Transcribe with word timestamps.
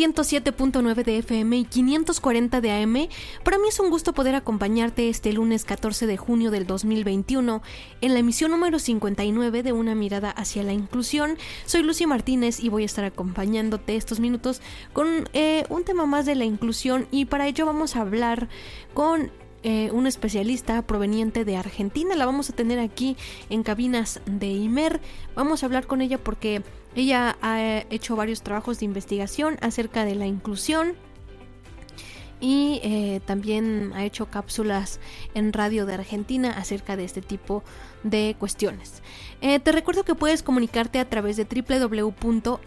107.9 0.00 1.04
de 1.04 1.18
FM 1.18 1.58
y 1.58 1.64
540 1.66 2.62
de 2.62 2.72
AM, 2.72 3.08
para 3.44 3.58
mí 3.58 3.68
es 3.68 3.78
un 3.80 3.90
gusto 3.90 4.14
poder 4.14 4.34
acompañarte 4.34 5.10
este 5.10 5.30
lunes 5.30 5.66
14 5.66 6.06
de 6.06 6.16
junio 6.16 6.50
del 6.50 6.66
2021 6.66 7.60
en 8.00 8.14
la 8.14 8.18
emisión 8.18 8.50
número 8.50 8.78
59 8.78 9.62
de 9.62 9.72
Una 9.72 9.94
mirada 9.94 10.30
hacia 10.30 10.62
la 10.62 10.72
inclusión. 10.72 11.36
Soy 11.66 11.82
Lucy 11.82 12.06
Martínez 12.06 12.60
y 12.60 12.70
voy 12.70 12.84
a 12.84 12.86
estar 12.86 13.04
acompañándote 13.04 13.96
estos 13.96 14.20
minutos 14.20 14.62
con 14.94 15.28
eh, 15.34 15.66
un 15.68 15.84
tema 15.84 16.06
más 16.06 16.24
de 16.24 16.34
la 16.34 16.46
inclusión 16.46 17.06
y 17.10 17.26
para 17.26 17.46
ello 17.46 17.66
vamos 17.66 17.94
a 17.94 18.00
hablar 18.00 18.48
con 18.94 19.30
eh, 19.62 19.90
un 19.92 20.06
especialista 20.06 20.82
proveniente 20.82 21.44
de 21.44 21.56
Argentina. 21.56 22.16
La 22.16 22.26
vamos 22.26 22.50
a 22.50 22.54
tener 22.54 22.78
aquí 22.78 23.16
en 23.48 23.62
cabinas 23.62 24.20
de 24.26 24.48
Imer. 24.48 25.00
Vamos 25.34 25.62
a 25.62 25.66
hablar 25.66 25.86
con 25.86 26.00
ella 26.00 26.18
porque 26.18 26.62
ella 26.94 27.36
ha 27.42 27.84
hecho 27.90 28.16
varios 28.16 28.42
trabajos 28.42 28.80
de 28.80 28.86
investigación 28.86 29.58
acerca 29.60 30.04
de 30.04 30.14
la 30.14 30.26
inclusión 30.26 30.94
y 32.40 32.80
eh, 32.82 33.20
también 33.26 33.92
ha 33.94 34.04
hecho 34.04 34.26
cápsulas 34.26 35.00
en 35.34 35.52
radio 35.52 35.86
de 35.86 35.94
Argentina 35.94 36.50
acerca 36.56 36.96
de 36.96 37.04
este 37.04 37.22
tipo 37.22 37.62
de 38.02 38.34
cuestiones. 38.38 39.02
Eh, 39.42 39.58
te 39.58 39.72
recuerdo 39.72 40.04
que 40.04 40.14
puedes 40.14 40.42
comunicarte 40.42 40.98
a 40.98 41.08
través 41.08 41.36
de 41.36 41.44
www.imer.mx 41.44 42.64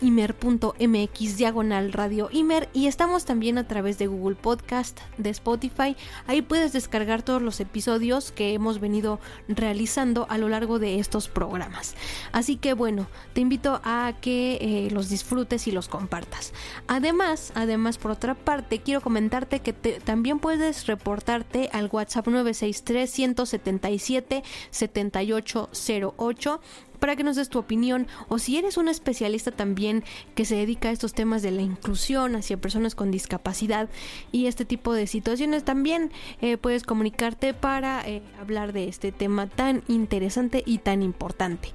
diagonal 1.37 1.93
radio 1.93 2.29
Imer 2.31 2.67
y 2.73 2.87
estamos 2.87 3.25
también 3.25 3.59
a 3.59 3.67
través 3.67 3.99
de 3.99 4.07
Google 4.07 4.35
Podcast, 4.35 4.99
de 5.17 5.29
Spotify. 5.29 5.95
Ahí 6.25 6.41
puedes 6.41 6.73
descargar 6.73 7.21
todos 7.21 7.43
los 7.43 7.59
episodios 7.59 8.31
que 8.31 8.53
hemos 8.53 8.79
venido 8.79 9.19
realizando 9.47 10.25
a 10.29 10.37
lo 10.39 10.49
largo 10.49 10.79
de 10.79 10.99
estos 10.99 11.27
programas. 11.29 11.95
Así 12.31 12.55
que 12.55 12.73
bueno, 12.73 13.07
te 13.33 13.41
invito 13.41 13.79
a 13.83 14.13
que 14.19 14.57
eh, 14.61 14.89
los 14.91 15.09
disfrutes 15.09 15.67
y 15.67 15.71
los 15.71 15.87
compartas. 15.87 16.53
Además, 16.87 17.51
además 17.55 17.99
por 17.99 18.11
otra 18.11 18.33
parte, 18.33 18.79
quiero 18.79 19.01
comentarte 19.01 19.59
que 19.63 19.73
también 19.73 20.39
puedes 20.39 20.87
reportarte 20.87 21.69
al 21.73 21.89
WhatsApp 21.91 22.27
963 22.27 23.09
177 23.09 24.43
7808 24.69 26.61
para 26.99 27.17
que 27.17 27.23
nos 27.23 27.35
des 27.35 27.49
tu 27.49 27.59
opinión 27.59 28.07
o 28.29 28.39
si 28.39 28.57
eres 28.57 28.77
un 28.77 28.87
especialista 28.87 29.51
también 29.51 30.05
que 30.35 30.45
se 30.45 30.55
dedica 30.55 30.87
a 30.87 30.91
estos 30.93 31.13
temas 31.13 31.41
de 31.41 31.51
la 31.51 31.61
inclusión 31.61 32.37
hacia 32.37 32.55
personas 32.55 32.95
con 32.95 33.11
discapacidad 33.11 33.89
y 34.31 34.45
este 34.45 34.63
tipo 34.63 34.93
de 34.93 35.05
situaciones 35.07 35.65
también 35.65 36.11
eh, 36.39 36.55
puedes 36.55 36.83
comunicarte 36.83 37.53
para 37.53 38.07
eh, 38.07 38.21
hablar 38.39 38.71
de 38.71 38.87
este 38.87 39.11
tema 39.11 39.47
tan 39.47 39.83
interesante 39.89 40.63
y 40.65 40.77
tan 40.77 41.03
importante. 41.03 41.69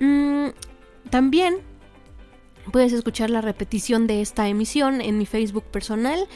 Mm, 0.00 0.48
también 1.10 1.58
puedes 2.70 2.92
escuchar 2.92 3.30
la 3.30 3.40
repetición 3.40 4.06
de 4.06 4.20
esta 4.20 4.48
emisión 4.48 5.00
en 5.00 5.18
mi 5.18 5.26
Facebook 5.26 5.64
personal 5.64 6.26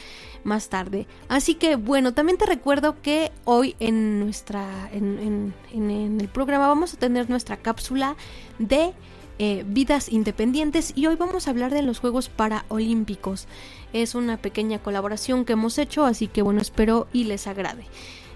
más 0.43 0.69
tarde. 0.69 1.07
Así 1.29 1.55
que 1.55 1.75
bueno, 1.75 2.13
también 2.13 2.37
te 2.37 2.45
recuerdo 2.45 3.01
que 3.01 3.31
hoy 3.45 3.75
en 3.79 4.19
nuestra 4.19 4.89
en, 4.91 5.53
el 5.73 6.27
programa 6.29 6.67
vamos 6.67 6.93
a 6.93 6.97
tener 6.97 7.29
nuestra 7.29 7.57
cápsula 7.57 8.15
de 8.59 8.93
eh, 9.39 9.63
vidas 9.65 10.09
independientes 10.09 10.93
y 10.95 11.07
hoy 11.07 11.15
vamos 11.15 11.47
a 11.47 11.51
hablar 11.51 11.73
de 11.73 11.81
los 11.81 11.99
Juegos 11.99 12.29
Paraolímpicos. 12.29 13.47
Es 13.93 14.15
una 14.15 14.37
pequeña 14.37 14.79
colaboración 14.79 15.45
que 15.45 15.53
hemos 15.53 15.77
hecho, 15.77 16.05
así 16.05 16.27
que 16.27 16.41
bueno, 16.41 16.61
espero 16.61 17.07
y 17.13 17.25
les 17.25 17.47
agrade. 17.47 17.85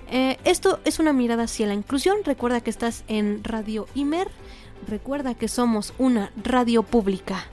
Eh, 0.09 0.37
esto 0.45 0.79
es 0.85 0.99
una 0.99 1.13
mirada 1.13 1.43
hacia 1.43 1.67
la 1.67 1.73
inclusión. 1.73 2.17
Recuerda 2.23 2.61
que 2.61 2.69
estás 2.69 3.03
en 3.07 3.43
Radio 3.43 3.87
Imer. 3.93 4.29
Recuerda 4.87 5.33
que 5.35 5.49
somos 5.49 5.93
una 5.97 6.31
radio 6.41 6.81
pública. 6.81 7.45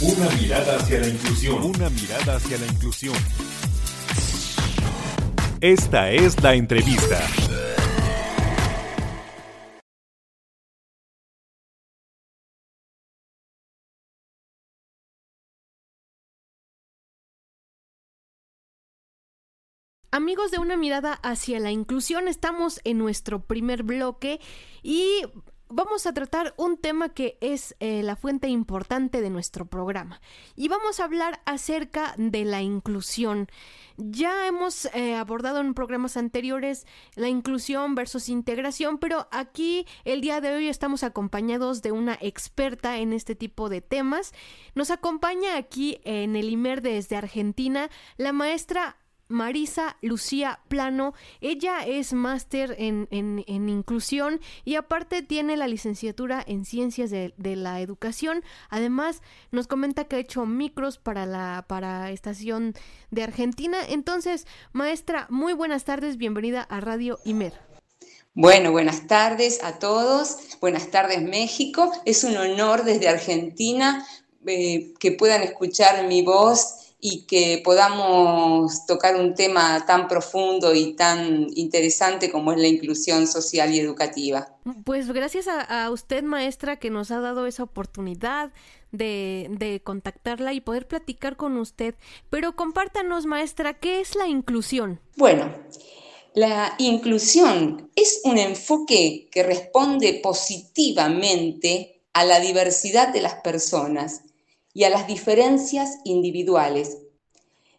Una 0.00 0.30
mirada 0.40 0.76
hacia 0.76 1.00
la 1.00 1.08
inclusión. 1.08 1.62
Una 1.64 1.90
mirada 1.90 2.36
hacia 2.36 2.56
la 2.58 2.66
inclusión. 2.66 3.16
Esta 5.60 6.12
es 6.12 6.40
la 6.40 6.54
entrevista. 6.54 7.18
Amigos 20.16 20.50
de 20.50 20.58
una 20.58 20.78
mirada 20.78 21.12
hacia 21.22 21.60
la 21.60 21.70
inclusión, 21.70 22.26
estamos 22.26 22.80
en 22.84 22.96
nuestro 22.96 23.44
primer 23.44 23.82
bloque 23.82 24.40
y 24.82 25.20
vamos 25.68 26.06
a 26.06 26.14
tratar 26.14 26.54
un 26.56 26.78
tema 26.78 27.10
que 27.10 27.36
es 27.42 27.76
eh, 27.80 28.02
la 28.02 28.16
fuente 28.16 28.48
importante 28.48 29.20
de 29.20 29.28
nuestro 29.28 29.66
programa 29.66 30.22
y 30.54 30.68
vamos 30.68 31.00
a 31.00 31.04
hablar 31.04 31.42
acerca 31.44 32.14
de 32.16 32.46
la 32.46 32.62
inclusión. 32.62 33.48
Ya 33.98 34.46
hemos 34.46 34.86
eh, 34.94 35.14
abordado 35.16 35.60
en 35.60 35.74
programas 35.74 36.16
anteriores 36.16 36.86
la 37.14 37.28
inclusión 37.28 37.94
versus 37.94 38.30
integración, 38.30 38.96
pero 38.96 39.28
aquí 39.32 39.86
el 40.06 40.22
día 40.22 40.40
de 40.40 40.54
hoy 40.54 40.68
estamos 40.68 41.02
acompañados 41.02 41.82
de 41.82 41.92
una 41.92 42.16
experta 42.22 42.96
en 43.00 43.12
este 43.12 43.34
tipo 43.34 43.68
de 43.68 43.82
temas. 43.82 44.32
Nos 44.74 44.90
acompaña 44.90 45.58
aquí 45.58 46.00
en 46.04 46.36
el 46.36 46.48
IMER 46.48 46.80
desde 46.80 47.16
Argentina 47.16 47.90
la 48.16 48.32
maestra 48.32 48.96
Marisa 49.28 49.96
Lucía 50.02 50.60
Plano. 50.68 51.14
Ella 51.40 51.84
es 51.86 52.12
máster 52.12 52.76
en, 52.78 53.08
inclusión 53.46 54.40
y 54.64 54.76
aparte 54.76 55.22
tiene 55.22 55.56
la 55.56 55.68
licenciatura 55.68 56.42
en 56.46 56.64
ciencias 56.64 57.10
de, 57.10 57.32
la 57.36 57.80
educación. 57.80 58.44
Además, 58.70 59.22
nos 59.50 59.66
comenta 59.66 60.04
que 60.04 60.16
ha 60.16 60.20
hecho 60.20 60.46
micros 60.46 60.98
para 60.98 61.26
la 61.26 61.64
para 61.68 62.10
estación 62.10 62.74
de 63.10 63.22
Argentina. 63.22 63.78
Entonces, 63.88 64.46
maestra, 64.72 65.26
muy 65.30 65.52
buenas 65.52 65.84
tardes, 65.84 66.16
bienvenida 66.16 66.62
a 66.62 66.80
Radio 66.80 67.18
Imer. 67.24 67.54
Bueno, 68.34 68.70
buenas 68.70 69.06
tardes 69.06 69.64
a 69.64 69.78
todos, 69.78 70.58
buenas 70.60 70.90
tardes 70.90 71.22
México. 71.22 71.90
Es 72.04 72.22
un 72.22 72.36
honor 72.36 72.84
desde 72.84 73.08
Argentina 73.08 74.06
eh, 74.46 74.92
que 75.00 75.12
puedan 75.12 75.42
escuchar 75.42 76.06
mi 76.06 76.22
voz 76.22 76.85
y 77.00 77.26
que 77.26 77.60
podamos 77.62 78.86
tocar 78.86 79.16
un 79.16 79.34
tema 79.34 79.84
tan 79.86 80.08
profundo 80.08 80.74
y 80.74 80.94
tan 80.94 81.46
interesante 81.54 82.30
como 82.30 82.52
es 82.52 82.58
la 82.58 82.68
inclusión 82.68 83.26
social 83.26 83.74
y 83.74 83.80
educativa. 83.80 84.48
Pues 84.84 85.12
gracias 85.12 85.46
a, 85.48 85.90
usted, 85.90 86.22
maestra, 86.22 86.76
que 86.78 86.90
nos 86.90 87.10
ha 87.10 87.20
dado 87.20 87.46
esa 87.46 87.62
oportunidad 87.62 88.52
de, 88.92 89.48
de, 89.50 89.80
contactarla 89.82 90.54
y 90.54 90.60
poder 90.60 90.88
platicar 90.88 91.36
con 91.36 91.58
usted. 91.58 91.94
Pero 92.30 92.56
compártanos, 92.56 93.26
maestra, 93.26 93.74
¿qué 93.74 94.00
es 94.00 94.16
la 94.16 94.26
inclusión? 94.26 95.00
Bueno, 95.16 95.52
la 96.34 96.74
inclusión 96.78 97.90
es 97.94 98.20
un 98.24 98.38
enfoque 98.38 99.28
que 99.30 99.42
responde 99.42 100.20
positivamente 100.22 102.02
a 102.14 102.24
la 102.24 102.40
diversidad 102.40 103.12
de 103.12 103.20
las 103.20 103.34
personas 103.36 104.22
y 104.76 104.84
a 104.84 104.90
las 104.90 105.06
diferencias 105.06 106.00
individuales. 106.04 106.98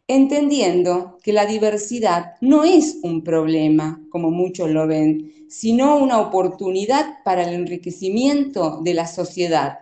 entendiendo 0.10 1.18
que 1.22 1.34
la 1.34 1.46
diversidad 1.46 2.36
no 2.42 2.64
es 2.64 2.98
un 3.04 3.24
problema, 3.24 4.02
como 4.10 4.32
muchos 4.32 4.70
lo 4.72 4.88
ven, 4.88 5.34
sino 5.50 5.98
una 5.98 6.20
oportunidad 6.22 7.18
para 7.26 7.44
el 7.44 7.54
enriquecimiento 7.54 8.80
de 8.84 8.94
la 8.94 9.06
sociedad 9.06 9.80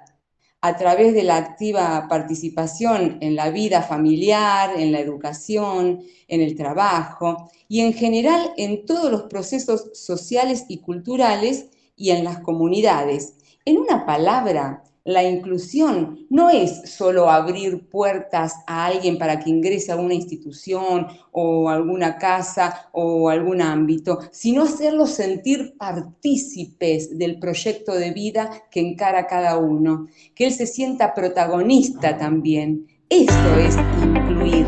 a 0.62 0.76
través 0.78 1.14
de 1.14 1.24
la 1.24 1.38
activa 1.38 2.08
participación 2.10 3.20
en 3.22 3.36
la 3.36 3.50
vida 3.52 3.84
familiar, 3.84 4.72
en 4.78 4.92
la 4.92 5.00
educación, 5.00 6.02
en 6.28 6.42
el 6.42 6.56
trabajo 6.56 7.52
y 7.70 7.82
en 7.82 7.94
general 7.94 8.52
en 8.58 8.86
todos 8.86 9.12
los 9.12 9.24
procesos 9.24 9.92
sociales 9.94 10.66
y 10.68 10.80
culturales 10.80 11.68
y 11.96 12.10
en 12.10 12.24
las 12.24 12.40
comunidades. 12.40 13.36
En 13.64 13.78
una 13.78 14.06
palabra, 14.06 14.84
la 15.06 15.24
inclusión 15.24 16.26
no 16.32 16.50
es 16.50 16.92
solo 16.92 17.30
abrir 17.30 17.88
puertas 17.90 18.56
a 18.66 18.88
alguien 18.88 19.20
para 19.20 19.40
que 19.40 19.52
ingrese 19.52 19.92
a 19.92 19.98
una 19.98 20.16
institución 20.16 21.08
o 21.32 21.70
alguna 21.70 22.18
casa 22.18 22.90
o 22.92 23.30
algún 23.30 23.62
ámbito, 23.62 24.20
sino 24.32 24.64
hacerlos 24.64 25.12
sentir 25.12 25.76
partícipes 25.78 27.18
del 27.18 27.38
proyecto 27.38 27.94
de 27.94 28.12
vida 28.12 28.50
que 28.72 28.80
encara 28.80 29.28
cada 29.28 29.60
uno, 29.60 30.08
que 30.34 30.48
él 30.48 30.52
se 30.52 30.66
sienta 30.66 31.14
protagonista 31.14 32.18
también. 32.18 32.88
Eso 33.08 33.56
es 33.60 33.78
incluir, 34.02 34.66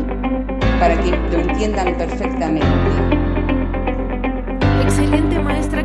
para 0.78 0.96
que 1.02 1.10
lo 1.10 1.40
entiendan 1.40 1.98
perfectamente. 1.98 2.68
Excelente 4.84 5.40
maestra, 5.40 5.84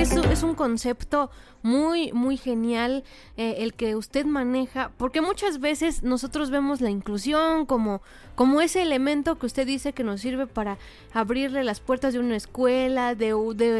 es 0.00 0.42
un 0.42 0.54
concepto 0.54 1.30
muy, 1.62 2.10
muy 2.12 2.38
genial 2.38 3.04
eh, 3.36 3.56
el 3.58 3.74
que 3.74 3.96
usted 3.96 4.24
maneja, 4.24 4.92
porque 4.96 5.20
muchas 5.20 5.60
veces 5.60 6.02
nosotros 6.02 6.48
vemos 6.48 6.80
la 6.80 6.88
inclusión 6.88 7.66
como, 7.66 8.00
como 8.34 8.62
ese 8.62 8.80
elemento 8.80 9.38
que 9.38 9.44
usted 9.44 9.66
dice 9.66 9.92
que 9.92 10.02
nos 10.02 10.22
sirve 10.22 10.46
para 10.46 10.78
abrirle 11.12 11.64
las 11.64 11.80
puertas 11.80 12.14
de 12.14 12.18
una 12.18 12.36
escuela, 12.36 13.14
de, 13.14 13.34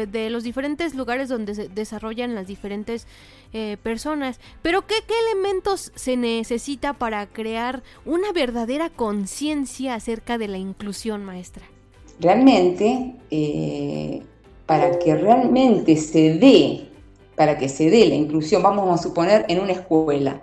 de, 0.07 0.29
los 0.29 0.43
diferentes 0.43 0.93
lugares 0.93 1.27
donde 1.27 1.55
se 1.55 1.69
desarrollan 1.69 2.35
las 2.35 2.45
diferentes 2.45 3.07
eh, 3.51 3.77
personas. 3.81 4.39
Pero 4.61 4.85
¿qué, 4.85 4.95
¿qué 5.07 5.15
elementos 5.31 5.91
se 5.95 6.17
necesita 6.17 6.93
para 6.93 7.25
crear 7.25 7.81
una 8.05 8.31
verdadera 8.31 8.91
conciencia 8.91 9.95
acerca 9.95 10.37
de 10.37 10.49
la 10.49 10.59
inclusión, 10.59 11.25
maestra? 11.25 11.63
Realmente, 12.19 13.15
eh, 13.31 14.21
para 14.71 14.99
que 14.99 15.13
realmente 15.15 15.97
se 15.97 16.35
dé, 16.35 16.87
para 17.35 17.57
que 17.57 17.67
se 17.67 17.89
dé 17.89 18.05
la 18.05 18.15
inclusión, 18.15 18.63
vamos 18.63 18.97
a 18.97 19.03
suponer 19.03 19.43
en 19.49 19.59
una 19.59 19.73
escuela. 19.73 20.41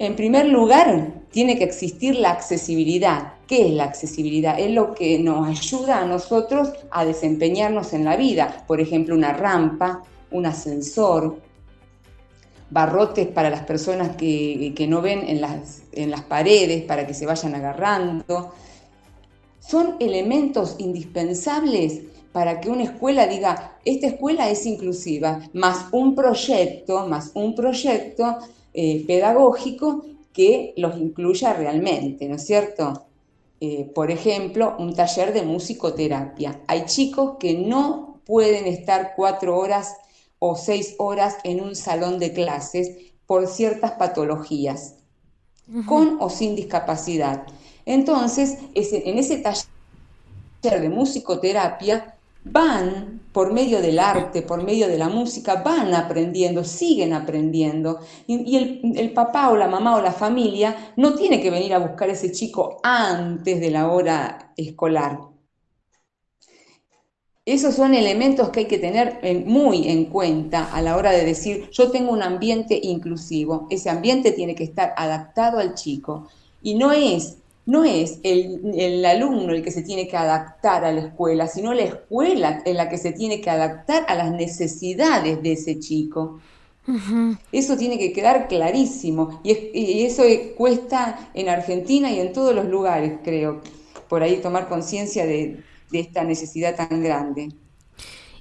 En 0.00 0.16
primer 0.16 0.46
lugar, 0.46 1.12
tiene 1.30 1.56
que 1.56 1.62
existir 1.62 2.16
la 2.16 2.32
accesibilidad. 2.32 3.34
¿Qué 3.46 3.68
es 3.68 3.72
la 3.74 3.84
accesibilidad? 3.84 4.58
Es 4.58 4.72
lo 4.72 4.94
que 4.94 5.20
nos 5.20 5.46
ayuda 5.46 6.00
a 6.00 6.06
nosotros 6.06 6.72
a 6.90 7.04
desempeñarnos 7.04 7.92
en 7.92 8.04
la 8.04 8.16
vida. 8.16 8.64
Por 8.66 8.80
ejemplo, 8.80 9.14
una 9.14 9.32
rampa, 9.32 10.02
un 10.32 10.46
ascensor, 10.46 11.36
barrotes 12.68 13.28
para 13.28 13.48
las 13.48 13.62
personas 13.62 14.16
que, 14.16 14.74
no 14.88 15.00
ven 15.00 15.22
en 15.28 15.40
las, 15.40 15.82
en 15.92 16.10
las 16.10 16.22
paredes 16.22 16.82
para 16.82 17.06
que 17.06 17.14
se 17.14 17.26
vayan 17.26 17.54
agarrando. 17.54 18.52
Son 19.60 19.94
elementos 20.00 20.74
indispensables 20.78 22.10
para 22.32 22.60
que 22.60 22.70
una 22.70 22.84
escuela 22.84 23.26
diga, 23.26 23.78
esta 23.84 24.06
escuela 24.06 24.48
es 24.50 24.64
inclusiva, 24.66 25.40
más 25.52 25.86
un 25.92 26.14
proyecto, 26.14 27.06
más 27.06 27.30
un 27.34 27.54
proyecto 27.54 28.38
eh, 28.72 29.04
pedagógico 29.06 30.04
que 30.32 30.72
los 30.76 30.96
incluya 30.96 31.52
realmente, 31.52 32.26
¿no 32.26 32.36
es 32.36 32.46
cierto? 32.46 33.04
Eh, 33.60 33.90
por 33.94 34.10
ejemplo, 34.10 34.74
un 34.78 34.94
taller 34.94 35.32
de 35.32 35.42
musicoterapia. 35.42 36.62
Hay 36.66 36.86
chicos 36.86 37.36
que 37.38 37.54
no 37.54 38.20
pueden 38.24 38.66
estar 38.66 39.12
cuatro 39.14 39.56
horas 39.58 39.94
o 40.38 40.56
seis 40.56 40.94
horas 40.98 41.36
en 41.44 41.60
un 41.60 41.76
salón 41.76 42.18
de 42.18 42.32
clases 42.32 42.90
por 43.26 43.46
ciertas 43.46 43.92
patologías, 43.92 44.96
con 45.86 46.16
o 46.20 46.28
sin 46.28 46.56
discapacidad. 46.56 47.46
Entonces, 47.86 48.58
en 48.74 49.18
ese 49.18 49.38
taller 49.38 50.80
de 50.80 50.88
musicoterapia 50.88 52.11
van 52.44 53.20
por 53.32 53.52
medio 53.52 53.80
del 53.80 53.98
arte, 53.98 54.42
por 54.42 54.62
medio 54.62 54.88
de 54.88 54.98
la 54.98 55.08
música, 55.08 55.62
van 55.62 55.94
aprendiendo, 55.94 56.64
siguen 56.64 57.14
aprendiendo. 57.14 58.00
Y, 58.26 58.56
el, 58.96 59.12
papá 59.12 59.50
o 59.50 59.56
la 59.56 59.68
mamá 59.68 59.96
o 59.96 60.02
la 60.02 60.12
familia 60.12 60.92
no 60.96 61.14
tiene 61.14 61.40
que 61.40 61.50
venir 61.50 61.72
a 61.72 61.78
buscar 61.78 62.10
a 62.10 62.12
ese 62.12 62.30
chico 62.32 62.78
antes 62.82 63.60
de 63.60 63.70
la 63.70 63.90
hora 63.90 64.52
escolar. 64.56 65.18
Esos 67.44 67.74
son 67.74 67.94
elementos 67.94 68.50
que 68.50 68.60
hay 68.60 68.66
que 68.66 68.78
tener 68.78 69.20
muy 69.46 69.88
en 69.88 70.04
cuenta 70.04 70.72
a 70.72 70.80
la 70.80 70.96
hora 70.96 71.10
de 71.10 71.24
decir, 71.24 71.68
yo 71.72 71.90
tengo 71.90 72.12
un 72.12 72.22
ambiente 72.22 72.78
inclusivo. 72.80 73.66
Ese 73.70 73.90
ambiente 73.90 74.30
tiene 74.30 74.54
que 74.54 74.62
estar 74.62 74.94
adaptado 74.96 75.58
al 75.58 75.74
chico. 75.74 76.28
Y 76.62 76.74
no 76.74 76.92
es 76.92 77.41
no 77.64 77.84
es 77.84 78.18
el, 78.22 79.04
alumno 79.04 79.52
el 79.52 79.62
que 79.62 79.70
se 79.70 79.82
tiene 79.82 80.08
que 80.08 80.16
adaptar 80.16 80.84
a 80.84 80.92
la 80.92 81.00
escuela, 81.00 81.46
sino 81.46 81.72
la 81.72 81.82
escuela 81.82 82.62
en 82.64 82.76
la 82.76 82.88
que 82.88 82.98
se 82.98 83.12
tiene 83.12 83.40
que 83.40 83.50
adaptar 83.50 84.04
a 84.08 84.14
las 84.14 84.32
necesidades 84.32 85.42
de 85.42 85.52
ese 85.52 85.78
chico. 85.78 86.40
Eso 87.52 87.76
tiene 87.76 87.96
que 87.96 88.12
quedar 88.12 88.48
clarísimo 88.48 89.40
y, 89.44 90.02
eso 90.04 90.24
cuesta 90.56 91.30
en 91.32 91.48
Argentina 91.48 92.10
y 92.10 92.18
en 92.18 92.32
todos 92.32 92.54
los 92.54 92.66
lugares, 92.66 93.20
creo, 93.22 93.60
por 94.08 94.22
ahí 94.22 94.38
tomar 94.38 94.68
conciencia 94.68 95.24
de 95.24 95.62
esta 95.92 96.24
necesidad 96.24 96.74
tan 96.74 97.02
grande. 97.02 97.50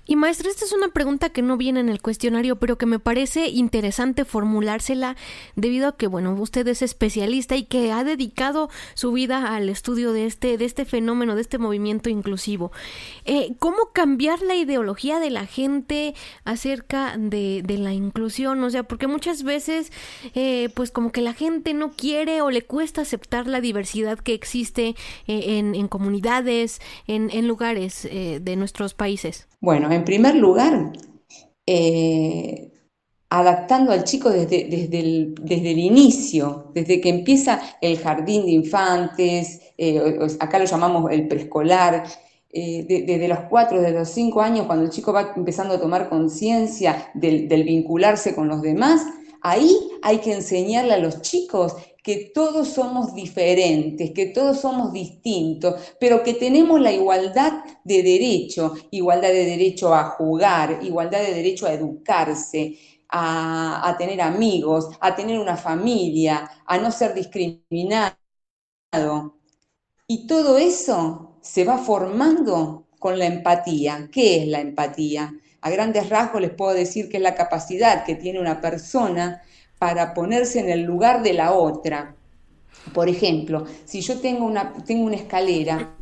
Y 0.04 0.16
maestra, 0.16 0.50
esta 0.50 0.66
es 0.66 0.74
una 0.74 0.88
pregunta 0.88 1.30
que 1.30 1.44
no 1.44 1.58
viene 1.58 1.80
en 1.80 1.88
el 1.88 2.02
cuestionario, 2.02 2.56
pero 2.58 2.78
que 2.78 2.88
me 2.88 2.98
parece 2.98 3.50
interesante 3.50 4.26
formulársela 4.26 5.16
debido 5.56 5.88
a 5.88 5.96
que, 5.96 6.08
bueno, 6.08 6.34
usted 6.34 6.68
es 6.68 6.82
especialista 6.82 7.56
y 7.56 7.64
que 7.64 7.92
ha 7.92 8.04
dedicado 8.04 8.70
su 8.96 9.12
vida 9.12 9.56
al 9.56 9.70
estudio 9.70 10.12
de 10.12 10.26
este, 10.26 10.58
de 10.58 10.66
este 10.66 10.86
fenómeno, 10.86 11.36
de 11.36 11.42
este 11.42 11.60
movimiento 11.60 12.10
inclusivo. 12.10 12.72
Eh, 13.26 13.54
¿Cómo 13.60 13.92
cambiar 13.94 14.42
la 14.42 14.56
ideología 14.56 15.20
de 15.20 15.30
la 15.30 15.46
gente 15.46 16.16
acerca 16.46 17.16
de, 17.18 17.62
de 17.64 17.78
la 17.78 17.94
inclusión? 17.94 18.64
O 18.64 18.70
sea, 18.72 18.84
porque 18.84 19.06
muchas 19.06 19.44
veces, 19.44 19.92
eh, 20.34 20.70
pues 20.74 20.90
como 20.90 21.12
que 21.12 21.22
la 21.22 21.34
gente 21.34 21.76
no 21.76 21.92
quiere 21.92 22.42
o 22.42 22.50
le 22.50 22.64
cuesta 22.64 23.02
aceptar 23.02 23.46
la 23.46 23.62
diversidad 23.62 24.18
que 24.18 24.34
existe 24.34 24.96
eh, 25.28 25.60
en, 25.60 25.76
en, 25.76 25.88
comunidades, 25.88 26.82
en, 27.06 27.30
en 27.32 27.48
lugares 27.48 28.02
de 28.12 28.56
nuestros 28.56 28.94
países. 28.94 29.48
Bueno, 29.62 29.91
en 29.96 30.06
primer 30.06 30.36
lugar, 30.36 30.92
eh, 31.66 32.72
adaptando 33.30 33.92
al 33.92 34.04
chico 34.04 34.30
desde, 34.30 34.66
desde, 34.66 35.00
el, 35.00 35.36
desde, 35.42 35.72
el, 35.72 35.80
inicio, 35.80 36.72
desde 36.74 37.00
que 37.00 37.10
empieza 37.10 37.62
el 37.80 37.98
jardín 37.98 38.46
de 38.46 38.52
infantes, 38.52 39.62
eh, 39.78 40.20
acá 40.40 40.60
lo 40.60 40.66
llamamos 40.66 41.12
el 41.12 41.28
preescolar, 41.28 42.04
eh, 42.54 42.86
desde 43.08 43.30
los 43.30 43.40
cuatro, 43.50 43.82
desde 43.82 43.98
los 43.98 44.10
cinco 44.10 44.42
años, 44.42 44.66
cuando 44.66 44.84
el 44.84 44.92
chico 44.92 45.14
va 45.14 45.32
empezando 45.38 45.76
a 45.76 45.80
tomar 45.80 46.10
conciencia 46.10 47.10
del, 47.14 47.48
del 47.48 47.64
vincularse 47.64 48.36
con 48.36 48.50
los 48.50 48.62
demás, 48.62 49.06
ahí 49.42 49.74
hay 50.02 50.18
que 50.18 50.34
enseñarle 50.34 50.94
a 50.94 51.00
los 51.00 51.22
chicos 51.22 51.76
que 52.02 52.32
todos 52.34 52.70
somos 52.70 53.14
diferentes, 53.14 54.12
que 54.12 54.28
todos 54.28 54.62
somos 54.62 54.92
distintos, 54.92 55.76
pero 56.00 56.24
que 56.24 56.34
tenemos 56.34 56.80
la 56.82 56.92
igualdad 56.92 57.64
de 57.84 58.02
derecho, 58.02 58.74
igualdad 58.92 59.30
de 59.30 59.46
derecho 59.46 59.94
a 59.94 60.06
jugar, 60.06 60.80
igualdad 60.82 61.20
de 61.22 61.34
derecho 61.34 61.68
a 61.68 61.74
educarse, 61.74 62.78
a, 63.10 63.96
tener 63.98 64.22
amigos, 64.22 64.90
a 65.00 65.16
tener 65.16 65.40
una 65.40 65.58
familia, 65.58 66.50
a 66.66 66.78
no 66.78 66.92
ser 66.92 67.14
discriminado. 67.14 68.16
Y 70.08 70.28
todo 70.28 70.58
eso 70.58 71.38
se 71.42 71.64
va 71.64 71.78
formando 71.78 72.88
con 73.00 73.20
la 73.20 73.26
empatía. 73.26 74.10
¿Qué 74.12 74.42
es 74.42 74.48
la 74.48 74.62
empatía? 74.62 75.34
A 75.62 75.70
grandes 75.70 76.10
rasgos 76.10 76.42
les 76.42 76.52
puedo 76.52 76.74
decir 76.74 77.10
que 77.10 77.18
es 77.18 77.24
la 77.24 77.36
capacidad 77.36 78.06
que 78.06 78.16
tiene 78.16 78.40
una 78.40 78.62
persona 78.62 79.42
para 79.82 80.14
ponerse 80.14 80.60
en 80.60 80.70
el 80.70 80.84
lugar 80.84 81.24
de 81.24 81.34
la 81.34 81.54
otra. 81.54 82.14
Por 82.94 83.10
ejemplo, 83.10 83.66
si 83.84 84.02
yo 84.02 84.20
tengo 84.20 84.46
una, 84.46 84.74
tengo 84.86 85.06
una 85.06 85.16
escalera 85.16 85.96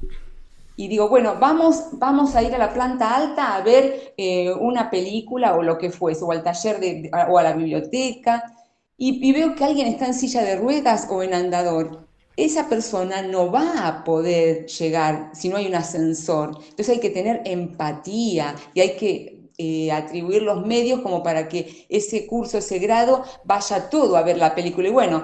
y 0.75 0.89
digo, 0.89 1.07
bueno, 1.07 1.37
vamos, 1.39 1.85
vamos 1.93 2.35
a 2.35 2.43
ir 2.43 2.53
a 2.53 2.57
la 2.57 2.73
planta 2.73 3.15
alta 3.15 3.55
a 3.55 3.61
ver 3.61 4.15
eh, 4.17 4.51
una 4.51 4.89
película 4.89 5.55
o 5.55 5.63
lo 5.63 5.77
que 5.77 5.91
fuese, 5.91 6.25
o 6.25 6.31
al 6.33 6.43
taller 6.43 6.81
de, 6.81 7.09
o 7.29 7.37
a 7.37 7.43
la 7.43 7.53
biblioteca, 7.53 8.53
y, 8.97 9.25
y 9.25 9.31
veo 9.31 9.55
que 9.55 9.63
alguien 9.63 9.87
está 9.87 10.07
en 10.07 10.13
silla 10.13 10.43
de 10.43 10.57
ruedas 10.57 11.07
o 11.09 11.23
en 11.23 11.33
andador. 11.33 12.05
Esa 12.35 12.67
persona 12.67 13.21
no 13.21 13.49
va 13.49 13.87
a 13.87 14.03
poder 14.03 14.65
llegar 14.65 15.29
si 15.33 15.47
no 15.47 15.55
hay 15.55 15.67
un 15.67 15.75
ascensor. 15.75 16.49
Entonces 16.69 16.89
hay 16.89 16.99
que 16.99 17.11
tener 17.11 17.43
empatía 17.45 18.55
y 18.73 18.81
hay 18.81 18.97
que 18.97 19.38
eh, 19.61 19.91
atribuir 19.91 20.41
los 20.41 20.65
medios 20.65 21.01
como 21.01 21.21
para 21.21 21.49
que 21.49 21.85
ese 21.89 22.25
curso, 22.25 22.59
ese 22.59 22.79
grado, 22.79 23.25
vaya 23.43 23.89
todo 23.89 24.15
a 24.15 24.23
ver 24.23 24.37
la 24.37 24.55
película. 24.55 24.87
Y 24.87 24.91
bueno, 24.91 25.23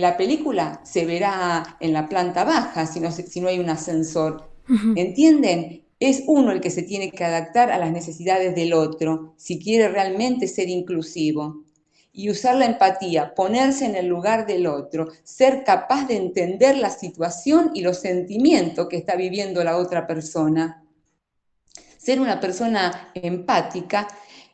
la 0.00 0.16
película 0.16 0.80
se 0.84 1.06
verá 1.06 1.76
en 1.78 1.92
la 1.92 2.08
planta 2.08 2.42
baja 2.42 2.86
si 2.86 2.98
no, 2.98 3.12
si 3.12 3.40
no 3.40 3.46
hay 3.46 3.60
un 3.60 3.70
ascensor. 3.70 4.50
¿Entienden? 4.96 5.84
Es 6.00 6.24
uno 6.26 6.50
el 6.50 6.60
que 6.60 6.70
se 6.70 6.82
tiene 6.82 7.10
que 7.12 7.24
adaptar 7.24 7.70
a 7.70 7.78
las 7.78 7.92
necesidades 7.92 8.54
del 8.54 8.72
otro 8.72 9.34
si 9.36 9.60
quiere 9.60 9.88
realmente 9.88 10.48
ser 10.48 10.68
inclusivo 10.68 11.62
y 12.12 12.30
usar 12.30 12.56
la 12.56 12.66
empatía, 12.66 13.32
ponerse 13.32 13.84
en 13.84 13.94
el 13.94 14.06
lugar 14.06 14.44
del 14.44 14.66
otro, 14.66 15.06
ser 15.22 15.62
capaz 15.62 16.08
de 16.08 16.16
entender 16.16 16.76
la 16.76 16.90
situación 16.90 17.70
y 17.74 17.82
los 17.82 17.98
sentimientos 17.98 18.88
que 18.88 18.96
está 18.96 19.14
viviendo 19.14 19.62
la 19.62 19.76
otra 19.76 20.04
persona. 20.04 20.82
Ser 22.08 22.22
una 22.22 22.40
persona 22.40 23.10
empática 23.12 24.08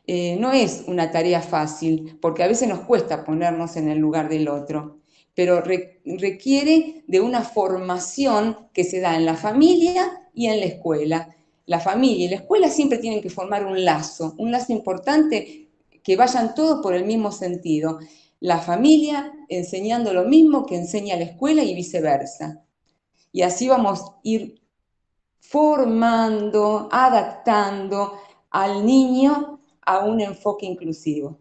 eh, 0.05 0.35
no 0.37 0.51
es 0.51 0.83
una 0.87 1.09
tarea 1.09 1.41
fácil, 1.41 2.19
porque 2.21 2.43
a 2.43 2.49
veces 2.49 2.67
nos 2.67 2.81
cuesta 2.81 3.23
ponernos 3.23 3.77
en 3.77 3.87
el 3.87 3.97
lugar 3.97 4.27
del 4.27 4.49
otro, 4.49 4.99
pero 5.33 5.61
requiere 5.61 7.05
de 7.07 7.21
una 7.21 7.43
formación 7.43 8.67
que 8.73 8.83
se 8.83 8.99
da 8.99 9.15
en 9.15 9.25
la 9.25 9.35
familia 9.35 10.27
y 10.33 10.47
en 10.47 10.59
la 10.59 10.65
escuela. 10.65 11.33
La 11.65 11.79
familia 11.79 12.25
y 12.25 12.27
la 12.27 12.35
escuela 12.35 12.69
siempre 12.69 12.97
tienen 12.97 13.21
que 13.21 13.29
formar 13.29 13.65
un 13.65 13.85
lazo, 13.85 14.35
un 14.37 14.51
lazo 14.51 14.73
importante 14.73 15.69
que 16.03 16.17
vayan 16.17 16.55
todos 16.55 16.83
por 16.83 16.93
el 16.93 17.05
mismo 17.05 17.31
sentido. 17.31 17.99
La 18.41 18.57
familia 18.57 19.31
enseñando 19.47 20.11
lo 20.13 20.25
mismo 20.25 20.65
que 20.65 20.75
enseña 20.75 21.15
la 21.15 21.23
escuela 21.23 21.63
y 21.63 21.73
viceversa. 21.73 22.65
Y 23.31 23.43
así 23.43 23.69
vamos 23.69 24.01
a 24.01 24.19
ir 24.23 24.64
formando, 25.49 26.89
adaptando 26.91 28.13
al 28.51 28.85
niño 28.85 29.59
a 29.85 29.99
un 29.99 30.21
enfoque 30.21 30.65
inclusivo. 30.65 31.37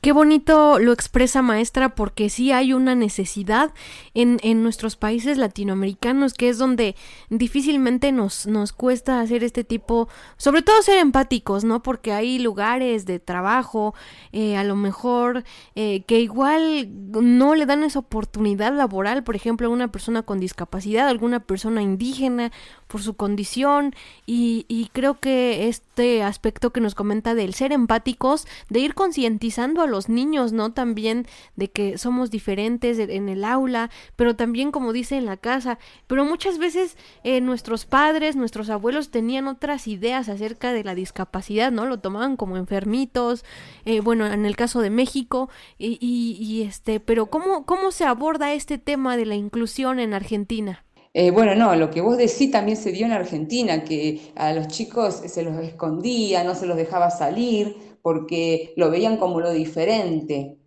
Qué 0.00 0.12
bonito 0.12 0.78
lo 0.78 0.92
expresa 0.92 1.42
maestra 1.42 1.96
porque 1.96 2.30
sí 2.30 2.52
hay 2.52 2.72
una 2.72 2.94
necesidad 2.94 3.74
en, 4.14 4.38
en 4.44 4.62
nuestros 4.62 4.94
países 4.94 5.38
latinoamericanos 5.38 6.34
que 6.34 6.48
es 6.48 6.56
donde 6.56 6.94
difícilmente 7.30 8.12
nos, 8.12 8.46
nos 8.46 8.72
cuesta 8.72 9.18
hacer 9.18 9.42
este 9.42 9.64
tipo, 9.64 10.08
sobre 10.36 10.62
todo 10.62 10.82
ser 10.82 10.98
empáticos, 10.98 11.64
¿no? 11.64 11.82
Porque 11.82 12.12
hay 12.12 12.38
lugares 12.38 13.06
de 13.06 13.18
trabajo, 13.18 13.92
eh, 14.30 14.56
a 14.56 14.62
lo 14.62 14.76
mejor 14.76 15.42
eh, 15.74 16.04
que 16.04 16.20
igual 16.20 16.88
no 17.10 17.56
le 17.56 17.66
dan 17.66 17.82
esa 17.82 17.98
oportunidad 17.98 18.72
laboral, 18.72 19.24
por 19.24 19.34
ejemplo, 19.34 19.66
a 19.66 19.70
una 19.70 19.90
persona 19.90 20.22
con 20.22 20.38
discapacidad, 20.38 21.08
alguna 21.08 21.40
persona 21.40 21.82
indígena 21.82 22.52
por 22.88 23.02
su 23.02 23.14
condición 23.14 23.94
y, 24.26 24.64
y 24.68 24.90
creo 24.92 25.20
que 25.20 25.68
este 25.68 26.22
aspecto 26.22 26.72
que 26.72 26.80
nos 26.80 26.94
comenta 26.94 27.34
del 27.34 27.54
ser 27.54 27.72
empáticos, 27.72 28.46
de 28.68 28.80
ir 28.80 28.94
concientizando 28.94 29.82
a 29.82 29.86
los 29.86 30.08
niños, 30.08 30.52
¿no? 30.52 30.72
También 30.72 31.26
de 31.56 31.70
que 31.70 31.98
somos 31.98 32.30
diferentes 32.30 32.98
en 32.98 33.28
el 33.28 33.44
aula, 33.44 33.90
pero 34.16 34.34
también 34.34 34.72
como 34.72 34.92
dice 34.92 35.16
en 35.16 35.26
la 35.26 35.36
casa, 35.36 35.78
pero 36.06 36.24
muchas 36.24 36.58
veces 36.58 36.96
eh, 37.22 37.40
nuestros 37.40 37.84
padres, 37.84 38.36
nuestros 38.36 38.70
abuelos 38.70 39.10
tenían 39.10 39.46
otras 39.46 39.86
ideas 39.86 40.28
acerca 40.28 40.72
de 40.72 40.84
la 40.84 40.94
discapacidad, 40.94 41.70
¿no? 41.70 41.86
Lo 41.86 42.00
tomaban 42.00 42.36
como 42.36 42.56
enfermitos, 42.56 43.44
eh, 43.84 44.00
bueno, 44.00 44.26
en 44.26 44.46
el 44.46 44.56
caso 44.56 44.80
de 44.80 44.90
México, 44.90 45.50
y, 45.78 45.98
y, 46.00 46.62
este, 46.62 47.00
pero 47.00 47.26
¿cómo, 47.26 47.66
¿cómo 47.66 47.90
se 47.90 48.04
aborda 48.04 48.52
este 48.52 48.78
tema 48.78 49.16
de 49.16 49.26
la 49.26 49.34
inclusión 49.34 50.00
en 50.00 50.14
Argentina? 50.14 50.84
Eh, 51.14 51.30
bueno, 51.30 51.54
no, 51.54 51.74
lo 51.76 51.90
que 51.90 52.00
vos 52.00 52.16
decís 52.16 52.50
también 52.50 52.76
se 52.76 52.92
dio 52.92 53.06
en 53.06 53.12
Argentina, 53.12 53.84
que 53.84 54.32
a 54.36 54.52
los 54.52 54.68
chicos 54.68 55.22
se 55.26 55.42
los 55.42 55.56
escondía, 55.62 56.44
no 56.44 56.54
se 56.54 56.66
los 56.66 56.76
dejaba 56.76 57.10
salir, 57.10 57.98
porque 58.02 58.72
lo 58.76 58.90
veían 58.90 59.16
como 59.16 59.40
lo 59.40 59.50
diferente. 59.52 60.58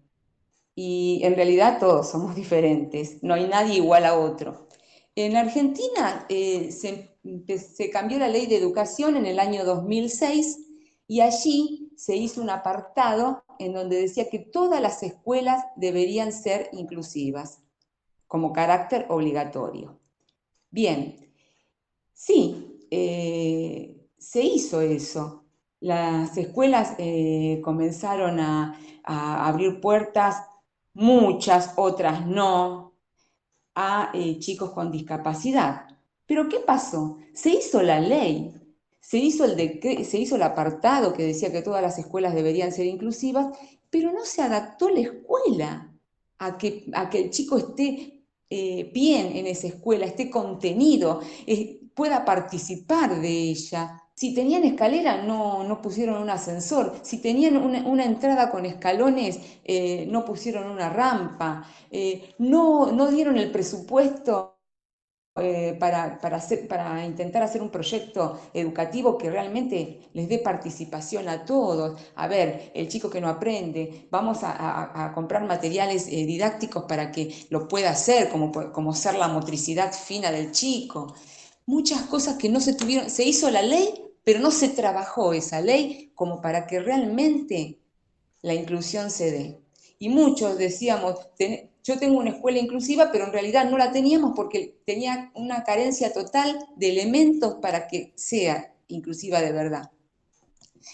Y 0.75 1.21
en 1.23 1.35
realidad 1.35 1.79
todos 1.79 2.09
somos 2.09 2.35
diferentes, 2.37 3.23
no 3.23 3.33
hay 3.33 3.47
nadie 3.47 3.75
igual 3.75 4.05
a 4.05 4.17
otro. 4.19 4.67
En 5.15 5.35
Argentina 5.37 6.25
eh, 6.29 6.71
se, 6.71 7.17
se 7.57 7.89
cambió 7.89 8.17
la 8.19 8.29
ley 8.29 8.47
de 8.47 8.57
educación 8.57 9.17
en 9.17 9.25
el 9.25 9.39
año 9.39 9.65
2006 9.65 10.59
y 11.07 11.21
allí 11.21 11.91
se 11.97 12.15
hizo 12.15 12.41
un 12.41 12.49
apartado 12.49 13.43
en 13.59 13.73
donde 13.73 14.01
decía 14.01 14.29
que 14.29 14.39
todas 14.39 14.81
las 14.81 15.03
escuelas 15.03 15.63
deberían 15.75 16.31
ser 16.31 16.69
inclusivas 16.71 17.59
como 18.27 18.53
carácter 18.53 19.05
obligatorio. 19.09 20.00
Bien, 20.71 21.29
sí, 22.13 22.87
eh, 22.89 24.07
se 24.17 24.41
hizo 24.43 24.81
eso. 24.81 25.45
Las 25.81 26.37
escuelas 26.37 26.95
eh, 26.97 27.59
comenzaron 27.63 28.39
a, 28.39 28.77
abrir 29.03 29.81
puertas, 29.81 30.45
muchas, 30.93 31.73
otras 31.77 32.25
no, 32.27 32.93
a 33.75 34.11
eh, 34.13 34.39
chicos 34.39 34.71
con 34.71 34.91
discapacidad. 34.91 35.87
Pero 36.25 36.47
¿qué 36.49 36.59
pasó? 36.59 37.17
Se 37.33 37.49
hizo 37.49 37.81
la 37.81 37.99
ley, 37.99 38.53
se 39.01 39.17
hizo, 39.17 39.45
el 39.45 40.05
se 40.05 40.19
hizo 40.19 40.35
el 40.35 40.43
apartado 40.43 41.13
que 41.13 41.23
decía 41.23 41.51
que 41.51 41.61
todas 41.63 41.81
las 41.81 41.99
escuelas 41.99 42.35
deberían 42.35 42.71
ser 42.71 42.85
inclusivas, 42.85 43.57
pero 43.89 44.13
no 44.13 44.23
se 44.25 44.41
adaptó 44.41 44.89
la 44.89 45.01
escuela 45.01 45.93
a 46.39 46.57
que, 46.57 46.85
a 46.93 47.09
que 47.09 47.23
el 47.23 47.29
chico 47.31 47.57
esté 47.57 48.20
eh, 48.51 48.91
bien 48.93 49.35
en 49.35 49.47
esa 49.47 49.67
escuela, 49.67 50.05
esté 50.05 50.29
contenido, 50.29 51.21
eh, 51.47 51.79
pueda 51.95 52.25
participar 52.25 53.21
de 53.21 53.29
ella. 53.29 54.03
Si 54.13 54.33
tenían 54.35 54.63
escalera, 54.65 55.23
no, 55.23 55.63
no 55.63 55.81
pusieron 55.81 56.21
un 56.21 56.29
ascensor. 56.29 56.99
Si 57.01 57.19
tenían 57.21 57.57
una, 57.57 58.03
entrada 58.03 58.51
con 58.51 58.65
escalones, 58.65 59.39
eh, 59.63 60.05
no 60.09 60.25
pusieron 60.25 60.69
una 60.69 60.89
rampa. 60.89 61.65
no, 62.37 62.91
no 62.91 63.07
dieron 63.07 63.37
el 63.37 63.51
presupuesto 63.51 64.60
eh, 65.37 65.77
para, 65.79 66.19
hacer, 66.35 66.67
para 66.67 67.05
intentar 67.05 67.41
hacer 67.41 67.61
un 67.61 67.69
proyecto 67.69 68.37
educativo 68.53 69.17
que 69.17 69.29
realmente 69.29 70.09
les 70.11 70.27
dé 70.27 70.39
participación 70.39 71.29
a 71.29 71.45
todos. 71.45 72.01
A 72.15 72.27
ver, 72.27 72.71
el 72.75 72.89
chico 72.89 73.09
que 73.09 73.21
no 73.21 73.29
aprende, 73.29 74.07
vamos 74.11 74.39
a, 74.43 75.11
comprar 75.15 75.45
materiales 75.45 76.07
eh, 76.07 76.25
didácticos 76.25 76.83
para 76.83 77.13
que 77.13 77.33
lo 77.49 77.69
pueda 77.69 77.91
hacer, 77.91 78.27
como, 78.27 78.51
como 78.73 78.93
ser 78.93 79.15
la 79.15 79.29
motricidad 79.29 79.93
fina 79.93 80.31
del 80.31 80.51
chico. 80.51 81.15
Muchas 81.65 82.01
cosas 82.03 82.35
que 82.37 82.49
no 82.49 82.59
se 82.59 82.73
tuvieron, 82.73 83.09
se 83.09 83.23
hizo 83.23 83.49
la 83.49 83.61
ley, 83.61 83.93
pero 84.25 84.39
no 84.39 84.51
se 84.51 84.67
trabajó 84.67 85.31
esa 85.31 85.61
ley 85.61 86.11
como 86.13 86.41
para 86.41 86.67
que 86.67 86.81
realmente 86.81 87.79
la 88.41 88.53
inclusión 88.53 89.09
se 89.09 89.31
dé. 89.31 89.61
Y 89.97 90.09
muchos 90.09 90.57
decíamos, 90.57 91.29
yo 91.83 91.97
tengo 91.97 92.19
una 92.19 92.31
escuela 92.31 92.59
inclusiva, 92.59 93.11
pero 93.11 93.25
en 93.25 93.33
realidad 93.33 93.69
no 93.69 93.77
la 93.77 93.91
teníamos 93.91 94.33
porque 94.35 94.79
tenía 94.85 95.31
una 95.35 95.63
carencia 95.63 96.13
total 96.13 96.59
de 96.75 96.89
elementos 96.89 97.55
para 97.61 97.87
que 97.87 98.13
sea 98.15 98.73
inclusiva 98.87 99.41
de 99.41 99.51
verdad. 99.51 99.91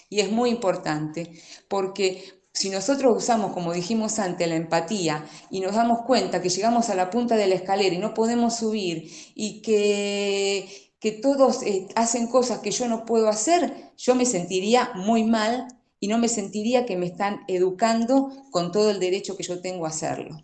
Y 0.08 0.20
es 0.20 0.30
muy 0.30 0.50
importante 0.50 1.30
porque 1.68 2.38
si 2.52 2.70
nosotros 2.70 3.16
usamos, 3.16 3.52
como 3.52 3.72
dijimos 3.72 4.18
antes, 4.18 4.48
la 4.48 4.56
empatía 4.56 5.24
y 5.50 5.60
nos 5.60 5.74
damos 5.74 6.02
cuenta 6.02 6.42
que 6.42 6.48
llegamos 6.48 6.88
a 6.90 6.94
la 6.94 7.10
punta 7.10 7.36
de 7.36 7.46
la 7.46 7.54
escalera 7.54 7.94
y 7.94 7.98
no 7.98 8.14
podemos 8.14 8.56
subir 8.56 9.10
y 9.34 9.62
que, 9.62 10.92
que 10.98 11.12
todos 11.12 11.62
eh, 11.62 11.86
hacen 11.94 12.26
cosas 12.26 12.58
que 12.58 12.70
yo 12.70 12.88
no 12.88 13.04
puedo 13.04 13.28
hacer, 13.28 13.92
yo 13.96 14.14
me 14.14 14.26
sentiría 14.26 14.90
muy 14.94 15.24
mal 15.24 15.68
y 16.00 16.08
no 16.08 16.18
me 16.18 16.28
sentiría 16.28 16.86
que 16.86 16.96
me 16.96 17.06
están 17.06 17.40
educando 17.48 18.32
con 18.50 18.72
todo 18.72 18.90
el 18.90 19.00
derecho 19.00 19.36
que 19.36 19.42
yo 19.42 19.60
tengo 19.60 19.86
a 19.86 19.90
hacerlo. 19.90 20.42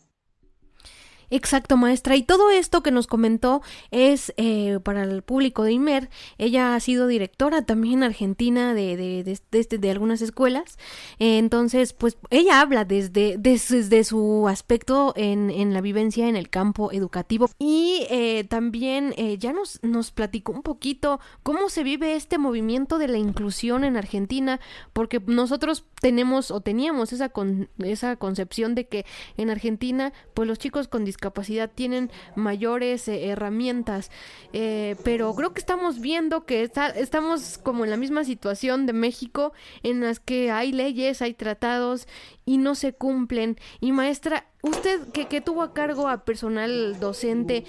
Exacto, 1.31 1.77
maestra. 1.77 2.17
Y 2.17 2.23
todo 2.23 2.51
esto 2.51 2.83
que 2.83 2.91
nos 2.91 3.07
comentó 3.07 3.63
es 3.91 4.33
eh, 4.37 4.79
para 4.83 5.05
el 5.05 5.23
público 5.23 5.65
de 5.65 5.73
IMER. 5.73 6.11
Ella 6.39 6.75
ha 6.75 6.81
sido 6.81 7.07
directora 7.07 7.63
también 7.63 8.03
argentina 8.03 8.75
de, 8.75 8.97
de, 8.97 9.25
de, 9.25 9.59
este, 9.59 9.91
algunas 9.91 10.23
escuelas. 10.23 10.79
entonces, 11.19 11.93
pues 11.93 12.17
ella 12.31 12.61
habla 12.61 12.85
desde, 12.85 13.37
desde, 13.39 14.05
su 14.05 14.49
aspecto 14.49 15.13
en, 15.17 15.51
en, 15.51 15.73
la 15.73 15.81
vivencia 15.81 16.29
en 16.29 16.37
el 16.37 16.49
campo 16.51 16.93
educativo. 16.93 17.49
Y 17.59 18.07
eh, 18.11 18.45
también 18.45 19.15
eh, 19.17 19.39
ya 19.39 19.53
nos, 19.53 19.81
nos 19.83 20.11
platicó 20.11 20.53
un 20.53 20.63
poquito 20.63 21.21
cómo 21.43 21.69
se 21.69 21.83
vive 21.83 22.17
este 22.17 22.39
movimiento 22.39 22.99
de 22.99 23.09
la 23.09 23.19
inclusión 23.19 23.85
en 23.85 23.97
Argentina, 23.97 24.61
porque 24.93 25.21
nosotros 25.27 25.85
tenemos 26.01 26.51
o 26.51 26.61
teníamos 26.61 27.13
esa, 27.13 27.29
con, 27.31 27.69
esa 27.79 28.17
concepción 28.17 28.75
de 28.75 28.87
que 28.87 29.07
en 29.37 29.51
Argentina, 29.51 30.13
pues 30.35 30.47
los 30.49 30.59
chicos 30.59 30.89
con 30.89 31.05
discapacidad 31.15 31.71
tienen 31.73 32.11
mayores 32.35 33.07
eh, 33.09 33.29
herramientas, 33.29 34.11
eh, 34.53 34.97
pero 35.05 35.35
creo 35.35 35.53
que 35.53 35.61
estamos 35.61 36.01
viendo 36.01 36.45
que 36.45 36.63
está, 36.63 36.89
estamos 36.89 37.59
como 37.59 37.85
en 37.85 37.91
la 37.91 37.97
misma 37.97 38.25
situación 38.25 38.87
de 38.87 38.93
México, 38.93 39.53
en 39.83 40.01
las 40.01 40.19
que 40.19 40.51
hay 40.51 40.73
leyes, 40.73 41.23
hay 41.23 41.35
tratados 41.35 42.09
y 42.45 42.59
no 42.59 42.75
se 42.75 42.93
cumplen. 42.93 43.57
Y 43.81 43.93
maestra, 43.93 44.47
usted 44.63 45.09
que, 45.13 45.27
que 45.27 45.41
tuvo 45.41 45.63
a 45.63 45.73
cargo 45.73 46.09
a 46.09 46.25
personal 46.25 46.99
docente, 46.99 47.65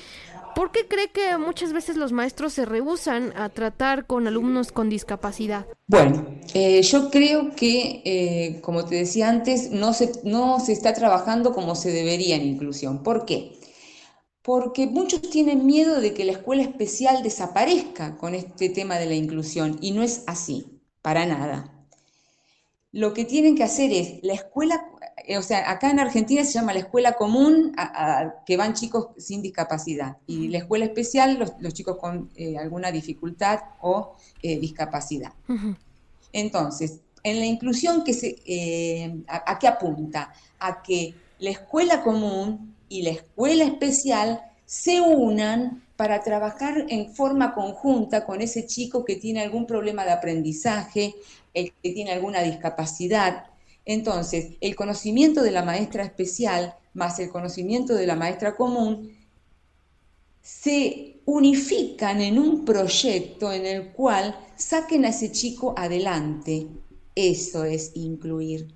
¿Por 0.56 0.72
qué 0.72 0.88
cree 0.88 1.10
que 1.10 1.38
muchas 1.38 1.74
veces 1.74 1.98
los 1.98 2.14
maestros 2.14 2.54
se 2.54 2.66
rehusan 2.66 3.34
a 3.36 3.50
tratar 3.50 4.06
con 4.08 4.26
alumnos 4.26 4.72
con 4.72 4.90
discapacidad? 4.90 5.68
Bueno, 5.86 6.26
eh, 6.54 6.82
yo 6.82 7.12
creo 7.12 7.54
que, 7.58 8.02
eh, 8.06 8.62
como 8.62 8.86
te 8.86 8.96
decía 8.96 9.28
antes, 9.28 9.72
no 9.72 9.92
se, 9.92 10.14
no 10.24 10.62
se 10.62 10.72
está 10.72 10.94
trabajando 10.94 11.52
como 11.52 11.76
se 11.76 11.92
debería 11.92 12.38
en 12.38 12.46
inclusión. 12.46 13.04
¿Por 13.04 13.26
qué? 13.26 13.60
Porque 14.42 14.88
muchos 14.88 15.22
tienen 15.22 15.66
miedo 15.66 16.00
de 16.00 16.14
que 16.14 16.24
la 16.24 16.32
escuela 16.32 16.62
especial 16.64 17.22
desaparezca 17.22 18.16
con 18.16 18.34
este 18.34 18.70
tema 18.70 18.98
de 18.98 19.08
la 19.08 19.16
inclusión 19.16 19.78
y 19.82 19.92
no 19.92 20.04
es 20.04 20.24
así, 20.26 20.80
para 21.02 21.26
nada. 21.26 21.75
Lo 22.96 23.14
que 23.14 23.26
tienen 23.26 23.58
que 23.58 23.64
hacer 23.66 23.92
es 23.92 24.24
la 24.24 24.34
escuela 24.34 24.86
eh, 25.28 25.38
o 25.38 25.42
sea, 25.42 25.70
acá 25.70 25.90
en 25.90 26.00
Argentina 26.00 26.46
se 26.46 26.54
llama 26.54 26.72
la 26.72 26.80
escuela 26.80 27.14
común 27.14 27.74
a, 27.76 28.36
que 28.46 28.56
van 28.56 28.74
chicos 28.74 29.08
sin 29.18 29.42
discapacidad 29.42 30.16
y 30.28 30.48
la 30.48 30.60
escuela 30.60 30.86
especial 30.86 31.54
los, 31.60 31.74
chicos 31.74 31.98
con 31.98 32.30
eh, 32.36 32.58
alguna 32.58 32.90
dificultad 32.92 33.60
o 33.82 34.16
eh, 34.42 34.60
discapacidad. 34.60 35.34
Entonces, 36.32 37.02
en 37.24 37.40
la 37.40 37.46
inclusión, 37.46 38.06
que 38.06 38.14
se, 38.14 39.24
a, 39.28 39.60
qué 39.60 39.68
apunta? 39.68 40.32
A 40.60 40.82
que 40.82 41.16
la 41.40 41.50
escuela 41.50 42.02
común 42.02 42.76
y 42.88 43.02
la 43.02 43.10
escuela 43.10 43.66
especial 43.66 44.42
se 44.66 45.02
unan 45.02 45.84
para 45.96 46.22
trabajar 46.22 46.86
en 46.90 47.14
forma 47.14 47.54
conjunta 47.54 48.26
con 48.26 48.42
ese 48.42 48.68
chico 48.68 49.06
que 49.06 49.16
tiene 49.16 49.42
algún 49.42 49.66
problema 49.66 50.04
de 50.06 50.12
aprendizaje, 50.12 51.16
el 51.56 51.74
que 51.82 51.92
tiene 51.92 52.12
alguna 52.12 52.42
discapacidad, 52.44 53.46
entonces, 53.86 54.58
el 54.62 54.76
conocimiento 54.76 55.44
de 55.44 55.52
la 55.52 55.64
maestra 55.64 56.04
especial 56.04 56.76
más 56.96 57.20
el 57.20 57.30
conocimiento 57.30 57.94
de 57.94 58.08
la 58.08 58.16
maestra 58.16 58.56
común 58.56 59.12
se 60.42 61.18
unifican 61.26 62.22
en 62.22 62.40
un 62.40 62.66
proyecto 62.66 63.52
en 63.52 63.66
el 63.66 63.92
cual 63.92 64.36
saquen 64.56 65.06
a 65.06 65.10
ese 65.10 65.32
chico 65.32 65.74
adelante. 65.78 66.68
Eso 67.14 67.64
es 67.64 67.92
incluir. 67.96 68.74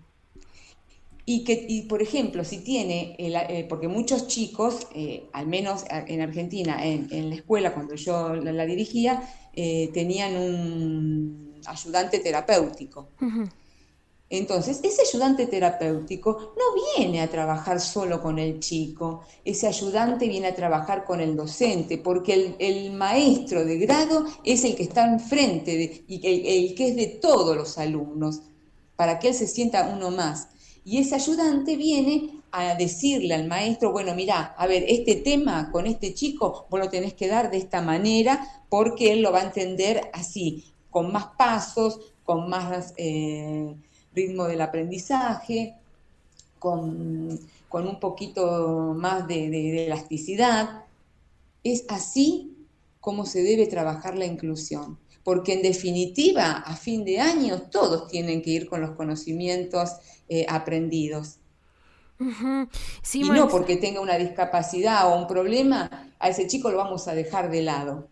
Y 1.26 1.44
que, 1.44 1.86
por 1.88 2.02
ejemplo, 2.02 2.44
si 2.44 2.58
tiene, 2.58 3.16
eh, 3.20 3.66
porque 3.70 3.88
muchos 3.88 4.28
chicos, 4.28 4.88
eh, 4.96 5.30
al 5.32 5.46
menos 5.48 5.86
en 5.90 6.22
Argentina, 6.22 6.84
en, 6.84 7.30
la 7.30 7.36
escuela 7.36 7.74
cuando 7.74 7.94
yo 7.96 8.36
la, 8.36 8.66
dirigía, 8.66 9.22
eh, 9.54 9.92
tenían 9.94 10.36
un 10.36 11.49
ayudante 11.66 12.20
terapéutico. 12.20 13.10
Entonces, 14.30 14.80
ese 14.84 15.02
ayudante 15.02 15.48
terapéutico 15.48 16.54
no 16.56 16.98
viene 16.98 17.22
a 17.22 17.30
trabajar 17.30 17.82
solo 17.82 18.22
con 18.22 18.38
el 18.38 18.60
chico, 18.60 19.22
ese 19.44 19.66
ayudante 19.66 20.28
viene 20.28 20.48
a 20.48 20.56
trabajar 20.56 21.04
con 21.04 21.20
el 21.20 21.36
docente, 21.36 21.98
porque 21.98 22.56
el, 22.60 22.92
maestro 22.92 23.66
de 23.66 23.80
grado 23.80 24.26
es 24.44 24.64
el 24.66 24.76
que 24.76 24.84
está 24.84 25.06
enfrente 25.12 26.04
y 26.08 26.68
el, 26.68 26.76
que 26.76 26.90
es 26.90 26.96
de 26.96 27.08
todos 27.08 27.58
los 27.58 27.80
alumnos, 27.80 28.42
para 28.96 29.18
que 29.18 29.30
él 29.30 29.34
se 29.34 29.48
sienta 29.48 29.92
uno 29.96 30.12
más. 30.12 30.50
Y 30.86 31.00
ese 31.00 31.16
ayudante 31.16 31.76
viene 31.76 32.42
a 32.52 32.76
decirle 32.76 33.34
al 33.34 33.48
maestro, 33.48 33.92
bueno, 33.92 34.14
mira, 34.14 34.54
a 34.58 34.68
ver, 34.68 34.86
este 34.88 35.16
tema 35.16 35.72
con 35.72 35.88
este 35.88 36.14
chico 36.14 36.68
vos 36.70 36.80
lo 36.80 36.90
tenés 36.90 37.16
que 37.16 37.28
dar 37.28 37.50
de 37.50 37.58
esta 37.58 37.82
manera 37.82 38.64
porque 38.70 39.12
él 39.12 39.22
lo 39.22 39.32
va 39.32 39.40
a 39.40 39.46
entender 39.46 40.10
así, 40.14 40.74
con 40.92 41.12
más 41.12 41.28
pasos, 41.38 42.00
con 42.24 42.50
más... 42.50 42.94
Eh, 42.98 43.76
ritmo 44.14 44.46
del 44.46 44.62
aprendizaje, 44.62 45.76
con, 46.58 47.40
un 47.72 48.00
poquito 48.00 48.94
más 48.98 49.28
de, 49.28 49.86
elasticidad. 49.86 50.84
Es 51.64 51.86
así 51.90 52.56
como 53.00 53.26
se 53.26 53.44
debe 53.44 53.68
trabajar 53.68 54.18
la 54.18 54.26
inclusión, 54.26 54.98
porque 55.24 55.54
en 55.54 55.62
definitiva, 55.62 56.52
a 56.52 56.76
fin 56.76 57.06
de 57.06 57.20
año, 57.20 57.64
todos 57.64 58.10
tienen 58.10 58.42
que 58.42 58.52
ir 58.52 58.70
con 58.70 58.82
los 58.82 58.92
conocimientos 58.92 59.92
eh, 60.28 60.46
aprendidos. 60.50 61.38
y 63.14 63.30
no 63.30 63.48
porque 63.48 63.78
tenga 63.78 64.02
una 64.02 64.18
discapacidad 64.18 65.08
o 65.08 65.18
un 65.18 65.28
problema, 65.28 66.12
a 66.20 66.30
ese 66.30 66.48
chico 66.48 66.70
lo 66.70 66.78
vamos 66.78 67.08
a 67.08 67.16
dejar 67.16 67.50
de 67.50 67.62
lado. 67.62 68.10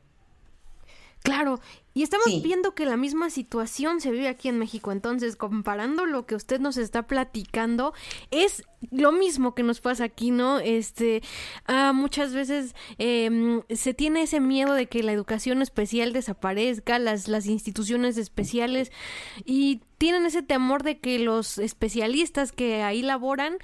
Claro, 1.24 1.60
y 1.94 2.04
estamos 2.04 2.28
viendo 2.44 2.76
que 2.76 2.86
la 2.86 2.96
misma 2.96 3.30
situación 3.30 4.02
se 4.02 4.12
vive 4.12 4.28
aquí 4.28 4.50
en 4.50 4.60
México. 4.60 4.92
Entonces, 4.92 5.36
comparando 5.36 6.06
lo 6.06 6.26
que 6.26 6.36
usted 6.36 6.60
nos 6.60 6.78
está 6.78 7.08
platicando, 7.08 7.94
es 8.30 8.64
lo 8.92 9.12
mismo 9.12 9.56
que 9.56 9.64
nos 9.64 9.82
pasa 9.82 10.04
aquí, 10.04 10.30
¿no? 10.30 10.60
Este, 10.60 11.24
ah, 11.66 11.94
muchas 11.94 12.34
veces 12.34 12.76
em, 13.00 13.64
se 13.70 13.96
tiene 13.96 14.22
ese 14.22 14.40
miedo 14.40 14.74
de 14.74 14.86
que 14.86 15.02
la 15.02 15.12
educación 15.12 15.62
especial 15.62 16.14
desaparezca, 16.14 17.00
las, 17.00 17.28
las 17.28 17.48
instituciones 17.48 18.18
especiales, 18.18 18.92
y 19.44 19.82
tienen 19.98 20.26
ese 20.28 20.44
temor 20.44 20.84
de 20.84 21.00
que 21.00 21.18
los 21.18 21.58
especialistas 21.58 22.52
que 22.52 22.84
ahí 22.84 23.02
laboran 23.02 23.58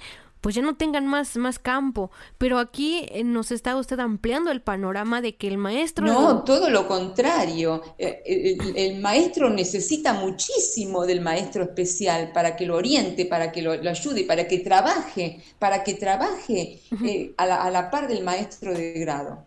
pues 0.44 0.54
ya 0.54 0.60
no 0.60 0.76
tengan 0.76 1.06
más, 1.06 1.38
más 1.38 1.58
campo. 1.58 2.10
Pero 2.36 2.58
aquí 2.58 3.06
eh, 3.08 3.24
nos 3.24 3.50
está 3.50 3.76
usted 3.76 3.98
ampliando 3.98 4.50
el 4.50 4.60
panorama 4.60 5.22
de 5.22 5.36
que 5.36 5.48
el 5.48 5.56
maestro... 5.56 6.04
No, 6.04 6.44
todo 6.44 6.68
lo 6.68 6.86
contrario. 6.86 7.80
Eh, 7.96 8.58
el, 8.76 9.00
maestro 9.00 9.48
necesita 9.48 10.12
muchísimo 10.12 11.06
del 11.06 11.22
maestro 11.22 11.62
especial 11.62 12.30
para 12.32 12.56
que 12.56 12.66
lo 12.66 12.76
oriente, 12.76 13.24
para 13.24 13.52
que 13.52 13.62
lo, 13.62 13.72
ayude, 13.72 14.24
para 14.24 14.46
que 14.46 14.58
trabaje, 14.58 15.42
para 15.58 15.82
que 15.82 15.94
trabaje 15.94 16.78
eh, 17.02 17.32
a, 17.38 17.70
la, 17.70 17.90
par 17.90 18.06
del 18.06 18.22
maestro 18.22 18.74
de 18.74 18.92
grado. 19.00 19.46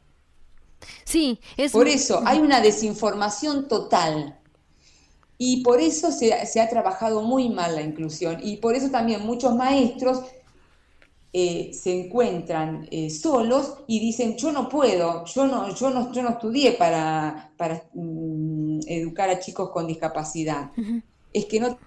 Sí, 1.04 1.40
es... 1.58 1.74
Por 1.74 1.88
eso 1.88 2.24
hay 2.26 2.40
una 2.40 2.60
desinformación 2.60 3.68
total. 3.68 4.40
Y 5.38 5.62
por 5.62 5.80
eso 5.80 6.12
se, 6.12 6.48
se, 6.48 6.60
ha 6.60 6.68
trabajado 6.68 7.22
muy 7.22 7.50
mal 7.50 7.76
la 7.76 7.84
inclusión. 7.84 8.40
Y 8.42 8.58
por 8.58 8.74
eso 8.74 8.90
también 8.90 9.24
muchos 9.24 9.54
maestros 9.54 10.24
eh, 11.34 11.72
se 11.74 11.94
encuentran 11.94 12.88
eh, 12.90 13.10
solos 13.10 13.84
y 13.88 14.00
dicen, 14.00 14.38
yo 14.38 14.52
no 14.52 14.70
puedo, 14.70 15.26
yo 15.26 15.46
no, 15.46 15.74
yo 15.76 15.90
no, 15.90 16.12
yo 16.12 16.24
no 16.24 16.30
estudié 16.30 16.74
para, 16.74 17.54
para 17.58 17.84
mm, 17.94 18.80
educar 18.88 19.30
a 19.30 19.40
chicos 19.40 19.70
con 19.72 19.88
discapacidad. 19.88 20.72
Es 21.34 21.46
que 21.46 21.60
no, 21.60 21.78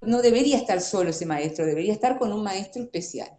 no 0.00 0.20
debería 0.20 0.56
estar 0.56 0.80
solo 0.80 1.10
ese 1.10 1.26
maestro, 1.26 1.64
debería 1.64 1.92
estar 1.92 2.18
con 2.18 2.32
un 2.32 2.42
maestro 2.42 2.82
especial. 2.82 3.30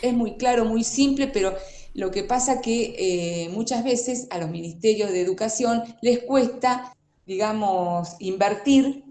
Es 0.00 0.14
muy 0.14 0.36
claro, 0.36 0.64
muy 0.64 0.82
simple, 0.82 1.28
pero 1.28 1.54
lo 1.94 2.10
que 2.10 2.24
pasa 2.24 2.60
que 2.60 2.94
eh, 2.98 3.48
muchas 3.50 3.84
veces 3.84 4.26
a 4.30 4.38
los 4.38 4.50
ministerios 4.50 5.10
de 5.10 5.20
educación 5.20 5.82
les 6.00 6.20
cuesta, 6.20 6.96
digamos, 7.26 8.16
invertir 8.18 9.04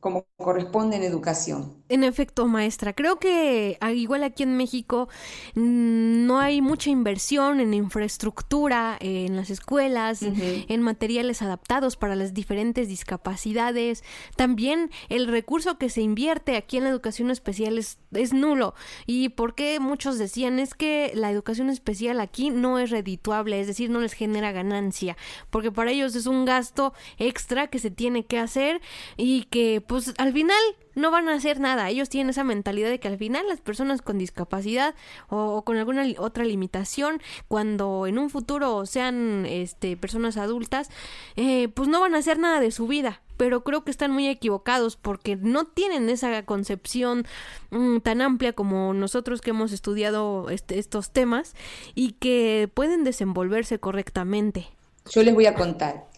como 0.00 0.24
corresponde 0.36 0.96
en 0.96 1.02
educación. 1.02 1.77
En 1.90 2.04
efecto, 2.04 2.46
maestra, 2.46 2.92
creo 2.92 3.18
que 3.18 3.78
igual 3.94 4.22
aquí 4.22 4.42
en 4.42 4.56
México 4.56 5.08
mm, 5.54 6.26
no 6.26 6.38
hay 6.38 6.60
mucha 6.60 6.90
inversión 6.90 7.60
en 7.60 7.72
infraestructura, 7.72 8.98
en 9.00 9.36
las 9.36 9.48
escuelas, 9.48 10.20
en 10.22 10.82
materiales 10.82 11.40
adaptados 11.40 11.96
para 11.96 12.14
las 12.14 12.34
diferentes 12.34 12.88
discapacidades. 12.88 14.04
También 14.36 14.90
el 15.08 15.28
recurso 15.28 15.78
que 15.78 15.88
se 15.88 16.02
invierte 16.02 16.56
aquí 16.56 16.76
en 16.76 16.84
la 16.84 16.90
educación 16.90 17.30
especial 17.30 17.78
es, 17.78 17.98
es 18.12 18.34
nulo. 18.34 18.74
¿Y 19.06 19.30
por 19.30 19.54
qué 19.54 19.80
muchos 19.80 20.18
decían? 20.18 20.58
Es 20.58 20.74
que 20.74 21.12
la 21.14 21.30
educación 21.30 21.70
especial 21.70 22.20
aquí 22.20 22.50
no 22.50 22.78
es 22.78 22.90
redituable, 22.90 23.60
es 23.60 23.66
decir, 23.66 23.88
no 23.88 24.00
les 24.00 24.12
genera 24.12 24.52
ganancia, 24.52 25.16
porque 25.48 25.72
para 25.72 25.90
ellos 25.90 26.14
es 26.14 26.26
un 26.26 26.44
gasto 26.44 26.92
extra 27.16 27.68
que 27.68 27.78
se 27.78 27.90
tiene 27.90 28.26
que 28.26 28.38
hacer 28.38 28.80
y 29.16 29.44
que 29.44 29.80
pues 29.80 30.12
al 30.18 30.32
final 30.32 30.58
no 30.98 31.10
van 31.10 31.28
a 31.28 31.34
hacer 31.34 31.60
nada. 31.60 31.88
Ellos 31.88 32.08
tienen 32.08 32.30
esa 32.30 32.44
mentalidad 32.44 32.90
de 32.90 33.00
que 33.00 33.08
al 33.08 33.18
final 33.18 33.46
las 33.48 33.60
personas 33.60 34.02
con 34.02 34.18
discapacidad 34.18 34.94
o, 35.28 35.62
con 35.62 35.76
alguna 35.76 36.04
otra 36.18 36.44
limitación, 36.44 37.20
cuando 37.48 38.06
en 38.06 38.18
un 38.18 38.30
futuro 38.30 38.86
sean 38.86 39.46
este, 39.46 39.96
personas 39.96 40.36
adultas, 40.36 40.90
eh, 41.36 41.68
pues 41.68 41.88
no 41.88 42.00
van 42.00 42.14
a 42.14 42.18
hacer 42.18 42.38
nada 42.38 42.60
de 42.60 42.70
su 42.70 42.86
vida. 42.86 43.22
Pero 43.36 43.62
creo 43.62 43.84
que 43.84 43.92
están 43.92 44.10
muy 44.10 44.26
equivocados 44.26 44.96
porque 44.96 45.36
no 45.36 45.64
tienen 45.64 46.08
esa 46.08 46.42
concepción 46.44 47.24
mm, 47.70 47.98
tan 47.98 48.20
amplia 48.20 48.52
como 48.52 48.92
nosotros 48.94 49.40
que 49.40 49.50
hemos 49.50 49.72
estudiado 49.72 50.50
este, 50.50 50.78
estos 50.78 51.10
temas 51.10 51.54
y 51.94 52.12
que 52.12 52.68
pueden 52.74 53.04
desenvolverse 53.04 53.78
correctamente. 53.78 54.66
Yo 55.10 55.22
les 55.22 55.34
voy 55.34 55.46
a 55.46 55.54
contar. 55.54 56.08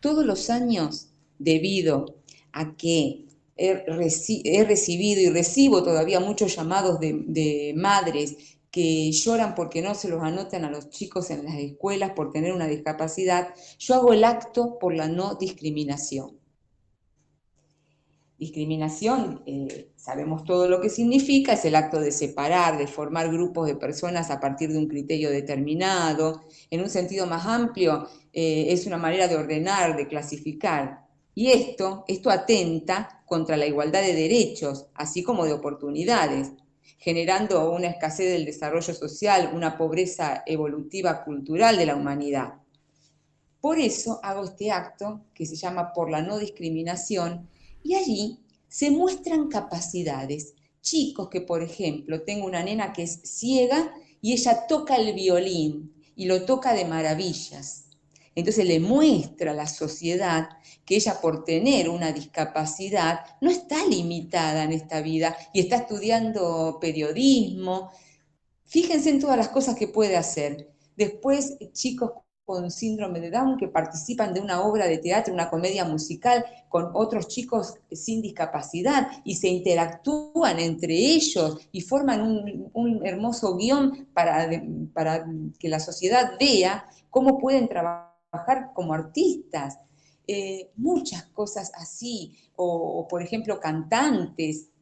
Todos 0.00 0.24
los 0.24 0.50
años, 0.50 1.08
debido 1.38 2.16
a 2.52 2.72
que 2.74 3.26
he, 3.56 4.64
recibido 4.64 5.20
y 5.20 5.30
recibo 5.30 5.82
todavía 5.82 6.20
muchos 6.20 6.56
llamados 6.56 6.98
de, 7.00 7.72
madres 7.76 8.58
que 8.70 9.12
lloran 9.12 9.54
porque 9.54 9.82
no 9.82 9.94
se 9.94 10.08
los 10.08 10.22
anotan 10.22 10.64
a 10.64 10.70
los 10.70 10.88
chicos 10.88 11.30
en 11.30 11.44
las 11.44 11.56
escuelas 11.56 12.12
por 12.12 12.32
tener 12.32 12.54
una 12.54 12.66
discapacidad, 12.66 13.54
yo 13.78 13.94
hago 13.94 14.14
el 14.14 14.24
acto 14.24 14.78
por 14.78 14.94
la 14.94 15.08
no 15.08 15.34
discriminación. 15.34 16.38
Discriminación, 18.38 19.42
eh, 19.46 19.92
sabemos 19.94 20.42
todo 20.44 20.68
lo 20.68 20.80
que 20.80 20.88
significa, 20.88 21.52
es 21.52 21.64
el 21.64 21.76
acto 21.76 22.00
de 22.00 22.10
separar, 22.10 22.78
de 22.78 22.88
formar 22.88 23.30
grupos 23.30 23.68
de 23.68 23.76
personas 23.76 24.30
a 24.30 24.40
partir 24.40 24.72
de 24.72 24.78
un 24.78 24.88
criterio 24.88 25.30
determinado. 25.30 26.42
En 26.70 26.80
un 26.80 26.88
sentido 26.88 27.26
más 27.26 27.46
amplio, 27.46 28.08
eh, 28.32 28.66
es 28.70 28.86
una 28.86 28.96
manera 28.96 29.28
de 29.28 29.36
ordenar, 29.36 29.96
de 29.96 30.08
clasificar. 30.08 31.06
Y 31.34 31.50
esto, 31.50 32.04
esto 32.08 32.30
atenta 32.30 33.22
contra 33.26 33.56
la 33.56 33.66
igualdad 33.66 34.02
de 34.02 34.14
derechos, 34.14 34.86
así 34.94 35.22
como 35.22 35.46
de 35.46 35.54
oportunidades, 35.54 36.52
generando 36.98 37.70
una 37.72 37.88
escasez 37.88 38.30
del 38.30 38.44
desarrollo 38.44 38.94
social, 38.94 39.50
una 39.54 39.76
pobreza 39.76 40.42
evolutiva 40.46 41.24
cultural 41.24 41.76
de 41.76 41.86
la 41.86 41.96
humanidad. 41.96 42.54
Por 43.60 43.78
eso 43.78 44.20
hago 44.22 44.44
este 44.44 44.70
acto 44.70 45.24
que 45.34 45.46
se 45.46 45.56
llama 45.56 45.92
Por 45.92 46.10
la 46.10 46.20
no 46.20 46.38
discriminación 46.38 47.48
y 47.82 47.94
allí 47.94 48.40
se 48.68 48.90
muestran 48.90 49.48
capacidades. 49.48 50.54
Chicos 50.80 51.28
que, 51.28 51.40
por 51.40 51.62
ejemplo, 51.62 52.22
tengo 52.22 52.44
una 52.46 52.62
nena 52.62 52.92
que 52.92 53.04
es 53.04 53.20
ciega 53.24 53.94
y 54.20 54.32
ella 54.32 54.66
toca 54.66 54.96
el 54.96 55.14
violín 55.14 55.94
y 56.16 56.26
lo 56.26 56.44
toca 56.44 56.74
de 56.74 56.84
maravillas. 56.84 57.81
Entonces 58.34 58.66
le 58.66 58.80
muestra 58.80 59.50
a 59.50 59.54
la 59.54 59.66
sociedad 59.66 60.48
que 60.84 60.96
ella 60.96 61.20
por 61.20 61.44
tener 61.44 61.88
una 61.88 62.12
discapacidad 62.12 63.20
no 63.40 63.50
está 63.50 63.84
limitada 63.86 64.64
en 64.64 64.72
esta 64.72 65.00
vida 65.00 65.36
y 65.52 65.60
está 65.60 65.76
estudiando 65.76 66.78
periodismo. 66.80 67.90
Fíjense 68.64 69.10
en 69.10 69.20
todas 69.20 69.36
las 69.36 69.48
cosas 69.48 69.76
que 69.76 69.88
puede 69.88 70.16
hacer. 70.16 70.72
Después, 70.96 71.56
chicos 71.72 72.12
con 72.44 72.70
síndrome 72.70 73.20
de 73.20 73.30
Down 73.30 73.56
que 73.56 73.68
participan 73.68 74.34
de 74.34 74.40
una 74.40 74.62
obra 74.62 74.86
de 74.86 74.98
teatro, 74.98 75.32
una 75.32 75.48
comedia 75.48 75.84
musical 75.84 76.44
con 76.68 76.90
otros 76.94 77.28
chicos 77.28 77.74
sin 77.90 78.20
discapacidad 78.20 79.08
y 79.24 79.36
se 79.36 79.48
interactúan 79.48 80.58
entre 80.58 80.94
ellos 80.94 81.68
y 81.70 81.80
forman 81.82 82.70
un, 82.72 83.06
hermoso 83.06 83.56
guion 83.56 84.08
para, 84.12 84.50
que 85.58 85.68
la 85.68 85.80
sociedad 85.80 86.32
vea 86.38 86.84
cómo 87.10 87.38
pueden 87.38 87.68
trabajar 87.68 88.11
como 88.74 88.94
artistas. 88.94 89.78
Eh, 90.26 90.70
muchas 90.76 91.24
cosas 91.26 91.72
así, 91.74 92.36
o 92.56 93.06
por 93.08 93.22
ejemplo 93.22 93.58
cantantes, 93.60 94.72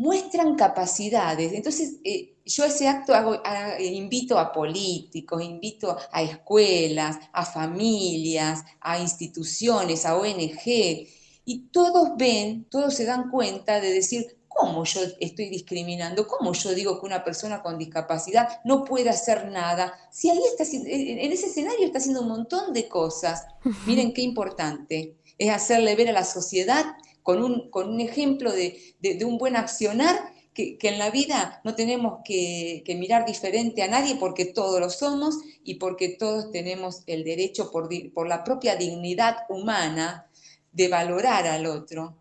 muestran 0.00 0.54
capacidades. 0.54 1.52
Entonces, 1.52 1.96
eh, 2.04 2.38
yo 2.46 2.64
ese 2.64 2.88
acto 2.88 3.14
hago, 3.14 3.42
invito 3.80 4.38
a 4.38 4.50
políticos, 4.50 5.42
invito 5.42 5.94
a 6.10 6.22
escuelas, 6.22 7.18
a 7.34 7.44
familias, 7.44 8.64
a 8.80 8.98
instituciones, 8.98 10.06
a 10.06 10.16
ONG, 10.16 11.06
y 11.44 11.68
todos 11.70 12.16
ven, 12.16 12.64
todos 12.70 12.94
se 12.94 13.04
dan 13.04 13.30
cuenta 13.30 13.78
de 13.78 13.92
decir, 13.92 14.38
¿cómo 14.60 14.84
yo 14.84 15.00
estoy 15.20 15.48
discriminando? 15.48 16.26
¿Cómo 16.26 16.52
yo 16.52 16.74
digo 16.74 17.00
que 17.00 17.06
una 17.06 17.24
persona 17.24 17.62
con 17.62 17.78
discapacidad 17.78 18.60
no 18.62 18.84
puede 18.84 19.08
hacer 19.08 19.50
nada? 19.50 19.94
Si 20.10 20.28
ahí 20.28 20.40
está, 20.46 20.64
en 20.70 21.32
ese 21.32 21.46
escenario 21.46 21.86
está 21.86 21.96
haciendo 21.98 22.20
un 22.20 22.28
montón 22.28 22.74
de 22.74 22.86
cosas. 22.86 23.46
Miren 23.86 24.12
qué 24.12 24.20
importante 24.20 25.16
es 25.38 25.50
hacerle 25.50 25.96
ver 25.96 26.10
a 26.10 26.12
la 26.12 26.24
sociedad 26.24 26.84
con 27.22 27.42
un, 27.42 27.70
con 27.70 27.88
un 27.88 28.00
ejemplo 28.00 28.52
de, 28.52 28.76
un 29.24 29.38
buen 29.38 29.56
accionar, 29.56 30.14
que, 30.52 30.76
en 30.82 30.98
la 30.98 31.10
vida 31.10 31.62
no 31.64 31.74
tenemos 31.74 32.20
que, 32.22 32.84
mirar 32.98 33.24
diferente 33.24 33.82
a 33.82 33.88
nadie 33.88 34.16
porque 34.16 34.44
todos 34.44 34.78
lo 34.78 34.90
somos 34.90 35.36
y 35.64 35.76
porque 35.76 36.10
todos 36.10 36.50
tenemos 36.50 37.02
el 37.06 37.24
derecho 37.24 37.70
por, 37.70 37.88
por 38.12 38.28
la 38.28 38.44
propia 38.44 38.76
dignidad 38.76 39.38
humana 39.48 40.28
de 40.72 40.88
valorar 40.88 41.46
al 41.46 41.64
otro, 41.64 42.19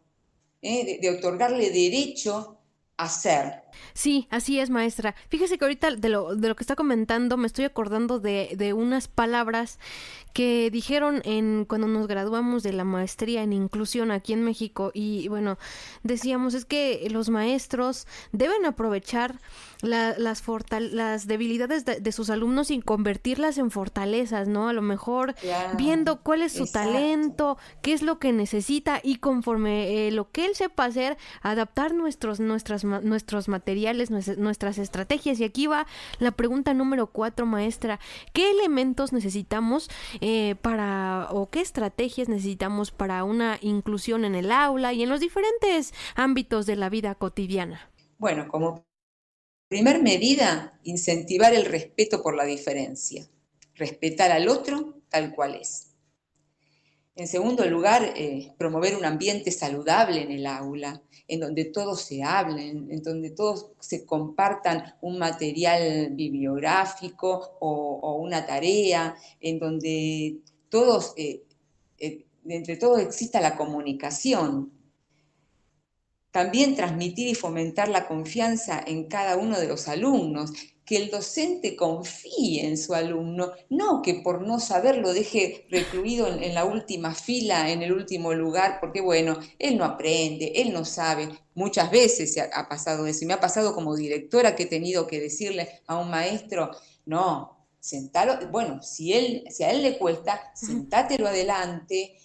¿eh? 0.62 0.86
de, 0.86 1.00
de 1.00 1.18
otorgarle 1.18 1.70
derecho 1.72 2.60
a 2.98 3.10
ser. 3.10 3.64
Sí, 3.94 4.28
así 4.30 4.60
es, 4.60 4.70
maestra. 4.70 5.16
Fíjese 5.30 5.58
que 5.58 5.66
ahorita 5.66 5.96
de 5.96 6.10
lo, 6.10 6.36
de 6.36 6.48
lo 6.48 6.56
que 6.56 6.64
está 6.64 6.76
comentando 6.76 7.38
me 7.38 7.48
estoy 7.48 7.66
acordando 7.66 8.20
de, 8.20 8.54
de 8.58 8.74
unas 8.74 9.08
palabras 9.08 9.80
que 10.34 10.70
dijeron 10.72 11.22
en 11.26 11.66
cuando 11.66 11.88
nos 11.88 12.08
graduamos 12.08 12.64
de 12.64 12.74
la 12.74 12.84
maestría 12.84 13.42
en 13.42 13.54
inclusión 13.54 14.12
aquí 14.12 14.34
en 14.34 14.44
México 14.44 14.92
y 14.94 15.28
bueno, 15.28 15.58
decíamos 16.04 16.54
es 16.54 16.66
que 16.66 17.08
los 17.10 17.30
maestros 17.30 18.08
deben 18.32 18.66
aprovechar 18.66 19.40
las, 19.82 20.18
las 20.20 21.28
debilidades 21.28 21.86
de, 21.86 22.12
sus 22.12 22.30
alumnos 22.30 22.70
y 22.72 22.80
convertirlas 22.82 23.58
en 23.58 23.72
fortalezas, 23.72 24.48
¿no? 24.48 24.68
A 24.68 24.74
lo 24.74 24.82
mejor 24.82 25.36
viendo 25.78 26.22
cuál 26.22 26.42
es 26.42 26.54
su 26.54 26.66
talento, 26.66 27.58
qué 27.82 27.94
es 27.94 28.02
lo 28.02 28.20
que 28.20 28.34
necesita 28.34 29.00
y 29.02 29.18
conforme 29.18 30.08
eh, 30.08 30.12
lo 30.12 30.32
que 30.32 30.46
él 30.46 30.56
sepa 30.56 30.86
hacer, 30.86 31.18
adaptar 31.42 31.94
nuestros, 31.94 32.40
nuestras, 32.40 32.84
nuestros 32.84 33.48
materiales, 33.48 33.59
nuestras 34.38 34.78
estrategias. 34.78 35.40
Y 35.40 35.44
aquí 35.44 35.68
va 35.68 35.88
la 36.20 36.32
pregunta 36.32 36.74
número 36.74 37.08
cuatro, 37.08 37.46
maestra. 37.46 38.00
¿Qué 38.34 38.52
elementos 38.52 39.14
necesitamos 39.14 39.90
eh, 40.22 40.56
para 40.62 41.28
o 41.32 41.50
qué 41.50 41.62
estrategias 41.62 42.30
necesitamos 42.30 42.92
para 42.92 43.24
una 43.24 43.58
inclusión 43.62 44.26
en 44.26 44.36
el 44.36 44.52
aula 44.52 44.94
y 44.94 45.04
en 45.04 45.10
los 45.10 45.20
diferentes 45.20 45.94
ámbitos 46.16 46.66
de 46.66 46.76
la 46.76 46.90
vida 46.90 47.16
cotidiana? 47.16 47.90
Bueno, 48.18 48.48
como 48.48 48.86
primer 49.70 50.02
medida, 50.02 50.80
incentivar 50.84 51.54
el 51.54 51.66
respeto 51.66 52.22
por 52.22 52.36
la 52.36 52.44
diferencia, 52.44 53.28
respetar 53.76 54.32
al 54.32 54.50
otro 54.50 54.96
tal 55.10 55.34
cual 55.34 55.56
es. 55.56 55.90
En 57.16 57.28
segundo 57.28 57.66
lugar, 57.66 58.14
eh, 58.16 58.54
promover 58.58 58.96
un 58.96 59.04
ambiente 59.04 59.52
saludable 59.52 60.22
en 60.22 60.32
el 60.32 60.46
aula, 60.46 61.02
en 61.30 61.40
donde 61.40 61.66
todos 61.66 62.02
se 62.02 62.24
hablen, 62.24 62.92
en 62.92 63.04
donde 63.04 63.30
todos 63.30 63.72
se 63.80 64.04
compartan 64.06 64.96
un 65.02 65.20
material 65.20 66.10
bibliográfico 66.12 67.58
o, 67.60 68.18
una 68.20 68.46
tarea, 68.46 69.16
en 69.40 69.60
donde 69.60 70.40
todos, 70.70 71.14
eh, 71.16 71.44
eh, 72.00 72.26
entre 72.48 72.78
todos 72.78 73.00
exista 73.00 73.40
la 73.40 73.56
comunicación. 73.56 74.74
También 76.32 76.76
transmitir 76.76 77.28
y 77.28 77.36
fomentar 77.36 77.90
la 77.90 78.08
confianza 78.08 78.84
en 78.86 79.06
cada 79.06 79.38
uno 79.38 79.60
de 79.60 79.68
los 79.68 79.88
alumnos, 79.88 80.52
que 80.90 80.98
el 80.98 81.12
docente 81.12 81.76
confíe 81.76 82.66
en 82.66 82.76
su 82.76 82.96
alumno, 82.96 83.52
no 83.70 84.02
que 84.02 84.16
por 84.16 84.42
no 84.42 84.60
saber 84.60 84.98
lo 84.98 85.14
deje 85.14 85.68
recluido 85.70 86.28
en, 86.28 86.56
la 86.56 86.66
última 86.66 87.14
fila, 87.14 87.70
en 87.70 87.84
el 87.84 87.94
último 87.94 88.34
lugar, 88.34 88.80
porque 88.80 89.00
bueno, 89.00 89.38
él 89.60 89.78
no 89.78 89.86
aprende, 89.86 90.52
él 90.56 90.74
no 90.74 90.86
sabe. 90.86 91.30
Muchas 91.54 91.92
veces 91.92 92.34
se 92.34 92.42
ha, 92.42 92.68
pasado 92.68 93.06
eso, 93.06 93.24
y 93.24 93.28
me 93.28 93.36
ha 93.36 93.40
pasado 93.40 93.76
como 93.76 93.96
directora 93.96 94.56
que 94.56 94.64
he 94.64 94.66
tenido 94.66 95.06
que 95.06 95.20
decirle 95.20 95.80
a 95.86 95.96
un 96.00 96.10
maestro, 96.10 96.72
no, 97.06 97.68
sentalo, 97.80 98.50
bueno, 98.50 98.82
si, 98.82 99.14
él, 99.14 99.44
si 99.52 99.64
a 99.64 99.70
él 99.70 99.84
le 99.84 100.00
cuesta, 100.00 100.52
sentátelo 100.56 101.28
adelante, 101.28 102.18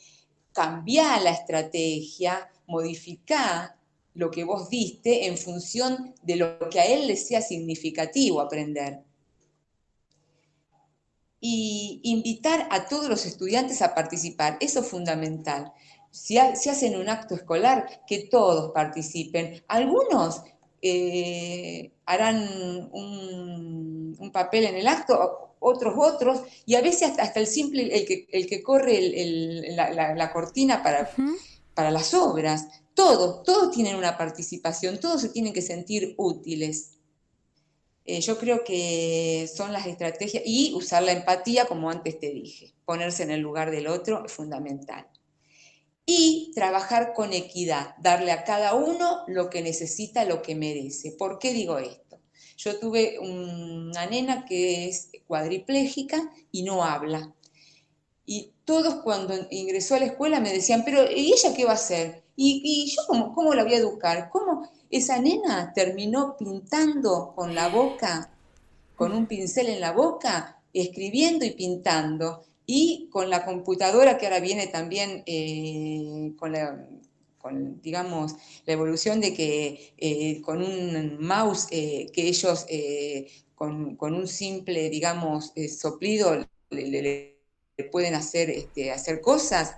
cambia 0.54 1.20
la 1.20 1.32
estrategia, 1.32 2.50
modifica 2.66 3.73
lo 4.14 4.30
que 4.30 4.44
vos 4.44 4.70
diste 4.70 5.26
en 5.26 5.36
función 5.36 6.14
de 6.22 6.36
lo 6.36 6.68
que 6.70 6.80
a 6.80 6.86
él 6.86 7.08
le 7.08 7.16
sea 7.16 7.42
significativo 7.42 8.40
aprender. 8.40 9.00
Y 11.40 12.00
invitar 12.04 12.68
a 12.70 12.88
todos 12.88 13.08
los 13.08 13.26
estudiantes 13.26 13.82
a 13.82 13.94
participar, 13.94 14.56
eso 14.60 14.80
es 14.80 14.86
fundamental. 14.86 15.72
Si, 16.10 16.38
hacen 16.38 16.96
un 16.96 17.08
acto 17.08 17.34
escolar, 17.34 18.02
que 18.06 18.28
todos 18.30 18.72
participen. 18.72 19.62
Algunos 19.66 20.42
eh, 20.80 21.90
harán 22.06 22.88
un, 22.92 24.30
papel 24.32 24.64
en 24.64 24.76
el 24.76 24.88
acto, 24.88 25.54
otros 25.60 25.94
otros, 25.96 26.40
y 26.66 26.76
a 26.76 26.80
veces 26.80 27.12
hasta, 27.18 27.40
el 27.40 27.46
simple, 27.46 27.94
el 27.94 28.06
que, 28.06 28.26
el 28.32 28.46
que 28.46 28.62
corre 28.62 29.00
la, 29.76 30.32
cortina 30.32 30.82
para, 30.82 31.10
para 31.74 31.90
las 31.90 32.14
obras 32.14 32.66
todos, 32.94 33.42
todos 33.42 33.72
tienen 33.72 33.96
una 33.96 34.16
participación, 34.16 35.00
todos 35.00 35.20
se 35.20 35.28
tienen 35.28 35.52
que 35.52 35.62
sentir 35.62 36.14
útiles. 36.16 36.92
Eh, 38.04 38.20
yo 38.20 38.38
creo 38.38 38.62
que 38.64 39.50
son 39.52 39.72
las 39.72 39.86
estrategias 39.86 40.44
y 40.46 40.72
usar 40.74 41.02
la 41.02 41.12
empatía, 41.12 41.66
como 41.66 41.90
antes 41.90 42.18
te 42.20 42.30
dije, 42.30 42.74
ponerse 42.84 43.24
en 43.24 43.30
el 43.30 43.40
lugar 43.40 43.70
del 43.70 43.88
otro 43.88 44.24
es 44.24 44.32
fundamental. 44.32 45.08
Y 46.06 46.52
trabajar 46.54 47.14
con 47.14 47.32
equidad, 47.32 47.96
darle 47.98 48.30
a 48.30 48.44
cada 48.44 48.74
uno 48.74 49.24
lo 49.26 49.48
que 49.48 49.62
necesita, 49.62 50.24
lo 50.24 50.42
que 50.42 50.54
merece. 50.54 51.12
¿Por 51.12 51.38
qué 51.38 51.52
digo 51.52 51.78
esto? 51.78 52.20
Yo 52.56 52.78
tuve 52.78 53.18
una 53.18 54.06
nena 54.06 54.44
que 54.44 54.86
es 54.86 55.10
cuadriplégica 55.26 56.30
y 56.52 56.62
no 56.62 56.84
habla. 56.84 57.34
Y 58.26 58.53
todos 58.64 58.96
cuando 59.02 59.34
ingresó 59.50 59.94
a 59.94 60.00
la 60.00 60.06
escuela 60.06 60.40
me 60.40 60.52
decían, 60.52 60.84
pero 60.84 61.10
¿y 61.10 61.32
ella 61.32 61.54
qué 61.54 61.64
va 61.64 61.72
a 61.72 61.74
hacer? 61.74 62.22
¿Y, 62.36 62.92
yo 62.94 63.02
cómo, 63.06 63.32
cómo, 63.32 63.54
la 63.54 63.62
voy 63.62 63.74
a 63.74 63.78
educar? 63.78 64.28
¿Cómo 64.30 64.68
esa 64.90 65.20
nena 65.20 65.72
terminó 65.74 66.36
pintando 66.36 67.32
con 67.36 67.54
la 67.54 67.68
boca, 67.68 68.30
con 68.96 69.12
un 69.12 69.26
pincel 69.26 69.68
en 69.68 69.80
la 69.80 69.92
boca, 69.92 70.60
escribiendo 70.72 71.44
y 71.44 71.52
pintando? 71.52 72.42
Y 72.66 73.08
con 73.12 73.28
la 73.28 73.44
computadora 73.44 74.16
que 74.16 74.26
ahora 74.26 74.40
viene 74.40 74.66
también 74.66 75.22
eh, 75.26 76.32
con, 76.38 77.82
digamos, 77.82 78.34
la 78.64 78.72
evolución 78.72 79.20
de 79.20 79.34
que 79.34 79.94
eh, 79.98 80.40
con 80.40 80.62
un 80.62 81.18
mouse 81.20 81.66
que 81.66 82.10
ellos 82.16 82.66
con, 83.54 83.96
un 84.00 84.26
simple, 84.26 84.88
digamos, 84.88 85.52
soplido 85.78 86.46
le, 86.70 87.33
pueden 87.82 88.14
hacer, 88.14 88.50
este, 88.50 88.92
hacer 88.92 89.20
cosas, 89.20 89.74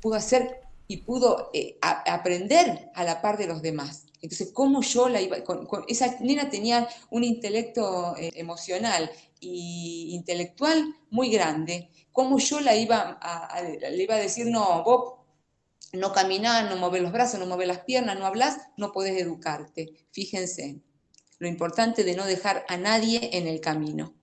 pudo 0.00 0.14
hacer 0.14 0.60
y 0.86 0.98
pudo 0.98 1.50
aprender 1.82 2.90
a 2.94 3.04
la 3.04 3.20
par 3.20 3.36
de 3.36 3.46
los 3.46 3.62
demás. 3.62 4.06
Entonces, 4.22 4.52
¿cómo 4.52 4.80
yo 4.80 5.08
la 5.10 5.20
iba? 5.20 5.42
Con, 5.44 5.84
esa 5.86 6.16
nena 6.20 6.48
tenía 6.48 6.88
un 7.10 7.24
intelecto 7.24 8.14
emocional 8.18 9.10
e 9.40 9.46
intelectual 9.46 10.96
muy 11.10 11.30
grande. 11.30 11.90
¿Cómo 12.12 12.38
yo 12.38 12.60
la 12.60 12.74
iba 12.74 13.18
a, 13.20 13.60
le 13.62 14.02
iba 14.02 14.14
a 14.14 14.18
decir, 14.18 14.46
no, 14.46 14.82
vos 14.82 15.14
no 15.92 16.12
caminás, 16.12 16.70
no 16.70 16.76
mueves 16.76 17.02
los 17.02 17.12
brazos, 17.12 17.38
no 17.38 17.46
mueves 17.46 17.68
las 17.68 17.80
piernas, 17.80 18.18
no 18.18 18.24
hablas, 18.24 18.58
no 18.78 18.92
podés 18.92 19.20
educarte? 19.20 19.92
Fíjense, 20.10 20.80
lo 21.38 21.48
importante 21.48 22.04
de 22.04 22.16
no 22.16 22.24
dejar 22.24 22.64
a 22.68 22.76
nadie 22.76 23.30
en 23.34 23.46
el 23.46 23.60
camino, 23.60 24.14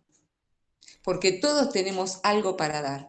porque 1.04 1.32
todos 1.32 1.72
tenemos 1.72 2.20
algo 2.24 2.58
para 2.58 2.82
dar 2.82 3.08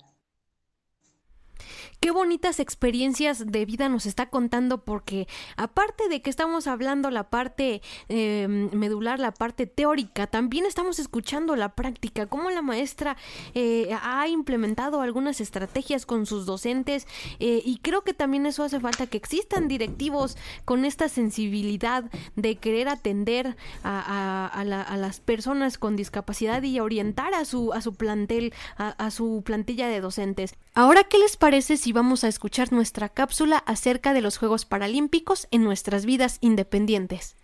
qué 2.02 2.10
bonitas 2.10 2.58
experiencias 2.58 3.46
de 3.46 3.64
vida 3.64 3.88
nos 3.88 4.06
está 4.06 4.28
contando 4.28 4.78
porque 4.78 5.28
aparte 5.56 6.08
de 6.08 6.20
que 6.20 6.30
estamos 6.30 6.66
hablando 6.66 7.12
la 7.12 7.30
parte 7.30 7.80
em, 8.08 8.70
medular, 8.72 9.20
la 9.20 9.30
parte 9.30 9.68
teórica, 9.68 10.26
también 10.26 10.66
estamos 10.66 10.98
escuchando 10.98 11.54
la 11.54 11.76
práctica, 11.76 12.26
cómo 12.26 12.50
la 12.50 12.60
maestra 12.60 13.16
eh, 13.54 13.96
ha 14.02 14.26
implementado 14.26 15.00
algunas 15.00 15.40
estrategias 15.40 16.04
con 16.04 16.26
sus 16.26 16.44
docentes 16.44 17.06
eh, 17.38 17.62
y 17.64 17.78
creo 17.78 18.02
que 18.02 18.14
también 18.14 18.46
eso 18.46 18.64
hace 18.64 18.80
falta 18.80 19.06
que 19.06 19.16
existan 19.16 19.68
directivos 19.68 20.36
con 20.64 20.84
esta 20.84 21.08
sensibilidad 21.08 22.10
de 22.34 22.56
querer 22.56 22.88
atender 22.88 23.56
a, 23.84 24.50
a, 24.52 24.64
las 24.64 25.20
personas 25.20 25.78
con 25.78 25.94
discapacidad 25.94 26.64
y 26.64 26.80
orientar 26.80 27.32
a 27.34 27.44
su, 27.44 27.72
a 27.72 27.80
su 27.80 27.94
plantel, 27.94 28.52
a 28.76 29.10
su 29.12 29.42
plantilla 29.44 29.86
de 29.86 30.00
docentes. 30.00 30.54
Ahora, 30.74 31.04
¿qué 31.04 31.18
les 31.18 31.36
parece 31.36 31.76
si 31.76 31.91
vamos 31.92 32.24
a 32.24 32.28
escuchar 32.28 32.72
nuestra 32.72 33.08
cápsula 33.08 33.58
acerca 33.58 34.12
de 34.12 34.22
los 34.22 34.38
Juegos 34.38 34.64
Paralímpicos 34.64 35.48
en 35.50 35.64
nuestras 35.64 36.04
vidas 36.04 36.38
independientes? 36.40 37.36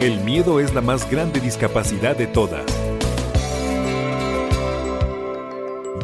El 0.00 0.20
miedo 0.24 0.60
es 0.60 0.74
la 0.74 0.82
más 0.82 1.10
grande 1.10 1.40
discapacidad 1.40 2.16
de 2.16 2.26
todas. 2.26 2.64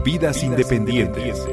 Vidas, 0.03 0.43
independientes. 0.43 1.47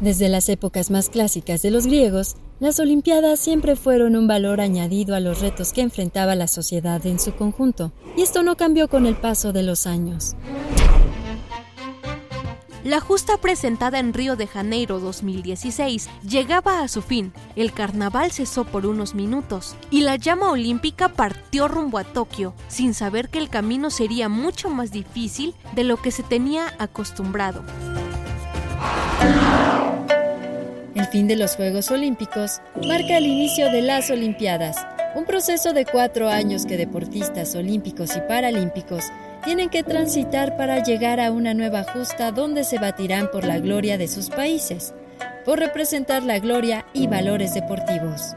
Desde 0.00 0.30
las 0.30 0.48
épocas 0.48 0.90
más 0.90 1.10
clásicas 1.10 1.60
de 1.60 1.70
los 1.70 1.86
griegos, 1.86 2.36
las 2.58 2.80
Olimpiadas 2.80 3.38
siempre 3.38 3.76
fueron 3.76 4.16
un 4.16 4.26
valor 4.26 4.62
añadido 4.62 5.14
a 5.14 5.20
los 5.20 5.40
retos 5.40 5.74
que 5.74 5.82
enfrentaba 5.82 6.34
la 6.34 6.48
sociedad 6.48 7.04
en 7.04 7.20
su 7.20 7.34
conjunto, 7.34 7.92
y 8.16 8.22
esto 8.22 8.42
no 8.42 8.56
cambió 8.56 8.88
con 8.88 9.04
el 9.04 9.14
paso 9.14 9.52
de 9.52 9.62
los 9.62 9.86
años. 9.86 10.36
La 12.82 12.98
justa 12.98 13.36
presentada 13.36 13.98
en 13.98 14.14
Río 14.14 14.36
de 14.36 14.46
Janeiro 14.46 15.00
2016 15.00 16.08
llegaba 16.26 16.80
a 16.80 16.88
su 16.88 17.02
fin, 17.02 17.34
el 17.54 17.74
carnaval 17.74 18.32
cesó 18.32 18.64
por 18.64 18.86
unos 18.86 19.14
minutos 19.14 19.76
y 19.90 20.00
la 20.00 20.16
llama 20.16 20.50
olímpica 20.50 21.10
partió 21.10 21.68
rumbo 21.68 21.98
a 21.98 22.04
Tokio, 22.04 22.54
sin 22.68 22.94
saber 22.94 23.28
que 23.28 23.38
el 23.38 23.50
camino 23.50 23.90
sería 23.90 24.30
mucho 24.30 24.70
más 24.70 24.92
difícil 24.92 25.54
de 25.74 25.84
lo 25.84 26.00
que 26.00 26.10
se 26.10 26.22
tenía 26.22 26.74
acostumbrado. 26.78 27.62
Fin 31.10 31.26
de 31.26 31.34
los 31.34 31.56
Juegos 31.56 31.90
Olímpicos 31.90 32.60
marca 32.86 33.16
el 33.16 33.26
inicio 33.26 33.68
de 33.72 33.82
las 33.82 34.10
Olimpiadas, 34.10 34.76
un 35.16 35.24
proceso 35.24 35.72
de 35.72 35.84
cuatro 35.84 36.28
años 36.28 36.66
que 36.66 36.76
deportistas 36.76 37.56
olímpicos 37.56 38.16
y 38.16 38.20
paralímpicos 38.20 39.02
tienen 39.44 39.70
que 39.70 39.82
transitar 39.82 40.56
para 40.56 40.84
llegar 40.84 41.18
a 41.18 41.32
una 41.32 41.52
nueva 41.52 41.82
justa 41.82 42.30
donde 42.30 42.62
se 42.62 42.78
batirán 42.78 43.28
por 43.32 43.44
la 43.44 43.58
gloria 43.58 43.98
de 43.98 44.06
sus 44.06 44.30
países, 44.30 44.94
por 45.44 45.58
representar 45.58 46.22
la 46.22 46.38
gloria 46.38 46.86
y 46.92 47.08
valores 47.08 47.54
deportivos. 47.54 48.36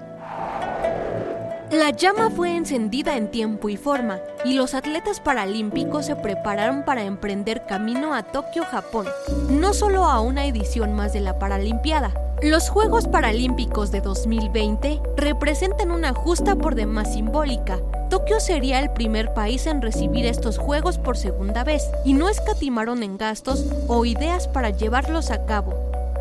La 1.73 1.89
llama 1.89 2.29
fue 2.29 2.55
encendida 2.55 3.17
en 3.17 3.31
tiempo 3.31 3.67
y 3.67 3.77
forma, 3.77 4.19
y 4.45 4.53
los 4.53 4.75
atletas 4.75 5.19
paralímpicos 5.19 6.05
se 6.05 6.15
prepararon 6.15 6.85
para 6.85 7.01
emprender 7.01 7.65
camino 7.65 8.13
a 8.13 8.21
Tokio, 8.21 8.63
Japón, 8.63 9.07
no 9.49 9.73
solo 9.73 10.05
a 10.05 10.21
una 10.21 10.45
edición 10.45 10.93
más 10.93 11.13
de 11.13 11.21
la 11.21 11.39
Paralimpiada. 11.39 12.13
Los 12.43 12.69
Juegos 12.69 13.07
Paralímpicos 13.07 13.89
de 13.89 14.01
2020 14.01 15.01
representan 15.17 15.89
una 15.89 16.13
justa 16.13 16.55
por 16.55 16.75
demás 16.75 17.13
simbólica. 17.13 17.79
Tokio 18.11 18.39
sería 18.39 18.79
el 18.79 18.91
primer 18.91 19.33
país 19.33 19.65
en 19.65 19.81
recibir 19.81 20.27
estos 20.27 20.59
Juegos 20.59 20.99
por 20.99 21.17
segunda 21.17 21.63
vez, 21.63 21.89
y 22.05 22.13
no 22.13 22.29
escatimaron 22.29 23.01
en 23.01 23.17
gastos 23.17 23.65
o 23.87 24.05
ideas 24.05 24.47
para 24.47 24.69
llevarlos 24.69 25.31
a 25.31 25.47
cabo. 25.47 25.73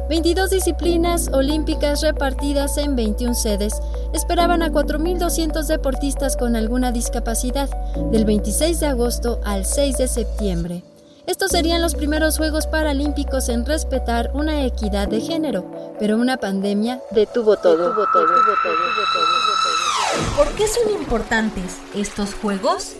22 0.08 0.50
disciplinas 0.50 1.28
olímpicas 1.28 2.02
repartidas 2.02 2.76
en 2.76 2.96
21 2.96 3.34
sedes 3.34 3.80
esperaban 4.12 4.62
a 4.62 4.70
4.200 4.70 5.66
deportistas 5.66 6.36
con 6.36 6.56
alguna 6.56 6.92
discapacidad 6.92 7.68
del 8.10 8.24
26 8.24 8.80
de 8.80 8.86
agosto 8.86 9.40
al 9.44 9.64
6 9.64 9.98
de 9.98 10.08
septiembre. 10.08 10.82
Estos 11.26 11.52
serían 11.52 11.80
los 11.80 11.94
primeros 11.94 12.36
Juegos 12.36 12.66
Paralímpicos 12.66 13.48
en 13.48 13.64
respetar 13.64 14.30
una 14.34 14.64
equidad 14.64 15.08
de 15.08 15.20
género, 15.20 15.94
pero 15.98 16.16
una 16.16 16.36
pandemia 16.36 17.00
detuvo 17.12 17.56
todo. 17.56 17.94
¿Por 20.36 20.48
qué 20.56 20.66
son 20.66 20.92
importantes 21.00 21.78
estos 21.94 22.34
Juegos? 22.34 22.94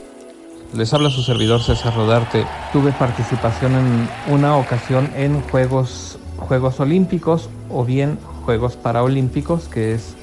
Les 0.73 0.95
habla 0.95 1.11
su 1.11 1.23
servidor 1.23 1.63
César 1.63 1.95
Rodarte. 1.95 2.47
Tuve 2.73 2.93
participación 2.93 3.75
en 3.75 4.09
una 4.33 4.57
ocasión 4.57 5.11
en 5.17 5.43
Juegos 5.43 6.19
Juegos 6.39 6.81
Olímpicos 6.81 7.49
o 7.71 7.85
bien 7.85 8.19
Juegos 8.45 8.77
Paraolímpicos, 8.77 9.69
que 9.69 9.95
es 9.95 10.15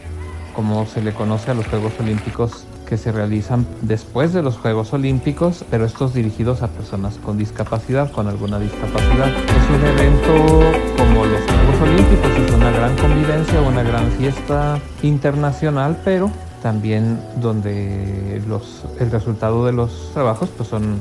como 0.56 0.86
se 0.86 1.02
le 1.02 1.14
conoce 1.14 1.52
a 1.52 1.54
los 1.54 1.68
Juegos 1.68 1.94
Olímpicos 2.00 2.66
que 2.88 2.98
se 2.98 3.12
realizan 3.12 3.68
después 3.82 4.34
de 4.34 4.42
los 4.42 4.58
Juegos 4.58 4.94
Olímpicos, 4.94 5.64
pero 5.70 5.86
estos 5.86 6.14
dirigidos 6.14 6.64
a 6.64 6.68
personas 6.68 7.20
con 7.24 7.38
discapacidad, 7.38 8.12
con 8.12 8.28
alguna 8.28 8.58
discapacidad. 8.58 9.30
Es 9.30 9.70
un 9.70 9.86
evento 9.86 10.72
como 10.98 11.26
los 11.26 11.42
Juegos 11.42 11.82
Olímpicos, 11.84 12.32
es 12.48 12.52
una 12.52 12.72
gran 12.72 12.96
convivencia, 12.98 13.62
una 13.62 13.84
gran 13.84 14.12
fiesta 14.14 14.80
internacional, 15.04 16.02
pero 16.04 16.32
también 16.64 17.20
donde 17.40 18.42
los, 18.48 18.84
el 19.00 19.12
resultado 19.12 19.66
de 19.66 19.74
los 19.74 20.12
trabajos 20.14 20.50
pues 20.58 20.68
son 20.68 21.00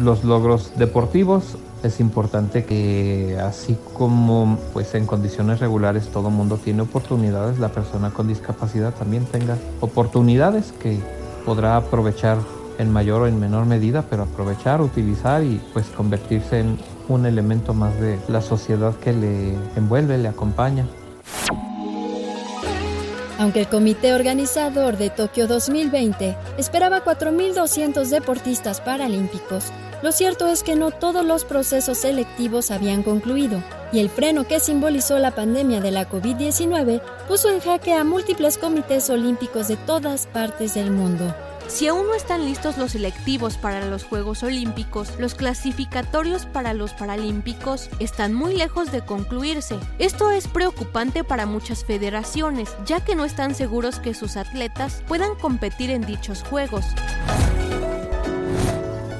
los 0.00 0.24
logros 0.24 0.72
deportivos 0.76 1.56
es 1.82 2.00
importante 2.00 2.64
que 2.64 3.38
así 3.40 3.76
como 3.94 4.58
pues 4.72 4.94
en 4.94 5.06
condiciones 5.06 5.60
regulares 5.60 6.08
todo 6.08 6.30
mundo 6.30 6.58
tiene 6.62 6.82
oportunidades, 6.82 7.58
la 7.58 7.68
persona 7.68 8.10
con 8.10 8.28
discapacidad 8.28 8.92
también 8.94 9.24
tenga 9.26 9.56
oportunidades 9.80 10.72
que 10.72 10.98
podrá 11.44 11.76
aprovechar 11.76 12.38
en 12.78 12.92
mayor 12.92 13.22
o 13.22 13.26
en 13.26 13.38
menor 13.40 13.66
medida, 13.66 14.02
pero 14.08 14.22
aprovechar, 14.22 14.80
utilizar 14.80 15.42
y 15.42 15.60
pues 15.72 15.86
convertirse 15.86 16.60
en 16.60 16.78
un 17.08 17.26
elemento 17.26 17.74
más 17.74 17.98
de 18.00 18.18
la 18.28 18.40
sociedad 18.40 18.94
que 18.96 19.12
le 19.12 19.54
envuelve, 19.76 20.18
le 20.18 20.28
acompaña. 20.28 20.86
Aunque 23.38 23.60
el 23.60 23.68
comité 23.68 24.14
organizador 24.14 24.96
de 24.96 25.10
Tokio 25.10 25.46
2020 25.46 26.36
esperaba 26.58 27.04
4.200 27.04 28.08
deportistas 28.08 28.80
paralímpicos, 28.80 29.72
lo 30.02 30.12
cierto 30.12 30.46
es 30.46 30.62
que 30.62 30.76
no 30.76 30.90
todos 30.90 31.24
los 31.24 31.44
procesos 31.44 31.98
selectivos 31.98 32.70
habían 32.70 33.02
concluido, 33.02 33.62
y 33.92 34.00
el 34.00 34.10
freno 34.10 34.46
que 34.46 34.60
simbolizó 34.60 35.18
la 35.18 35.32
pandemia 35.32 35.80
de 35.80 35.90
la 35.90 36.08
COVID-19 36.08 37.00
puso 37.26 37.50
en 37.50 37.60
jaque 37.60 37.94
a 37.94 38.04
múltiples 38.04 38.58
comités 38.58 39.10
olímpicos 39.10 39.68
de 39.68 39.76
todas 39.76 40.26
partes 40.26 40.74
del 40.74 40.90
mundo. 40.90 41.34
Si 41.68 41.86
aún 41.86 42.06
no 42.06 42.14
están 42.14 42.46
listos 42.46 42.78
los 42.78 42.92
selectivos 42.92 43.58
para 43.58 43.84
los 43.84 44.02
Juegos 44.02 44.42
Olímpicos, 44.42 45.12
los 45.18 45.34
clasificatorios 45.34 46.46
para 46.46 46.72
los 46.72 46.94
Paralímpicos 46.94 47.90
están 47.98 48.32
muy 48.32 48.54
lejos 48.54 48.90
de 48.90 49.02
concluirse. 49.02 49.78
Esto 49.98 50.30
es 50.30 50.48
preocupante 50.48 51.24
para 51.24 51.44
muchas 51.44 51.84
federaciones, 51.84 52.74
ya 52.86 53.04
que 53.04 53.14
no 53.14 53.26
están 53.26 53.54
seguros 53.54 54.00
que 54.00 54.14
sus 54.14 54.38
atletas 54.38 55.02
puedan 55.06 55.34
competir 55.34 55.90
en 55.90 56.06
dichos 56.06 56.42
Juegos. 56.42 56.86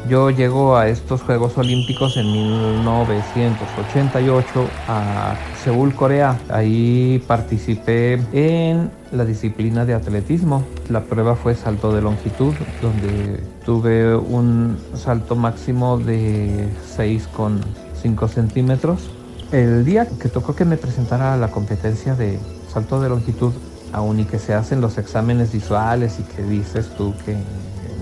Yo 0.08 0.30
llego 0.30 0.76
a 0.76 0.88
estos 0.88 1.20
Juegos 1.20 1.58
Olímpicos 1.58 2.16
en 2.16 2.32
1988 2.32 4.68
a 4.88 5.36
Seúl, 5.62 5.94
Corea. 5.94 6.40
Ahí 6.48 7.22
participé 7.26 8.14
en 8.32 8.90
la 9.12 9.26
disciplina 9.26 9.84
de 9.84 9.92
atletismo. 9.92 10.64
La 10.88 11.02
prueba 11.02 11.36
fue 11.36 11.54
salto 11.54 11.92
de 11.92 12.00
longitud, 12.00 12.54
donde 12.80 13.42
tuve 13.66 14.16
un 14.16 14.78
salto 14.94 15.36
máximo 15.36 15.98
de 15.98 16.70
6,5 16.96 18.28
centímetros. 18.28 19.10
El 19.52 19.84
día 19.84 20.06
que 20.06 20.30
tocó 20.30 20.56
que 20.56 20.64
me 20.64 20.78
presentara 20.78 21.36
la 21.36 21.50
competencia 21.50 22.14
de 22.14 22.38
salto 22.72 23.02
de 23.02 23.10
longitud, 23.10 23.52
aún 23.92 24.20
y 24.20 24.24
que 24.24 24.38
se 24.38 24.54
hacen 24.54 24.80
los 24.80 24.96
exámenes 24.96 25.52
visuales 25.52 26.18
y 26.18 26.22
que 26.22 26.42
dices 26.44 26.88
tú 26.96 27.12
que 27.26 27.36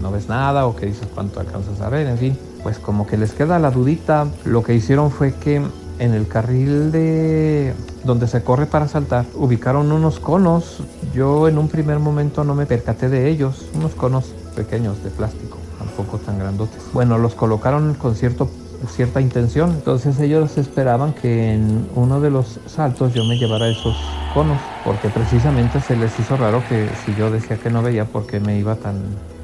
no 0.01 0.11
ves 0.11 0.29
nada 0.29 0.67
o 0.67 0.77
que 0.77 0.87
dices 0.87 1.09
cuánto 1.15 1.41
alcanzas 1.41 1.81
a 1.81 1.89
ver, 1.89 2.07
en 2.07 2.19
fin, 2.19 2.39
pues 2.63 2.79
como 2.79 3.07
que 3.07 3.17
les 3.17 3.33
queda 3.33 3.59
la 3.59 3.71
dudita. 3.71 4.27
Lo 4.45 4.63
que 4.63 4.75
hicieron 4.75 5.11
fue 5.11 5.33
que 5.35 5.63
en 5.99 6.13
el 6.13 6.29
carril 6.29 6.93
de 6.93 7.73
donde 8.05 8.29
se 8.29 8.43
corre 8.43 8.67
para 8.67 8.87
saltar 8.87 9.25
ubicaron 9.35 9.91
unos 9.93 10.21
conos. 10.21 10.83
Yo 11.15 11.49
en 11.49 11.59
un 11.59 11.69
primer 11.69 11.99
momento 11.99 12.45
no 12.45 12.55
me 12.55 12.67
percaté 12.67 13.09
de 13.09 13.29
ellos, 13.29 13.67
unos 13.75 13.95
conos 13.95 14.27
pequeños 14.55 15.03
de 15.03 15.11
plástico, 15.11 15.59
tampoco 15.79 16.19
tan 16.19 16.39
grandotes. 16.39 16.83
Bueno, 16.93 17.17
los 17.19 17.35
colocaron 17.35 17.95
con 17.95 18.15
cierta 18.15 19.21
intención. 19.21 19.71
Entonces 19.71 20.21
ellos 20.21 20.59
esperaban 20.59 21.15
que 21.15 21.55
en 21.55 21.89
uno 21.95 22.21
de 22.21 22.31
los 22.31 22.61
saltos 22.67 23.15
yo 23.15 23.25
me 23.25 23.39
llevara 23.39 23.69
esos 23.69 23.97
conos, 24.35 24.59
porque 24.85 25.09
precisamente 25.09 25.81
se 25.81 25.97
les 25.97 26.19
hizo 26.21 26.37
raro 26.37 26.63
que 26.69 26.91
si 27.05 27.15
yo 27.15 27.31
decía 27.31 27.57
que 27.57 27.71
no 27.71 27.83
veía, 27.83 28.05
porque 28.05 28.39
me 28.39 28.59
iba 28.59 28.75
tan 28.75 28.97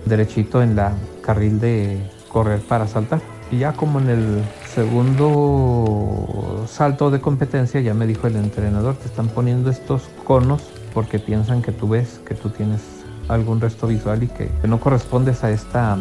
derechito 0.05 0.63
en 0.63 0.77
la 0.77 0.93
carril 1.23 1.61
de 1.61 2.11
correr 2.29 2.61
para 2.61 2.87
saltar. 2.87 3.21
Y 3.51 3.59
ya 3.59 3.75
como 3.75 4.01
en 4.01 4.09
el 4.09 4.43
segundo 4.75 6.65
salto 6.67 7.11
de 7.11 7.21
competencia 7.21 7.81
ya 7.81 7.93
me 7.93 8.07
dijo 8.07 8.27
el 8.27 8.37
entrenador, 8.37 8.97
te 8.97 9.07
están 9.07 9.29
poniendo 9.29 9.71
estos 9.71 10.09
conos 10.25 10.63
porque 10.95 11.19
piensan 11.19 11.63
que 11.63 11.73
tú 11.73 11.89
ves, 11.89 12.21
que 12.27 12.35
tú 12.35 12.49
tienes 12.49 12.81
algún 13.29 13.61
resto 13.61 13.87
visual 13.87 14.23
y 14.23 14.29
que, 14.29 14.51
no 14.67 14.81
correspondes 14.81 15.45
a 15.45 15.51
esta 15.51 15.99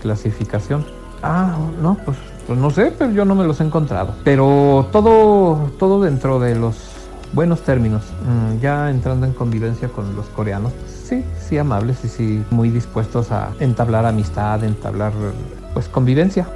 clasificación. 0.00 0.84
Ah, 1.22 1.56
no, 1.80 1.96
pues, 2.04 2.16
pues, 2.46 2.58
no 2.58 2.70
sé, 2.70 2.92
pero 2.98 3.10
yo 3.12 3.24
no 3.24 3.34
me 3.34 3.44
los 3.44 3.60
he 3.60 3.64
encontrado. 3.64 4.14
Pero 4.24 4.88
todo, 4.92 5.70
todo 5.78 6.02
dentro 6.02 6.38
de 6.38 6.54
los 6.54 6.76
buenos 7.32 7.62
términos. 7.62 8.02
Mm, 8.26 8.60
ya 8.60 8.90
entrando 8.90 9.26
en 9.26 9.32
convivencia 9.32 9.88
con 9.88 10.14
los 10.16 10.26
coreanos, 10.26 10.72
sí, 11.04 11.24
sí 11.38 11.58
amables 11.58 11.98
y 12.04 12.08
sí 12.08 12.44
muy 12.50 12.70
dispuestos 12.70 13.30
a 13.30 13.52
entablar 13.60 14.06
amistad, 14.06 14.64
entablar 14.64 15.12
pues 15.72 15.88
convivencia. 15.88 16.48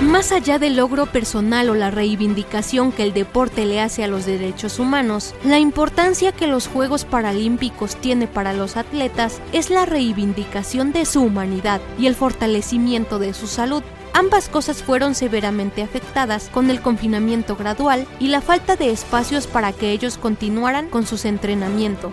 Más 0.00 0.32
allá 0.32 0.58
del 0.58 0.76
logro 0.76 1.06
personal 1.06 1.68
o 1.68 1.74
la 1.74 1.90
reivindicación 1.90 2.92
que 2.92 3.02
el 3.02 3.12
deporte 3.12 3.66
le 3.66 3.80
hace 3.80 4.04
a 4.04 4.08
los 4.08 4.24
derechos 4.24 4.78
humanos, 4.78 5.34
la 5.44 5.58
importancia 5.58 6.32
que 6.32 6.46
los 6.46 6.66
Juegos 6.66 7.04
Paralímpicos 7.04 7.96
tiene 7.96 8.26
para 8.26 8.52
los 8.52 8.76
atletas 8.76 9.40
es 9.52 9.70
la 9.70 9.84
reivindicación 9.84 10.92
de 10.92 11.04
su 11.04 11.22
humanidad 11.22 11.80
y 11.98 12.06
el 12.06 12.14
fortalecimiento 12.14 13.18
de 13.18 13.34
su 13.34 13.46
salud. 13.46 13.82
Ambas 14.12 14.48
cosas 14.48 14.82
fueron 14.82 15.14
severamente 15.14 15.82
afectadas 15.82 16.48
con 16.48 16.70
el 16.70 16.80
confinamiento 16.80 17.56
gradual 17.56 18.06
y 18.18 18.28
la 18.28 18.40
falta 18.40 18.76
de 18.76 18.90
espacios 18.90 19.46
para 19.46 19.72
que 19.72 19.92
ellos 19.92 20.18
continuaran 20.18 20.88
con 20.88 21.06
sus 21.06 21.24
entrenamientos. 21.24 22.12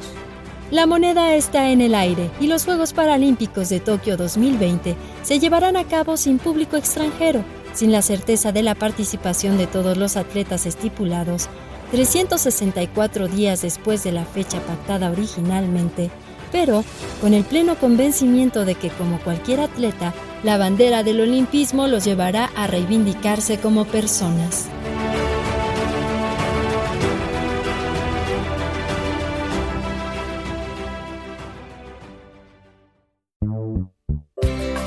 La 0.71 0.88
moneda 0.88 1.36
está 1.36 1.69
en 1.69 1.79
el 1.79 1.93
aire 1.93 2.31
y 2.39 2.47
los 2.47 2.65
Juegos 2.65 2.93
Paralímpicos 2.93 3.69
de 3.69 3.79
Tokio 3.79 4.17
2020 4.17 4.95
se 5.21 5.39
llevarán 5.39 5.77
a 5.77 5.84
cabo 5.84 6.17
sin 6.17 6.39
público 6.39 6.75
extranjero, 6.75 7.43
sin 7.73 7.91
la 7.91 8.01
certeza 8.01 8.51
de 8.51 8.63
la 8.63 8.73
participación 8.73 9.58
de 9.58 9.67
todos 9.67 9.95
los 9.95 10.17
atletas 10.17 10.65
estipulados, 10.65 11.49
364 11.91 13.27
días 13.27 13.62
después 13.62 14.03
de 14.03 14.12
la 14.12 14.25
fecha 14.25 14.60
pactada 14.62 15.12
originalmente, 15.12 16.10
pero 16.51 16.84
con 17.21 17.36
el 17.36 17.43
pleno 17.43 17.75
convencimiento 17.75 18.65
de 18.65 18.73
que 18.73 18.89
como 18.89 19.19
cualquier 19.19 19.60
atleta, 19.60 20.13
la 20.45 20.58
bandera 20.60 21.01
del 21.01 21.21
olimpismo 21.21 21.88
los 21.88 22.05
llevará 22.05 22.51
a 22.55 22.67
reivindicarse 22.67 23.60
como 23.60 23.86
personas. 23.86 24.69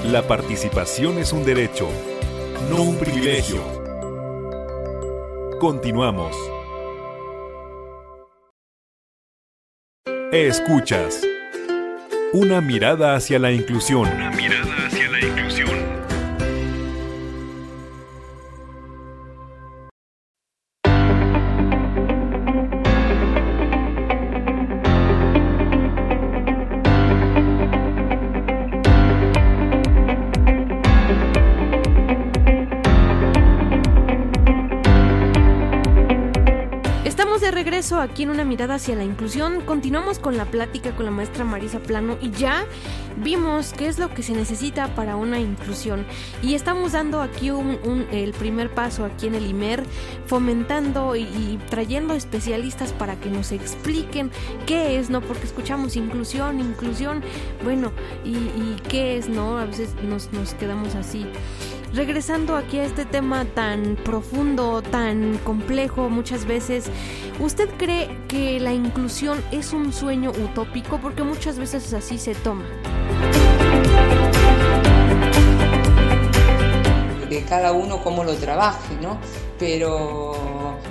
La 0.04 0.22
participación 0.28 1.18
es 1.18 1.32
un 1.32 1.44
derecho, 1.44 1.88
no 2.70 2.84
un 2.84 2.96
privilegio. 2.96 3.60
Continuamos. 5.58 6.36
Escuchas. 10.30 11.20
Una 12.32 12.60
mirada 12.60 13.16
hacia 13.16 13.40
la 13.40 13.50
inclusión. 13.50 14.06
Una 14.06 14.30
mirada 14.30 14.67
aquí 37.96 38.24
en 38.24 38.30
una 38.30 38.44
mirada 38.44 38.74
hacia 38.74 38.94
la 38.94 39.04
inclusión. 39.04 39.62
Continuamos 39.62 40.18
con 40.18 40.36
la 40.36 40.44
plática 40.44 40.94
con 40.94 41.06
la 41.06 41.10
maestra 41.10 41.44
Marisa 41.44 41.78
Plano 41.80 42.18
y 42.20 42.30
ya 42.30 42.66
vimos 43.16 43.72
qué 43.72 43.88
es 43.88 43.98
lo 43.98 44.12
que 44.12 44.22
se 44.22 44.32
necesita 44.32 44.94
para 44.94 45.16
una 45.16 45.40
inclusión. 45.40 46.04
Y 46.42 46.54
estamos 46.54 46.92
dando 46.92 47.22
aquí 47.22 47.50
un, 47.50 48.06
el 48.12 48.32
primer 48.32 48.70
paso 48.74 49.04
aquí 49.04 49.26
en 49.26 49.36
el 49.36 49.46
IMER, 49.46 49.82
fomentando 50.26 51.16
y, 51.16 51.58
trayendo 51.70 52.14
especialistas 52.14 52.92
para 52.92 53.16
que 53.16 53.30
nos 53.30 53.52
expliquen 53.52 54.30
qué 54.66 54.98
es, 54.98 55.08
¿no? 55.08 55.22
Porque 55.22 55.46
escuchamos 55.46 55.96
inclusión, 55.96 56.60
inclusión, 56.60 57.22
bueno, 57.64 57.92
y, 58.24 58.76
qué 58.88 59.16
es, 59.16 59.28
¿no? 59.28 59.58
A 59.58 59.64
veces 59.64 59.94
nos 60.02 60.54
quedamos 60.54 60.94
así 60.94 61.26
regresando 61.94 62.56
aquí 62.56 62.78
a 62.78 62.84
este 62.84 63.04
tema 63.04 63.44
tan 63.44 63.96
profundo, 64.04 64.82
tan 64.82 65.38
complejo 65.38 66.08
muchas 66.08 66.44
veces, 66.44 66.90
¿usted 67.40 67.68
cree 67.76 68.08
que 68.28 68.60
la 68.60 68.72
inclusión 68.72 69.42
es 69.50 69.72
un 69.72 69.92
sueño 69.92 70.30
utópico? 70.30 70.98
Porque 70.98 71.22
muchas 71.22 71.58
veces 71.58 71.92
así 71.94 72.18
se 72.18 72.34
toma. 72.34 72.64
De 77.28 77.42
cada 77.44 77.72
uno 77.72 78.02
cómo 78.02 78.24
lo 78.24 78.34
trabaje, 78.34 78.94
¿no? 79.02 79.18
Pero 79.58 80.27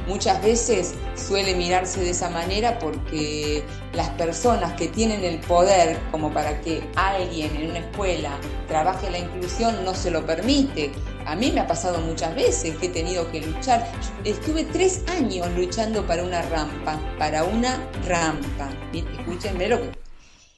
muchas 0.08 0.42
veces 0.42 0.94
suele 1.16 1.56
mirarse 1.56 2.00
de 2.00 2.12
esa 2.12 2.30
manera 2.30 2.80
porque 2.80 3.64
las 3.94 4.10
personas 4.12 4.74
que 4.74 4.88
tienen 4.88 5.24
el 5.24 5.40
poder 5.40 6.00
como 6.12 6.34
para 6.34 6.60
que 6.62 6.82
alguien 6.96 7.56
en 7.56 7.70
una 7.70 7.80
escuela 7.80 8.40
trabaje 8.68 9.10
la 9.10 9.20
inclusión 9.20 9.84
no 9.84 9.94
se 9.94 10.10
lo 10.12 10.26
permite. 10.26 10.92
A 11.26 11.36
mí 11.36 11.52
me 11.52 11.60
ha 11.60 11.68
pasado 11.68 12.00
muchas 12.00 12.34
veces 12.36 12.76
que 12.78 12.88
he 12.88 12.90
tenido 12.90 13.30
que 13.32 13.42
luchar. 13.42 13.92
Estuve 14.24 14.64
tres 14.64 15.04
años 15.08 15.48
luchando 15.56 16.08
para 16.08 16.24
una 16.24 16.42
rampa, 16.44 17.00
para 17.20 17.44
una 17.44 17.90
rampa. 18.06 18.70
Escúchenme 18.94 19.68
lo. 19.68 19.80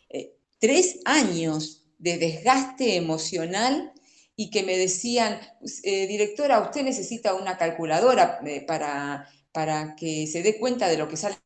Eh, 0.09 0.35
tres 0.59 0.99
años 1.05 1.88
de 1.97 2.17
desgaste 2.17 2.95
emocional 2.95 3.93
y 4.35 4.51
que 4.51 4.63
me 4.63 4.77
decían, 4.77 5.38
eh, 5.83 6.07
directora, 6.07 6.62
usted 6.62 6.83
necesita 6.83 7.33
una 7.33 7.57
calculadora 7.57 8.39
eh, 8.45 8.63
para 8.65 9.27
para 9.51 9.95
que 9.95 10.27
se 10.27 10.43
dé 10.43 10.59
cuenta 10.59 10.88
de 10.88 10.97
lo 10.97 11.07
que 11.07 11.17
salen 11.17 11.38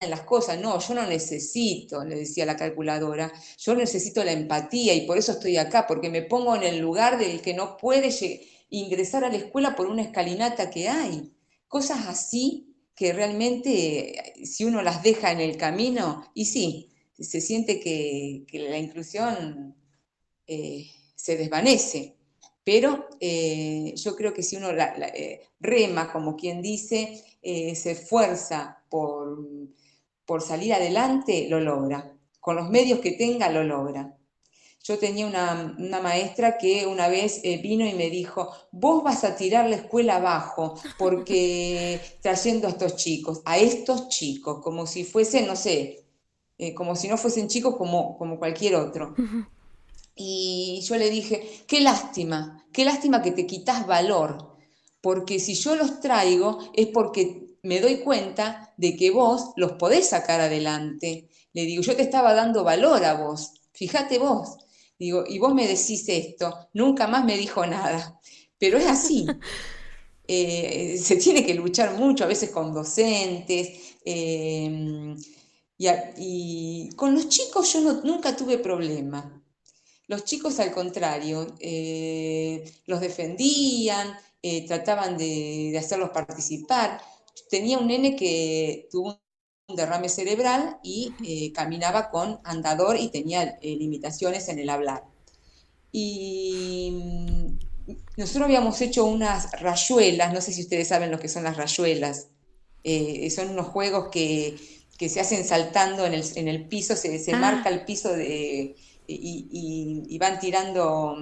las 0.00 0.22
cosas. 0.22 0.60
No, 0.60 0.78
yo 0.78 0.94
no 0.94 1.06
necesito, 1.06 2.04
le 2.04 2.16
decía 2.16 2.46
la 2.46 2.56
calculadora, 2.56 3.32
yo 3.58 3.74
necesito 3.74 4.24
la 4.24 4.32
empatía 4.32 4.94
y 4.94 5.06
por 5.06 5.18
eso 5.18 5.32
estoy 5.32 5.56
acá, 5.56 5.86
porque 5.86 6.10
me 6.10 6.22
pongo 6.22 6.54
en 6.56 6.62
el 6.62 6.78
lugar 6.78 7.18
del 7.18 7.40
que 7.40 7.54
no 7.54 7.76
puede 7.76 8.10
ingresar 8.70 9.24
a 9.24 9.28
la 9.28 9.36
escuela 9.36 9.76
por 9.76 9.86
una 9.86 10.02
escalinata 10.02 10.70
que 10.70 10.88
hay. 10.88 11.32
Cosas 11.68 12.06
así 12.06 12.74
que 12.94 13.12
realmente, 13.12 14.34
si 14.44 14.64
uno 14.64 14.82
las 14.82 15.02
deja 15.02 15.32
en 15.32 15.40
el 15.40 15.56
camino, 15.56 16.30
y 16.34 16.44
sí, 16.46 16.90
se 17.18 17.40
siente 17.40 17.80
que, 17.80 18.46
la 18.52 18.78
inclusión 18.78 19.74
eh, 20.46 20.86
se 21.16 21.36
desvanece. 21.36 22.16
Pero 22.62 23.08
eh, 23.20 23.92
yo 23.96 24.16
creo 24.16 24.32
que 24.32 24.42
si 24.42 24.56
uno 24.56 24.70
eh, 24.70 25.42
rema, 25.60 26.10
como 26.12 26.34
quien 26.34 26.62
dice, 26.62 27.22
eh, 27.44 27.74
se 27.74 27.92
esfuerza 27.92 28.82
por, 28.88 29.38
por 30.24 30.40
salir 30.40 30.72
adelante, 30.72 31.46
lo 31.48 31.60
logra. 31.60 32.16
Con 32.40 32.56
los 32.56 32.70
medios 32.70 33.00
que 33.00 33.12
tenga, 33.12 33.50
lo 33.50 33.64
logra. 33.64 34.16
yo 34.82 34.98
tenía 34.98 35.26
una, 35.26 36.00
maestra 36.00 36.58
que 36.58 36.86
una 36.86 37.08
vez 37.08 37.40
eh, 37.42 37.58
vino 37.62 37.86
y 37.86 37.94
me 37.94 38.10
dijo, 38.10 38.50
vos 38.70 39.02
vas 39.02 39.24
a 39.24 39.36
tirar 39.36 39.68
la 39.68 39.76
escuela 39.76 40.16
abajo 40.16 40.74
porque 40.98 42.00
trayendo 42.22 42.66
a 42.66 42.70
estos 42.70 42.96
chicos, 42.96 43.42
a 43.44 43.58
estos 43.58 44.08
chicos, 44.08 44.60
como 44.62 44.86
si 44.86 45.04
fuesen, 45.04 45.46
no 45.46 45.56
sé, 45.56 46.04
eh, 46.58 46.74
como 46.74 46.96
si 46.96 47.08
no 47.08 47.16
fuesen 47.16 47.48
chicos 47.48 47.76
como, 47.76 48.16
como 48.16 48.38
cualquier 48.38 48.76
otro. 48.76 49.14
Y 50.16 50.80
yo 50.84 50.96
le 50.96 51.10
dije, 51.10 51.64
qué 51.66 51.80
lástima, 51.80 52.64
qué 52.72 52.84
lástima 52.84 53.20
que 53.20 53.32
te 53.32 53.46
quitas 53.46 53.84
valor, 53.84 54.53
porque 55.04 55.38
si 55.38 55.54
yo 55.54 55.76
los 55.76 56.00
traigo 56.00 56.70
es 56.72 56.86
porque 56.86 57.58
me 57.62 57.78
doy 57.78 57.98
cuenta 57.98 58.72
de 58.78 58.96
que 58.96 59.10
vos 59.10 59.52
los 59.56 59.72
podés 59.72 60.08
sacar 60.08 60.40
adelante. 60.40 61.28
Le 61.52 61.66
digo, 61.66 61.82
yo 61.82 61.94
te 61.94 62.00
estaba 62.00 62.32
dando 62.32 62.64
valor 62.64 63.04
a 63.04 63.12
vos, 63.12 63.52
fíjate 63.74 64.18
vos. 64.18 64.56
Digo, 64.98 65.24
y 65.28 65.38
vos 65.38 65.52
me 65.54 65.68
decís 65.68 66.08
esto, 66.08 66.70
nunca 66.72 67.06
más 67.06 67.22
me 67.26 67.36
dijo 67.36 67.66
nada. 67.66 68.18
Pero 68.58 68.78
es 68.78 68.86
así. 68.86 69.26
Eh, 70.26 70.96
se 70.96 71.16
tiene 71.16 71.44
que 71.44 71.52
luchar 71.52 71.98
mucho, 71.98 72.24
a 72.24 72.26
veces 72.26 72.48
con 72.48 72.72
docentes. 72.72 73.68
Eh, 74.06 75.14
y, 75.76 76.88
con 76.96 77.14
los 77.14 77.28
chicos 77.28 77.70
yo 77.74 77.82
nunca 78.02 78.34
tuve 78.34 78.56
problema. 78.56 79.44
Los 80.06 80.24
chicos, 80.24 80.60
al 80.60 80.72
contrario, 80.72 81.54
eh, 81.60 82.64
los 82.86 83.02
defendían, 83.02 84.16
trataban 84.66 85.16
de, 85.16 85.70
de, 85.72 85.78
hacerlos 85.78 86.10
participar. 86.10 87.00
Tenía 87.50 87.78
un 87.78 87.86
nene 87.86 88.16
que 88.16 88.88
tuvo 88.90 89.18
un 89.66 89.76
derrame 89.76 90.08
cerebral 90.08 90.78
y 90.82 91.14
eh, 91.24 91.52
caminaba 91.52 92.10
con 92.10 92.38
andador 92.44 92.96
y 92.98 93.08
tenía 93.08 93.58
eh, 93.62 93.76
limitaciones 93.76 94.48
en 94.48 94.58
el 94.58 94.68
hablar. 94.68 95.04
Y 95.90 96.90
mm, 96.92 97.92
nosotros 98.18 98.44
habíamos 98.44 98.80
hecho 98.82 99.06
unas 99.06 99.52
rayuelas, 99.60 100.34
no 100.34 100.40
sé 100.40 100.52
si 100.52 100.62
ustedes 100.62 100.88
saben 100.88 101.10
lo 101.10 101.18
que 101.18 101.28
son 101.28 101.44
las 101.44 101.56
rayuelas, 101.56 102.28
eh, 102.82 103.30
son 103.30 103.50
unos 103.50 103.68
juegos 103.68 104.08
que, 104.10 104.56
se 105.08 105.20
hacen 105.20 105.44
saltando 105.44 106.06
en 106.06 106.14
el, 106.14 106.68
piso, 106.68 106.96
se, 106.96 107.22
ah. 107.32 107.36
marca 107.36 107.68
el 107.68 107.84
piso 107.84 108.12
de, 108.12 108.74
y, 109.06 110.18
van 110.18 110.40
tirando 110.40 111.14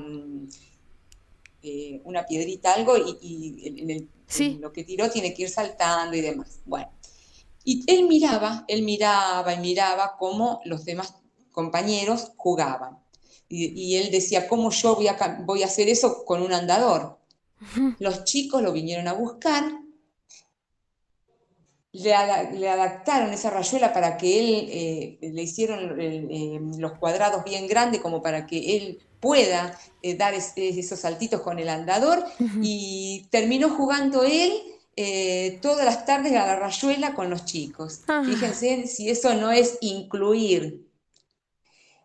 mm, 1.62 2.06
una 2.08 2.26
piedrita, 2.26 2.74
algo, 2.74 2.96
y, 3.20 4.08
en 4.38 4.60
lo 4.60 4.72
que 4.72 4.84
tiró 4.84 5.10
tiene 5.10 5.34
que 5.34 5.42
ir 5.42 5.50
saltando 5.50 6.16
y 6.16 6.20
demás. 6.20 6.60
Bueno, 6.64 6.90
y 7.64 7.84
él 7.86 8.08
miraba, 8.08 8.64
él 8.68 8.82
miraba 8.82 9.54
y 9.54 9.58
miraba 9.58 10.16
cómo 10.18 10.60
los 10.64 10.84
demás 10.84 11.14
compañeros 11.50 12.32
jugaban. 12.36 12.98
Y, 13.48 13.96
él 13.96 14.10
decía, 14.10 14.48
¿cómo 14.48 14.70
yo 14.70 14.96
voy 14.96 15.08
a, 15.08 15.42
voy 15.44 15.62
a 15.62 15.66
hacer 15.66 15.88
eso 15.90 16.24
con 16.24 16.42
un 16.42 16.54
andador? 16.54 17.18
Los 17.98 18.24
chicos 18.24 18.62
lo 18.62 18.72
vinieron 18.72 19.08
a 19.08 19.12
buscar, 19.12 19.82
le, 21.92 22.14
adaptaron 22.14 23.32
esa 23.32 23.50
rayuela 23.50 23.92
para 23.92 24.16
que 24.16 24.38
él, 24.40 24.68
eh, 24.70 25.18
le 25.20 25.42
hicieron 25.42 26.00
eh, 26.00 26.58
los 26.78 26.92
cuadrados 26.98 27.44
bien 27.44 27.66
grandes 27.66 28.00
como 28.00 28.22
para 28.22 28.46
que 28.46 28.76
él 28.76 28.98
pueda 29.22 29.78
eh, 30.02 30.16
dar 30.16 30.34
esos 30.34 30.98
saltitos 30.98 31.40
con 31.42 31.60
el 31.60 31.68
andador 31.68 32.24
y 32.60 33.28
terminó 33.30 33.70
jugando 33.70 34.24
él 34.24 34.52
eh, 34.96 35.60
todas 35.62 35.86
las 35.86 36.04
tardes 36.04 36.32
a 36.32 36.44
la 36.44 36.56
rayuela 36.56 37.14
con 37.14 37.30
los 37.30 37.44
chicos. 37.44 38.00
Ah. 38.08 38.22
Fíjense 38.26 38.88
si 38.88 39.08
eso 39.08 39.32
no 39.34 39.52
es 39.52 39.78
incluir. 39.80 40.84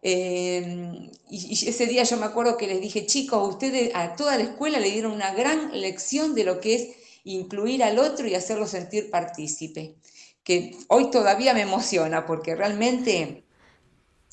Eh, 0.04 1.10
y, 1.28 1.68
ese 1.68 1.88
día 1.88 2.04
yo 2.04 2.18
me 2.18 2.28
acuerdo 2.28 2.56
que 2.56 2.68
les 2.68 2.80
dije, 2.80 3.08
chicos, 3.08 3.50
ustedes 3.50 3.90
a 3.96 4.16
toda 4.16 4.38
la 4.38 4.44
escuela 4.44 4.80
le 4.80 4.92
dieron 4.92 5.12
una 5.12 5.34
gran 5.34 5.72
lección 5.74 6.36
de 6.36 6.44
lo 6.44 6.60
que 6.60 6.76
es 6.76 6.88
incluir 7.24 7.84
al 7.84 7.98
otro 7.98 8.28
y 8.28 8.36
hacerlo 8.36 8.68
sentir 8.68 9.10
partícipe, 9.10 9.96
que 10.44 10.78
hoy 10.88 11.10
todavía 11.10 11.56
me 11.56 11.62
emociona 11.62 12.28
porque 12.28 12.56
realmente 12.56 13.47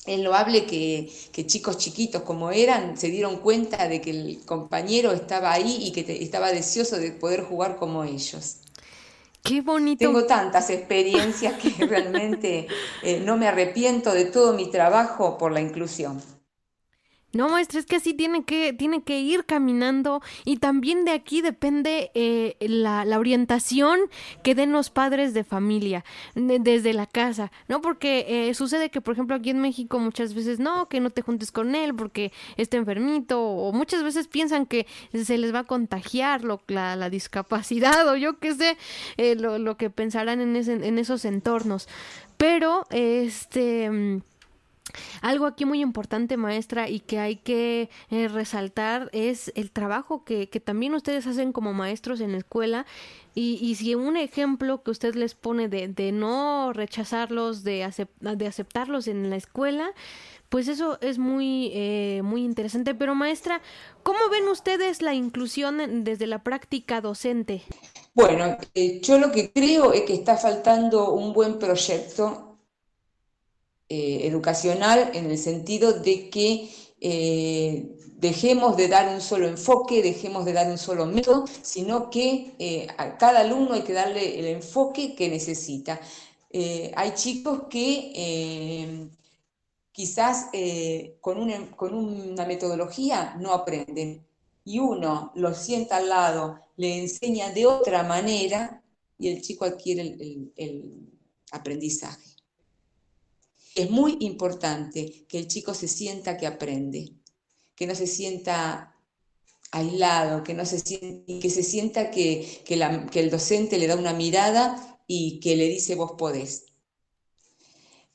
es 0.05 0.19
loable 0.19 0.65
que, 0.65 1.11
que, 1.31 1.45
chicos 1.45 1.77
chiquitos 1.77 2.21
como 2.21 2.51
eran 2.51 2.97
se 2.97 3.09
dieron 3.09 3.37
cuenta 3.37 3.87
de 3.87 4.01
que 4.01 4.11
el 4.11 4.45
compañero 4.45 5.11
estaba 5.11 5.51
ahí 5.51 5.77
y 5.81 5.91
que 5.91 6.23
estaba 6.23 6.51
deseoso 6.51 6.97
de 6.97 7.11
poder 7.11 7.43
jugar 7.43 7.75
como 7.77 8.03
ellos. 8.03 8.57
Qué 9.43 9.61
bonito. 9.61 9.99
Tengo 9.99 10.25
tantas 10.25 10.69
experiencias 10.71 11.53
que 11.59 11.69
realmente 11.85 12.67
eh, 13.03 13.21
no 13.23 13.37
me 13.37 13.47
arrepiento 13.47 14.13
de 14.13 14.25
todo 14.25 14.53
mi 14.53 14.71
trabajo 14.71 15.37
por 15.37 15.51
la 15.51 15.61
inclusión. 15.61 16.21
No, 17.35 17.49
maestra, 17.49 17.81
es 17.81 17.85
que 17.85 17.97
así 17.97 18.13
tiene 18.13 18.45
que, 18.45 18.71
tiene 18.71 19.03
que 19.03 19.19
ir 19.19 19.43
caminando 19.43 20.21
y 20.45 20.55
también 20.55 21.03
de 21.03 21.11
aquí 21.11 21.41
depende 21.41 22.09
eh, 22.13 22.55
la, 22.61 23.03
orientación 23.19 23.99
que 24.41 24.55
den 24.55 24.71
los 24.71 24.89
padres 24.89 25.33
de 25.33 25.43
familia 25.43 26.05
desde 26.33 26.93
la 26.93 27.05
casa, 27.07 27.51
¿no? 27.67 27.81
Porque 27.81 28.25
eh, 28.47 28.53
sucede 28.53 28.89
que, 28.89 29.01
por 29.01 29.15
ejemplo, 29.15 29.35
aquí 29.35 29.49
en 29.49 29.59
México 29.59 29.99
muchas 29.99 30.33
veces 30.33 30.59
no, 30.59 30.87
que 30.87 31.01
no 31.01 31.09
te 31.09 31.23
juntes 31.23 31.51
con 31.51 31.75
él 31.75 31.93
porque 31.93 32.31
está 32.55 32.77
enfermito 32.77 33.41
o 33.41 33.73
muchas 33.73 34.01
veces 34.01 34.29
piensan 34.29 34.65
que 34.65 34.87
se 35.13 35.37
les 35.37 35.53
va 35.53 35.59
a 35.59 35.63
contagiar 35.65 36.41
la, 36.45 37.09
discapacidad 37.09 38.07
o 38.13 38.15
yo 38.15 38.39
qué 38.39 38.53
sé, 38.53 38.77
eh, 39.17 39.35
lo, 39.35 39.59
lo, 39.59 39.75
que 39.75 39.89
pensarán 39.89 40.39
en, 40.39 40.55
en 40.55 40.99
esos 40.99 41.25
entornos. 41.25 41.89
Pero, 42.37 42.85
este 42.91 44.21
algo 45.21 45.45
aquí 45.45 45.65
muy 45.65 45.81
importante, 45.81 46.37
maestra, 46.37 46.89
y 46.89 46.99
que 46.99 47.19
hay 47.19 47.37
que 47.37 47.89
eh, 48.09 48.27
resaltar 48.27 49.09
es 49.13 49.51
el 49.55 49.71
trabajo 49.71 50.23
que, 50.23 50.49
que, 50.49 50.59
también 50.59 50.93
ustedes 50.95 51.27
hacen 51.27 51.51
como 51.51 51.73
maestros 51.73 52.21
en 52.21 52.31
la 52.31 52.37
escuela. 52.39 52.85
Y, 53.33 53.59
y 53.61 53.75
si 53.75 53.95
un 53.95 54.15
ejemplo 54.15 54.81
que 54.81 54.91
usted 54.91 55.15
les 55.15 55.35
pone 55.35 55.67
de, 55.67 55.89
de 55.89 56.11
no 56.11 56.71
rechazarlos, 56.73 57.63
de, 57.63 57.89
de 58.21 58.47
aceptarlos 58.47 59.07
en 59.07 59.29
la 59.29 59.35
escuela, 59.35 59.91
pues 60.49 60.67
eso 60.67 60.97
es 61.01 61.17
muy, 61.17 61.71
eh, 61.73 62.21
muy 62.23 62.43
interesante. 62.43 62.95
Pero 62.95 63.15
maestra, 63.15 63.61
¿cómo 64.03 64.19
ven 64.31 64.47
ustedes 64.47 65.01
la 65.01 65.13
inclusión 65.13 66.03
desde 66.03 66.27
la 66.27 66.43
práctica 66.43 67.01
docente? 67.01 67.63
Bueno, 68.13 68.57
eh, 68.73 69.01
yo 69.01 69.19
lo 69.19 69.31
que 69.31 69.51
creo 69.51 69.91
es 69.91 70.03
que 70.03 70.13
está 70.13 70.37
faltando 70.37 71.13
un 71.13 71.33
buen 71.33 71.59
proyecto 71.59 72.54
eh, 73.87 74.25
educacional 74.27 75.11
en 75.13 75.29
el 75.29 75.37
sentido 75.37 75.93
de 75.93 76.31
que 76.31 76.71
eh, 77.01 77.95
dejemos 78.17 78.75
de 78.77 78.87
dar 78.87 79.13
un 79.13 79.21
solo 79.21 79.47
enfoque, 79.47 80.01
dejemos 80.01 80.43
de 80.43 80.53
dar 80.53 80.71
un 80.71 80.79
solo 80.79 81.05
método, 81.05 81.45
sino 81.61 82.09
que 82.09 82.55
eh, 82.57 82.87
a 82.97 83.15
cada 83.17 83.41
alumno 83.41 83.75
hay 83.75 83.83
que 83.83 83.93
darle 83.93 84.39
el 84.39 84.47
enfoque 84.47 85.13
que 85.13 85.29
necesita. 85.29 86.01
hay 86.95 87.13
chicos 87.13 87.63
que 87.69 89.09
quizás 89.91 90.47
con, 91.21 91.37
una, 91.37 91.69
con, 91.75 91.93
una, 91.93 92.45
metodología 92.45 93.35
no 93.39 93.53
aprenden 93.53 94.25
y 94.63 94.79
uno 94.79 95.31
lo 95.35 95.53
sienta 95.53 95.97
al 95.97 96.09
lado, 96.09 96.59
le 96.77 96.97
enseña 97.03 97.51
de 97.51 97.67
otra 97.67 98.03
manera 98.03 98.81
y 99.19 99.27
el 99.27 99.41
chico 99.41 99.65
adquiere 99.65 100.01
el 100.55 101.11
aprendizaje. 101.51 102.34
Es 103.75 103.89
muy 103.89 104.17
importante 104.21 105.25
que 105.27 105.37
el 105.37 105.47
chico 105.47 105.73
se 105.73 105.89
sienta 105.89 106.37
que 106.37 106.47
aprende, 106.47 107.11
que 107.75 107.85
no 107.85 107.93
se 107.93 108.07
sienta 108.07 108.95
aislado, 109.71 110.43
que, 110.43 110.53
no 110.53 110.65
se 110.65 110.79
sienta, 110.79 111.33
que 111.41 111.49
se 111.49 111.61
sienta 111.61 112.09
que, 112.09 112.63
el 112.69 113.29
docente 113.29 113.77
le 113.77 113.87
da 113.87 113.97
una 113.97 114.13
mirada 114.13 114.99
y 115.07 115.41
que 115.41 115.57
le 115.57 115.67
dice 115.67 115.95
vos 115.95 116.13
podés. 116.17 116.67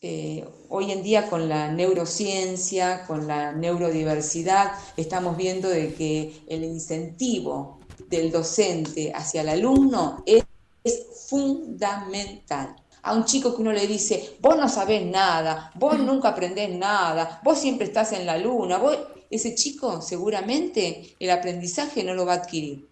Eh, 0.01 0.49
hoy 0.71 0.93
en 0.93 1.03
día 1.03 1.29
con 1.29 1.51
la 1.51 1.71
neurociencia, 1.71 3.05
con 3.07 3.27
la 3.27 3.53
neurodiversidad, 3.53 4.73
estamos 4.97 5.37
viendo 5.37 5.69
de 5.69 5.93
que 5.93 6.41
el 6.49 6.65
incentivo 6.65 7.81
del 8.09 8.31
docente 8.31 9.13
hacia 9.15 9.43
el 9.43 9.51
alumno 9.51 10.25
es 10.25 10.43
fundamental 11.29 12.77
a 13.03 13.15
un 13.15 13.25
chico 13.25 13.55
que 13.55 13.63
uno 13.63 13.73
le 13.73 13.87
dice, 13.87 14.37
vos 14.41 14.57
no 14.57 14.69
sabés 14.69 15.05
nada, 15.05 15.71
vos 15.75 15.99
nunca 15.99 16.29
aprendés 16.29 16.71
nada, 16.77 17.41
vos 17.45 17.59
siempre 17.59 17.87
estás 17.87 18.13
en 18.13 18.27
la 18.27 18.39
luna, 18.39 18.81
ese 19.31 19.55
chico 19.55 20.03
seguramente 20.03 21.15
el 21.19 21.31
aprendizaje 21.31 22.03
no 22.05 22.15
lo 22.15 22.27
va 22.27 22.35
a 22.35 22.37
adquirir. 22.37 22.91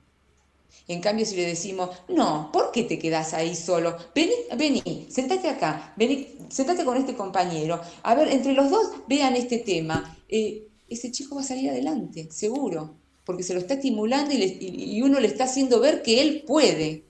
En 0.87 1.01
cambio, 1.03 1.27
si 1.27 1.37
le 1.37 1.45
decimos, 1.45 1.91
no, 2.09 2.51
¿por 2.51 2.73
qué 2.73 2.83
te 2.83 2.99
quedás 2.99 3.35
ahí 3.35 3.55
solo? 3.55 3.97
Vení, 4.15 4.33
vení, 4.57 5.07
sentate 5.11 5.49
acá, 5.49 5.93
vení, 5.97 6.29
sentate 6.49 6.83
con 6.85 6.97
este 6.97 7.15
compañero. 7.15 7.81
A 8.03 8.15
ver, 8.15 8.29
entre 8.29 8.55
los 8.55 8.71
dos 8.71 8.93
vean 9.07 9.37
este 9.37 9.59
tema. 9.59 10.17
Eh, 10.31 10.67
ese 10.89 11.13
chico 11.13 11.35
va 11.35 11.43
a 11.43 11.45
salir 11.45 11.69
adelante, 11.69 12.29
seguro, 12.31 12.95
porque 13.25 13.43
se 13.43 13.53
lo 13.53 13.61
está 13.61 13.75
estimulando 13.75 14.33
y, 14.35 14.59
y 14.61 15.03
uno 15.03 15.21
le 15.21 15.27
está 15.27 15.45
haciendo 15.45 15.79
ver 15.79 16.03
que 16.03 16.23
él 16.23 16.45
puede. 16.47 17.05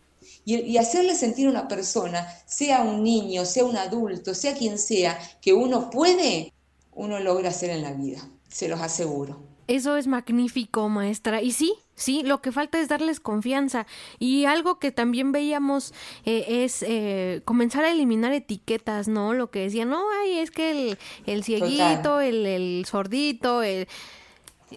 Y, 0.51 0.79
hacerle 0.79 1.15
sentir 1.15 1.47
a 1.47 1.51
una 1.51 1.69
persona, 1.69 2.27
sea 2.47 2.81
un 2.81 3.03
niño, 3.03 3.45
sea 3.45 3.67
un 3.67 3.77
adulto, 3.77 4.35
sea 4.35 4.55
quien 4.55 4.79
sea, 4.79 5.19
que 5.43 5.53
uno 5.53 5.91
puede, 5.91 6.55
uno 6.95 7.21
logra 7.21 7.51
hacer 7.51 7.69
en 7.69 7.83
la 7.83 7.93
vida. 7.93 8.27
se 8.49 8.67
los 8.67 8.81
aseguro. 8.81 9.43
Eso 9.67 9.99
es 9.99 10.07
magnífico, 10.07 10.89
maestra. 10.89 11.43
Y 11.43 11.53
sí, 11.53 11.75
sí, 11.95 12.23
lo 12.23 12.41
que 12.41 12.51
falta 12.51 12.81
es 12.81 12.89
darles 12.89 13.21
confianza. 13.21 13.87
Y 14.19 14.47
algo 14.47 14.79
que 14.79 14.91
también 14.91 15.33
veíamos 15.33 15.93
eh, 16.25 16.65
es 16.65 16.83
eh, 16.83 17.43
comenzar 17.45 17.85
a 17.85 17.91
eliminar 17.91 18.33
etiquetas, 18.33 19.07
¿no? 19.07 19.35
Lo 19.35 19.51
que 19.51 19.61
decían, 19.61 19.91
no, 19.91 20.03
ay, 20.23 20.39
es 20.39 20.51
que 20.51 20.71
el, 20.71 20.99
el 21.27 21.45
cieguito, 21.45 22.21
el, 22.23 22.47
el, 22.47 22.87
sordito, 22.87 23.63
el... 23.63 23.87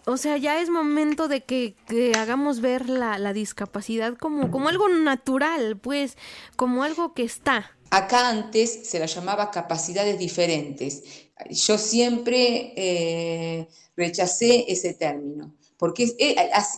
O 0.06 0.18
sea, 0.18 0.38
ya 0.38 0.62
es 0.62 0.70
momento 0.70 1.28
de 1.28 1.44
que, 1.44 1.76
hagamos 2.18 2.62
ver 2.62 2.90
la, 2.90 3.18
la 3.18 3.34
discapacidad 3.34 4.18
como, 4.18 4.50
como 4.52 4.70
algo 4.70 4.88
natural, 4.90 5.78
pues, 5.78 6.18
como 6.56 6.84
algo 6.84 7.14
que 7.14 7.24
está. 7.24 7.72
Acá 7.90 8.30
antes 8.30 8.88
se 8.88 9.00
la 9.00 9.06
llamaba 9.06 9.52
capacidades 9.52 10.18
diferentes. 10.18 11.04
Yo 11.50 11.78
siempre 11.78 12.74
eh, 12.78 13.68
rechacé 13.98 14.66
ese 14.72 14.94
término, 14.94 15.56
porque 15.78 16.16
eh, 16.18 16.36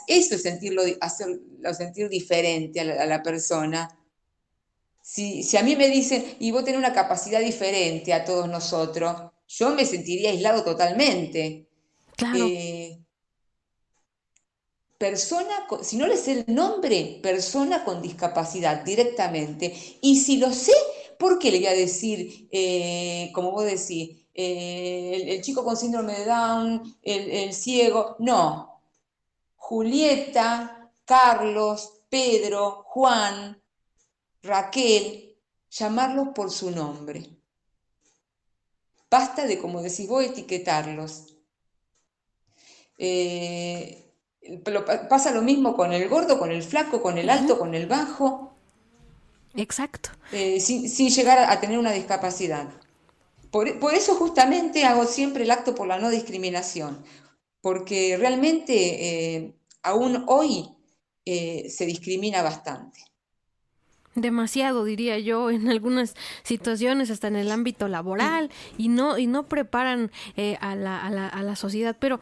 eso 0.08 0.36
es 0.36 0.42
sentirlo, 0.42 0.82
hacerlo 1.02 1.38
sentir 1.78 2.10
diferente 2.10 2.80
a 2.80 3.06
la, 3.06 3.22
persona. 3.22 3.96
Si, 5.04 5.46
a 5.56 5.62
mí 5.62 5.76
me 5.76 5.88
dicen, 5.90 6.26
y 6.40 6.50
vos 6.50 6.64
tenés 6.64 6.80
una 6.80 6.94
capacidad 6.94 7.42
diferente 7.42 8.12
a 8.12 8.26
todos 8.26 8.50
nosotros, 8.50 9.16
yo 9.48 9.70
me 9.76 9.86
sentiría 9.86 10.32
aislado 10.32 10.64
totalmente. 10.64 11.68
Claro. 12.16 12.48
Eh, 12.48 13.03
persona, 15.04 15.68
si 15.82 15.98
no 15.98 16.08
le 16.08 16.16
sé 16.16 16.46
el 16.48 16.56
nombre, 16.56 17.20
persona 17.22 17.84
con 17.84 18.02
discapacidad 18.02 18.86
directamente. 18.86 19.74
Y 20.00 20.16
si 20.16 20.38
lo 20.38 20.54
sé, 20.54 20.72
¿Por 21.18 21.40
qué 21.40 21.52
le 21.52 21.60
voy 21.60 21.68
a 21.68 21.74
decir, 21.74 22.50
eh, 22.52 23.32
como 23.34 23.52
vos 23.52 23.64
decís, 23.64 24.26
eh, 24.34 25.24
el, 25.28 25.42
chico 25.42 25.64
con 25.64 25.78
síndrome 25.78 26.20
de 26.20 26.26
Down, 26.26 26.98
el, 27.02 27.54
ciego? 27.54 28.18
No. 28.20 28.82
Julieta, 29.56 30.92
Carlos, 31.06 32.02
Pedro, 32.10 32.84
Juan, 32.88 33.62
Raquel, 34.42 35.38
llamarlos 35.70 36.30
por 36.36 36.52
su 36.52 36.72
nombre. 36.72 37.26
Basta 39.10 39.48
de, 39.48 39.60
como 39.60 39.82
decís 39.82 40.10
vos, 40.10 40.26
etiquetarlos. 40.26 41.38
Eh, 42.98 44.03
pasa 45.10 45.32
lo 45.32 45.42
mismo 45.42 45.76
con 45.76 45.94
el 45.94 46.08
gordo, 46.10 46.38
con 46.40 46.52
el 46.52 46.64
flaco, 46.64 47.02
con 47.02 47.18
el 47.18 47.30
alto, 47.30 47.58
con 47.58 47.74
el 47.76 47.88
bajo. 47.88 48.54
Exacto. 49.56 50.10
Eh, 50.32 50.60
sin, 50.60 51.10
llegar 51.10 51.50
a 51.52 51.60
tener 51.60 51.78
una 51.78 51.92
discapacidad. 51.92 52.70
Por, 53.52 53.68
eso 53.94 54.16
justamente 54.16 54.84
hago 54.84 55.06
siempre 55.06 55.44
el 55.44 55.52
acto 55.52 55.76
por 55.76 55.88
la 55.88 56.00
no 56.00 56.10
discriminación, 56.10 57.04
porque 57.62 58.18
realmente 58.18 59.36
eh, 59.36 59.54
aún 59.84 60.26
hoy 60.28 60.70
eh, 61.26 61.70
se 61.70 61.86
discrimina 61.86 62.42
bastante. 62.42 63.00
Demasiado, 64.16 64.86
diría 64.86 65.20
yo, 65.20 65.50
en 65.52 65.70
algunas 65.70 66.16
situaciones, 66.44 67.10
hasta 67.10 67.28
en 67.28 67.36
el 67.36 67.52
ámbito 67.52 67.88
laboral, 67.88 68.52
y 68.78 68.90
no, 68.90 69.18
y 69.18 69.28
no 69.28 69.48
preparan 69.48 70.12
a, 70.60 70.76
la, 70.76 71.02
a, 71.02 71.10
la, 71.10 71.28
a, 71.28 71.44
la, 71.44 71.56
sociedad. 71.56 71.96
Pero 72.00 72.20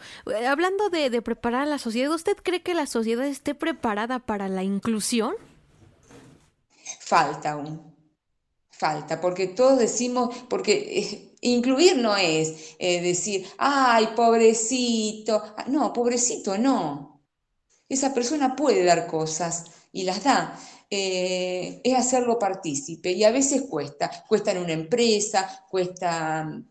hablando 0.48 0.90
de, 0.90 1.10
de 1.10 1.22
preparar 1.22 1.64
a 1.64 1.66
la 1.66 1.78
sociedad, 1.78 2.12
¿usted 2.14 2.38
cree 2.42 2.62
que 2.62 2.74
la 2.74 2.86
sociedad 2.86 3.26
esté 3.26 3.56
preparada 3.56 4.20
para 4.20 4.48
la 4.48 4.64
inclusión? 4.64 5.34
falta 7.12 7.52
aún, 7.52 7.94
falta, 8.70 9.20
porque 9.20 9.48
todos 9.48 9.78
decimos, 9.78 10.34
porque 10.48 10.74
eh, 11.00 11.36
incluir 11.42 11.98
no 11.98 12.16
es 12.16 12.76
eh, 12.80 13.02
decir, 13.02 13.46
ay, 13.58 14.10
pobrecito, 14.16 15.44
ah, 15.58 15.66
no, 15.68 15.92
pobrecito 15.92 16.58
no. 16.58 17.22
Esa 17.90 18.14
persona 18.14 18.56
puede 18.56 18.86
dar 18.86 19.08
cosas 19.08 19.66
y 19.92 20.04
las 20.04 20.24
da. 20.24 20.58
Eh, 20.94 21.80
es 21.86 21.96
hacerlo 21.96 22.38
partícipe 22.38 23.12
y 23.14 23.24
a 23.24 23.32
veces 23.32 23.62
cuesta, 23.64 24.12
cuesta 24.28 24.52
en 24.52 24.58
una 24.58 24.74
empresa, 24.74 25.66
cuesta 25.70 26.62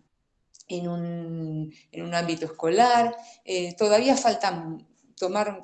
en 0.68 0.88
un, 0.88 1.72
en 1.90 2.02
un 2.02 2.14
ámbito 2.14 2.44
escolar, 2.44 3.16
todavía 3.78 4.14
falta 4.16 4.78
tomar 5.16 5.60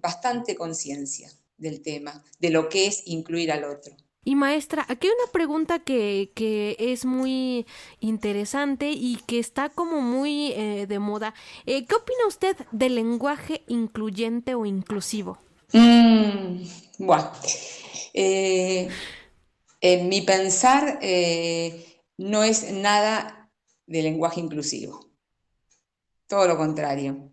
bastante 0.00 0.54
conciencia 0.54 1.30
del 1.58 1.82
tema, 1.82 2.22
de 2.38 2.50
lo 2.50 2.68
que 2.68 2.86
es 2.86 3.02
incluir 3.06 3.50
al 3.52 3.64
otro. 3.64 3.94
Y 4.24 4.34
maestra, 4.34 4.84
aquí 4.88 5.06
hay 5.06 5.12
una 5.22 5.30
pregunta 5.30 5.78
que, 5.78 6.32
que 6.34 6.74
es 6.80 7.04
muy 7.04 7.64
interesante 8.00 8.90
y 8.90 9.20
que 9.24 9.38
está 9.38 9.68
como 9.68 10.00
muy 10.00 10.50
eh, 10.50 10.86
de 10.88 10.98
moda. 10.98 11.32
Eh, 11.64 11.86
¿Qué 11.86 11.94
opina 11.94 12.26
usted 12.26 12.56
del 12.72 12.96
lenguaje 12.96 13.62
incluyente 13.68 14.56
o 14.56 14.66
inclusivo? 14.66 15.38
Mm, 15.72 16.64
bueno, 16.98 17.30
eh, 18.16 18.88
en 19.80 20.08
mi 20.08 20.22
pensar 20.22 20.98
no 22.18 22.42
es 22.42 22.72
nada 22.72 23.52
de 23.86 24.02
lenguaje 24.02 24.40
inclusivo. 24.40 25.08
Todo 26.26 26.48
lo 26.48 26.56
contrario. 26.56 27.32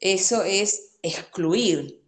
Eso 0.00 0.42
es 0.42 0.98
excluir 1.02 2.04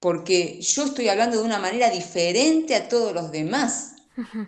porque 0.00 0.60
yo 0.60 0.84
estoy 0.84 1.08
hablando 1.08 1.38
de 1.38 1.44
una 1.44 1.58
manera 1.58 1.90
diferente 1.90 2.74
a 2.74 2.88
todos 2.88 3.12
los 3.12 3.30
demás. 3.30 3.92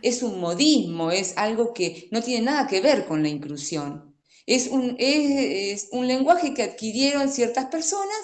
Es 0.02 0.22
un 0.22 0.40
modismo, 0.40 1.10
es 1.10 1.36
algo 1.36 1.74
que 1.74 2.08
no 2.10 2.22
tiene 2.22 2.46
nada 2.46 2.66
que 2.66 2.80
ver 2.80 3.06
con 3.06 3.22
la 3.22 3.28
inclusión. 3.28 4.16
Es 4.46 4.68
un, 4.68 4.96
es, 4.98 5.88
un 5.92 6.06
lenguaje 6.06 6.54
que 6.54 6.62
adquirieron 6.62 7.28
ciertas 7.28 7.66
personas 7.66 8.16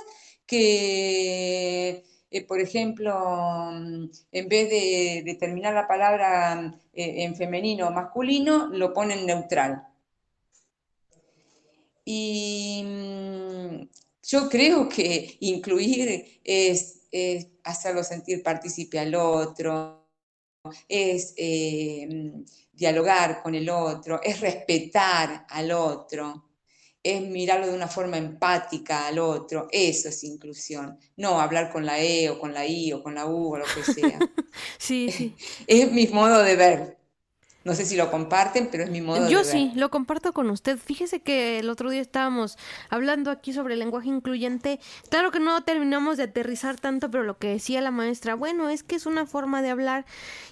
que, 0.47 2.05
eh, 2.35 2.45
por 2.45 2.61
ejemplo, 2.61 3.12
mm, 3.72 4.11
en 4.32 4.49
vez 4.49 4.70
de, 4.70 5.37
terminar 5.39 5.74
la 5.74 5.87
palabra 5.87 6.74
eh, 6.93 7.24
en 7.24 7.35
femenino 7.37 7.89
o 7.89 7.91
masculino, 7.93 8.68
lo 8.68 8.93
ponen 8.93 9.26
neutral. 9.26 9.82
Y 12.05 12.82
mm, 12.85 13.89
yo 14.22 14.49
creo 14.49 14.89
que 14.89 15.37
incluir 15.41 16.41
es 16.45 17.05
es 17.14 17.47
hacerlo 17.62 18.03
sentir 18.03 18.43
partícipe 18.43 18.99
al 18.99 19.14
otro, 19.14 20.09
es 20.89 21.32
eh, 21.37 22.32
dialogar 22.72 23.41
con 23.41 23.55
el 23.55 23.70
otro, 23.70 24.20
es 24.20 24.41
respetar 24.41 25.47
al 25.49 25.70
otro, 25.70 26.43
es 27.05 27.20
mirarlo 27.20 27.66
de 27.66 27.74
una 27.74 27.86
forma 27.86 28.16
empática 28.16 29.07
al 29.07 29.18
otro, 29.18 29.68
eso 29.70 30.09
es 30.09 30.24
inclusión, 30.24 30.98
no 31.16 31.38
hablar 31.38 31.70
con 31.70 31.84
la 31.84 32.00
E 32.00 32.30
o 32.30 32.40
con 32.40 32.55
la 32.55 32.66
I 32.66 32.94
o 32.94 33.02
con 33.02 33.14
la 33.14 33.26
U 33.26 33.55
o 33.55 33.59
lo 33.59 33.64
que 33.66 33.84
sea. 33.84 34.18
sí, 34.78 35.11
sí. 35.12 35.36
Es 35.66 35.92
mi 35.92 36.07
modo 36.09 36.42
de 36.42 36.57
ver. 36.57 37.03
No 37.65 37.75
sé 37.75 37.87
si 37.87 37.97
lo 37.97 38.11
comparten, 38.11 38.69
pero 38.71 38.85
es 38.85 38.91
mi 38.91 39.01
modo 39.01 39.29
Yo 39.29 39.39
de 39.39 39.45
ver. 39.45 39.47
sí, 39.47 39.73
lo 39.75 39.91
comparto 39.91 40.33
con 40.33 40.51
usted. 40.51 40.79
Fíjese 40.79 41.21
que 41.21 41.59
el 41.59 41.71
otro 41.71 41.89
día 41.89 42.03
estábamos 42.03 42.59
hablando 42.91 43.31
aquí 43.31 43.55
sobre 43.55 43.75
el 43.75 43.81
lenguaje 43.81 44.09
incluyente. 44.09 44.81
Claro 45.09 45.31
que 45.31 45.41
no 45.41 45.62
terminamos 45.62 46.19
de 46.19 46.25
aterrizar 46.25 46.79
tanto, 46.79 47.11
pero 47.11 47.25
lo 47.25 47.39
que 47.39 47.49
decía 47.49 47.81
la 47.81 47.91
maestra, 47.91 48.35
bueno, 48.35 48.69
es 48.69 48.83
que 48.83 48.97
es 48.97 49.07
una 49.07 49.25
forma 49.25 49.62
de 49.62 49.71
hablar 49.71 50.05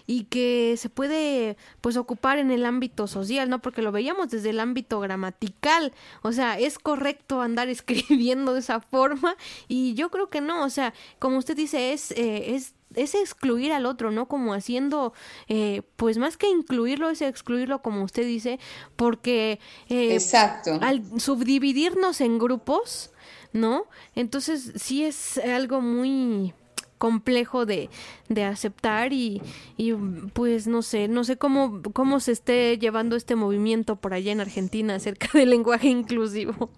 y 0.07 0.25
que 0.25 0.77
se 0.79 0.89
puede 0.89 1.57
pues 1.83 1.97
ocupar 1.99 2.39
en 2.39 2.51
el 2.51 2.65
ámbito 2.65 3.07
social, 3.07 3.51
¿no? 3.51 3.61
Porque 3.61 3.83
lo 3.83 3.93
veíamos 3.93 4.31
desde 4.31 4.51
el 4.51 4.61
ámbito 4.61 4.99
gramatical. 5.01 5.93
O 6.23 6.33
sea, 6.33 6.59
es 6.59 6.79
correcto 6.79 7.43
andar 7.43 7.69
escribiendo 7.69 8.55
de 8.55 8.61
esa 8.61 8.81
forma 8.81 9.37
y 9.69 9.95
yo 9.95 10.11
creo 10.11 10.31
que 10.31 10.41
no, 10.41 10.65
o 10.65 10.71
sea, 10.71 10.95
como 11.19 11.37
usted 11.37 11.57
dice, 11.57 11.93
es 11.93 12.11
eh, 12.13 12.55
es 12.55 12.75
es 12.97 13.15
excluir 13.15 13.73
al 13.73 13.87
otro, 13.87 14.11
¿no? 14.11 14.27
Como 14.27 14.55
haciendo, 14.55 15.13
eh, 15.49 15.83
pues 15.97 16.19
más 16.19 16.37
que 16.37 16.49
incluirlo, 16.49 17.11
es 17.11 17.23
excluirlo, 17.23 17.83
como 17.83 18.03
usted 18.03 18.25
dice, 18.25 18.59
porque 18.97 19.61
eh, 19.89 20.15
Exacto. 20.15 20.79
al 20.81 21.03
subdividirnos 21.21 22.21
en 22.21 22.39
grupos, 22.39 23.11
¿no? 23.53 23.85
Entonces 24.15 24.73
sí 24.77 25.05
es 25.05 25.39
algo 25.39 25.81
muy 25.81 26.55
complejo 27.03 27.67
de, 27.67 27.89
de 28.29 28.45
aceptar 28.45 29.13
y, 29.13 29.43
y, 29.77 29.93
pues 30.35 30.69
no 30.69 30.83
sé, 30.83 31.09
no 31.09 31.25
sé 31.25 31.37
cómo, 31.37 31.83
cómo 31.93 32.21
se 32.21 32.31
esté 32.31 32.79
llevando 32.79 33.17
este 33.17 33.35
movimiento 33.35 33.97
por 33.97 34.15
allá 34.15 34.31
en 34.31 34.41
Argentina 34.41 34.95
acerca 34.95 35.27
del 35.35 35.51
lenguaje 35.51 35.89
inclusivo. 35.89 36.71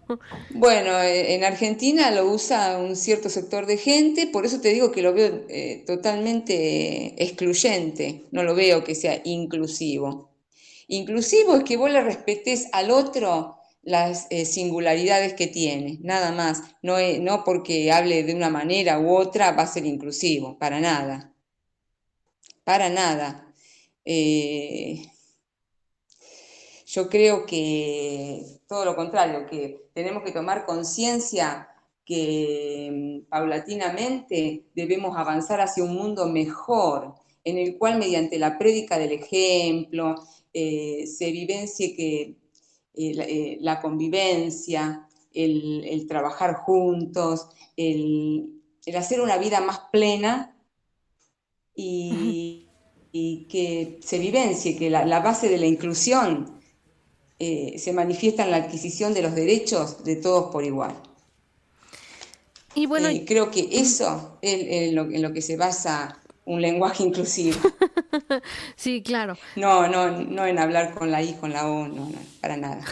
Bueno, 0.48 0.98
eh, 1.02 1.34
en 1.34 1.44
Argentina 1.44 2.10
lo 2.10 2.24
usa 2.24 2.78
un 2.78 2.96
cierto 2.96 3.28
sector 3.28 3.66
de 3.66 3.76
gente, 3.76 4.26
por 4.26 4.46
eso 4.46 4.62
te 4.62 4.70
digo 4.70 4.92
que 4.92 5.02
lo 5.02 5.12
veo 5.12 5.44
eh, 5.50 5.84
totalmente 5.86 7.22
excluyente, 7.22 8.22
no 8.30 8.44
lo 8.44 8.54
veo 8.54 8.82
que 8.82 8.94
sea 8.94 9.20
inclusivo. 9.24 10.30
Inclusivo 10.88 11.56
es 11.56 11.64
que 11.64 11.76
vos 11.76 11.90
le 11.90 12.02
respetes 12.02 12.68
al 12.72 12.90
otro 12.90 13.58
las 13.84 14.26
eh, 14.30 14.46
singularidades 14.46 15.34
que 15.34 15.46
tiene, 15.46 15.98
nada 16.02 16.32
más. 16.32 16.62
No, 16.82 16.96
no 17.20 17.44
porque 17.44 17.92
hable 17.92 18.22
de 18.24 18.34
una 18.34 18.50
manera 18.50 18.98
u 18.98 19.14
otra 19.16 19.52
va 19.52 19.64
a 19.64 19.66
ser 19.66 19.86
inclusivo, 19.86 20.58
para 20.58 20.80
nada. 20.80 21.32
Para 22.64 22.88
nada. 22.88 23.52
Eh, 24.04 25.02
yo 26.86 27.08
creo 27.08 27.46
que 27.46 28.60
todo 28.68 28.84
lo 28.84 28.96
contrario, 28.96 29.46
que 29.46 29.88
tenemos 29.94 30.22
que 30.22 30.32
tomar 30.32 30.64
conciencia 30.66 31.68
que 32.04 32.90
mm, 32.92 33.28
paulatinamente 33.28 34.64
debemos 34.74 35.16
avanzar 35.16 35.60
hacia 35.60 35.84
un 35.84 35.94
mundo 35.94 36.26
mejor, 36.26 37.14
en 37.44 37.58
el 37.58 37.78
cual 37.78 37.98
mediante 37.98 38.38
la 38.38 38.58
prédica 38.58 38.98
del 38.98 39.12
ejemplo 39.12 40.14
eh, 40.52 41.06
se 41.06 41.30
vivencie 41.30 41.96
que 41.96 42.36
eh, 42.94 43.12
eh, 43.18 43.58
la, 43.60 43.80
convivencia, 43.80 45.08
el, 45.32 46.06
trabajar 46.08 46.54
juntos, 46.54 47.48
el, 47.76 48.62
hacer 48.96 49.20
una 49.20 49.36
vida 49.38 49.60
más 49.60 49.80
plena 49.92 50.56
y, 51.74 52.68
que 53.12 54.00
se 54.02 54.18
vivencie, 54.18 54.76
que 54.76 54.90
la, 54.90 55.20
base 55.20 55.48
de 55.48 55.58
la 55.58 55.66
inclusión 55.66 56.60
se 57.38 57.92
manifiesta 57.92 58.44
en 58.44 58.50
la 58.50 58.56
adquisición 58.56 59.12
de 59.12 59.22
los 59.22 59.34
derechos 59.34 60.02
de 60.02 60.16
todos 60.16 60.50
por 60.50 60.64
igual. 60.64 60.94
Y 62.74 62.86
bueno, 62.86 63.08
creo 63.26 63.50
que 63.50 63.68
eso 63.70 64.38
es 64.42 64.94
en 64.94 65.22
lo 65.22 65.32
que 65.32 65.42
se 65.42 65.56
basa 65.56 66.23
un 66.44 66.60
lenguaje 66.60 67.02
inclusivo. 67.02 67.58
sí, 68.76 69.02
claro. 69.02 69.36
No, 69.56 69.88
no, 69.88 70.10
no 70.10 70.46
en 70.46 70.58
hablar 70.58 70.94
con 70.94 71.10
la 71.10 71.22
I, 71.22 71.34
con 71.34 71.52
la 71.52 71.68
O, 71.68 71.88
no, 71.88 72.08
no 72.08 72.34
para 72.44 72.58
nada. 72.58 72.84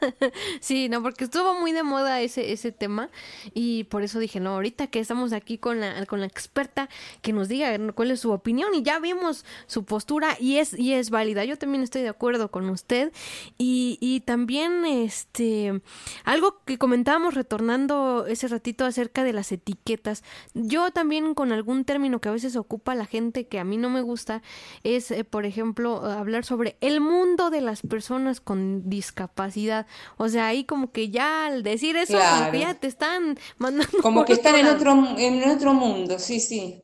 sí, 0.60 0.88
no, 0.88 1.00
porque 1.04 1.22
estuvo 1.22 1.54
muy 1.54 1.70
de 1.70 1.84
moda 1.84 2.20
ese, 2.20 2.52
ese 2.52 2.72
tema 2.72 3.10
y 3.54 3.84
por 3.84 4.02
eso 4.02 4.18
dije, 4.18 4.40
no, 4.40 4.54
ahorita 4.54 4.88
que 4.88 4.98
estamos 4.98 5.32
aquí 5.32 5.56
con 5.56 5.78
la, 5.78 6.04
con 6.06 6.18
la 6.18 6.26
experta, 6.26 6.88
que 7.22 7.32
nos 7.32 7.46
diga 7.46 7.78
cuál 7.92 8.10
es 8.10 8.18
su 8.18 8.32
opinión 8.32 8.74
y 8.74 8.82
ya 8.82 8.98
vimos 8.98 9.44
su 9.68 9.84
postura 9.84 10.36
y 10.40 10.56
es, 10.56 10.76
y 10.76 10.94
es 10.94 11.10
válida. 11.10 11.44
Yo 11.44 11.56
también 11.56 11.84
estoy 11.84 12.02
de 12.02 12.08
acuerdo 12.08 12.50
con 12.50 12.68
usted 12.70 13.12
y, 13.56 13.98
y 14.00 14.18
también, 14.22 14.84
este, 14.84 15.80
algo 16.24 16.60
que 16.64 16.76
comentábamos 16.76 17.34
retornando 17.34 18.26
ese 18.26 18.48
ratito 18.48 18.84
acerca 18.84 19.22
de 19.22 19.32
las 19.32 19.52
etiquetas. 19.52 20.24
Yo 20.54 20.90
también 20.90 21.34
con 21.34 21.52
algún 21.52 21.84
término 21.84 22.20
que 22.20 22.30
a 22.30 22.32
veces 22.32 22.56
ocupa 22.88 22.94
la 22.94 23.06
gente 23.06 23.46
que 23.46 23.58
a 23.58 23.64
mí 23.64 23.76
no 23.76 23.90
me 23.90 24.00
gusta 24.00 24.42
es, 24.82 25.10
eh, 25.10 25.24
por 25.24 25.44
ejemplo, 25.44 26.04
hablar 26.04 26.44
sobre 26.44 26.76
el 26.80 27.00
mundo 27.00 27.50
de 27.50 27.60
las 27.60 27.82
personas 27.82 28.40
con 28.40 28.88
discapacidad. 28.88 29.86
O 30.16 30.28
sea, 30.28 30.46
ahí 30.46 30.64
como 30.64 30.90
que 30.90 31.10
ya 31.10 31.46
al 31.46 31.62
decir 31.62 31.96
eso, 31.96 32.18
como 32.18 32.50
que 32.50 32.60
ya 32.60 32.74
te 32.74 32.86
están 32.86 33.38
mandando. 33.58 33.98
Como 34.02 34.24
que 34.24 34.32
están 34.34 34.56
en 34.56 34.66
otro, 34.66 34.92
en 35.18 35.50
otro 35.50 35.74
mundo, 35.74 36.18
sí, 36.18 36.40
sí. 36.40 36.82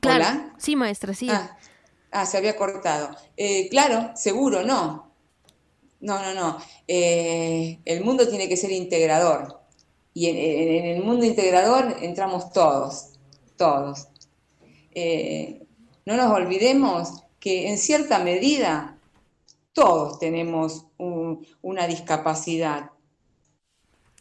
Claro. 0.00 0.52
Sí, 0.58 0.76
maestra, 0.76 1.14
sí. 1.14 1.28
Ah, 1.30 1.56
ah 2.12 2.26
se 2.26 2.36
había 2.36 2.56
cortado. 2.56 3.16
Eh, 3.36 3.68
claro, 3.70 4.10
seguro, 4.16 4.62
no. 4.62 5.12
No, 6.00 6.20
no, 6.20 6.34
no. 6.34 6.58
Eh, 6.86 7.78
el 7.84 8.04
mundo 8.04 8.28
tiene 8.28 8.48
que 8.48 8.56
ser 8.56 8.72
integrador. 8.72 9.60
Y 10.12 10.28
en, 10.28 10.84
el 10.96 11.02
mundo 11.02 11.24
integrador 11.24 11.96
entramos 12.02 12.52
todos 12.52 13.13
todos. 13.56 14.08
Eh, 14.92 15.66
no 16.06 16.16
nos 16.16 16.30
olvidemos 16.32 17.22
que 17.40 17.68
en 17.68 17.78
cierta 17.78 18.18
medida 18.18 18.98
todos 19.72 20.18
tenemos 20.18 20.86
una 20.98 21.86
discapacidad. 21.86 22.90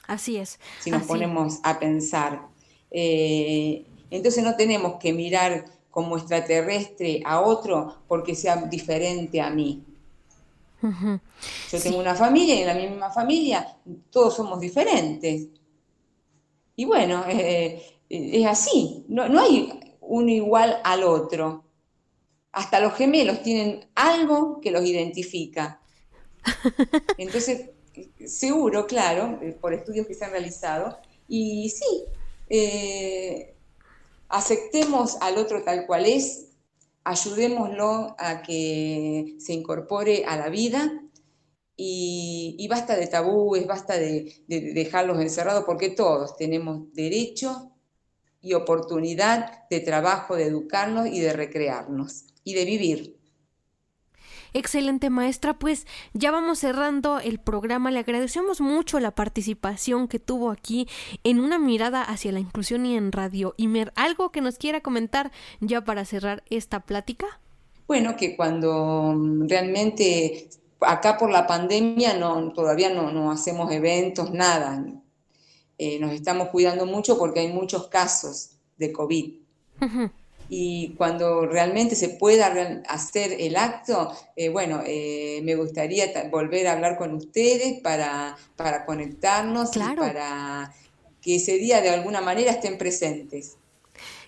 Así 0.07 0.37
es. 0.37 0.59
Si 0.81 0.91
nos 0.91 1.03
ponemos 1.03 1.59
a 1.63 1.79
pensar. 1.79 2.47
Eh, 2.91 3.85
entonces 4.09 4.43
no 4.43 4.55
tenemos 4.55 4.95
que 4.99 5.13
mirar 5.13 5.65
como 5.89 6.17
extraterrestre 6.17 7.21
a 7.25 7.41
otro 7.41 8.03
porque 8.07 8.35
sea 8.35 8.57
diferente 8.57 9.39
a 9.39 9.49
mí. 9.49 9.83
Yo 11.71 11.81
tengo 11.81 11.99
una 11.99 12.13
familia 12.13 12.55
y 12.55 12.61
en 12.61 12.67
la 12.67 12.73
misma 12.73 13.09
familia 13.09 13.77
todos 14.09 14.35
somos 14.35 14.59
diferentes. 14.59 15.47
Y 16.75 16.85
bueno, 16.85 17.23
eh, 17.29 18.01
es 18.13 18.45
así, 18.45 19.05
no, 19.07 19.23
hay 19.39 19.79
uno 20.01 20.29
igual 20.29 20.79
al 20.83 21.03
otro. 21.03 21.65
Hasta 22.51 22.79
los 22.79 22.93
gemelos 22.93 23.41
tienen 23.41 23.87
algo 23.95 24.61
que 24.61 24.69
los 24.69 24.85
identifica. 24.85 25.81
Entonces, 27.17 27.71
seguro, 28.27 28.85
claro, 28.85 29.39
eh, 29.41 29.57
por 29.59 29.73
estudios 29.73 30.05
que 30.05 30.13
se 30.13 30.25
han 30.25 30.31
realizado, 30.31 30.99
y 31.27 31.69
sí, 31.69 32.05
eh, 32.49 33.55
aceptemos 34.29 35.17
al 35.19 35.39
otro 35.39 35.63
tal 35.63 35.87
cual 35.87 36.05
es, 36.05 36.49
ayudémoslo 37.03 38.15
a 38.19 38.43
que 38.43 39.35
se 39.39 39.53
incorpore 39.53 40.25
a 40.25 40.37
la 40.37 40.49
vida 40.49 41.01
y, 41.75 42.67
basta 42.69 42.95
de 42.95 43.07
tabúes, 43.07 43.65
basta 43.65 43.97
de, 43.97 44.43
de, 44.47 44.73
dejarlos 44.73 45.19
encerrados, 45.19 45.63
porque 45.65 45.89
todos 45.89 46.37
tenemos 46.37 46.93
derecho 46.93 47.72
y 48.43 48.53
oportunidad 48.53 49.67
de 49.69 49.79
trabajo, 49.79 50.35
de 50.35 50.43
educarnos 50.43 51.07
y 51.07 51.19
de 51.21 51.33
recrearnos 51.33 52.25
y 52.43 52.53
de 52.53 52.65
vivir. 52.65 53.17
Excelente 54.55 55.09
maestra, 55.09 55.57
pues 55.57 55.87
ya 56.13 56.29
vamos 56.29 56.59
cerrando 56.59 57.19
el 57.19 57.39
programa. 57.39 57.89
Le 57.89 57.99
agradecemos 57.99 58.61
mucho 58.61 58.99
la 58.99 59.09
participación 59.09 60.07
que 60.07 60.19
tuvo 60.19 60.51
aquí 60.51 60.87
en 61.23 61.39
una 61.39 61.57
mirada 61.57 62.03
hacia 62.03 62.31
la 62.31 62.39
inclusión 62.39 62.85
y 62.85 62.95
en 62.95 63.11
Radio 63.11 63.55
Imer. 63.57 63.91
¿Algo 63.95 64.31
que 64.31 64.41
nos 64.41 64.59
quiera 64.59 64.81
comentar 64.81 65.31
ya 65.59 65.83
para 65.83 66.05
cerrar 66.05 66.43
esta 66.51 66.81
plática? 66.81 67.39
Bueno, 67.87 68.15
que 68.15 68.35
cuando 68.35 69.15
realmente 69.47 70.49
acá 70.81 71.17
por 71.17 71.31
la 71.31 71.47
pandemia 71.47 72.13
no, 72.15 72.51
todavía 72.53 72.93
no, 72.93 73.11
no 73.11 73.31
hacemos 73.31 73.71
eventos, 73.71 74.31
nada. 74.31 74.85
Eh, 75.85 75.99
nos 75.99 76.13
estamos 76.13 76.47
cuidando 76.47 76.85
mucho 76.85 77.17
porque 77.17 77.41
hay 77.41 77.49
muchos 77.49 77.87
casos 77.87 78.51
de 78.77 78.93
COVID. 78.93 79.33
Y 80.47 80.93
cuando 80.97 81.45
realmente 81.45 81.95
se 81.95 82.07
pueda 82.07 82.47
hacer 82.87 83.35
el 83.37 83.57
acto, 83.57 84.09
eh, 84.37 84.47
bueno, 84.47 84.81
eh, 84.85 85.41
me 85.43 85.57
gustaría 85.57 86.05
volver 86.31 86.67
a 86.67 86.71
hablar 86.71 86.97
con 86.97 87.13
ustedes 87.13 87.81
para, 87.81 88.37
para 88.55 88.85
conectarnos 88.85 89.75
y 89.75 89.79
para 89.79 90.73
que 91.21 91.35
ese 91.35 91.57
día 91.57 91.81
de 91.81 91.89
alguna 91.89 92.21
manera 92.21 92.51
estén 92.51 92.77
presentes. 92.77 93.57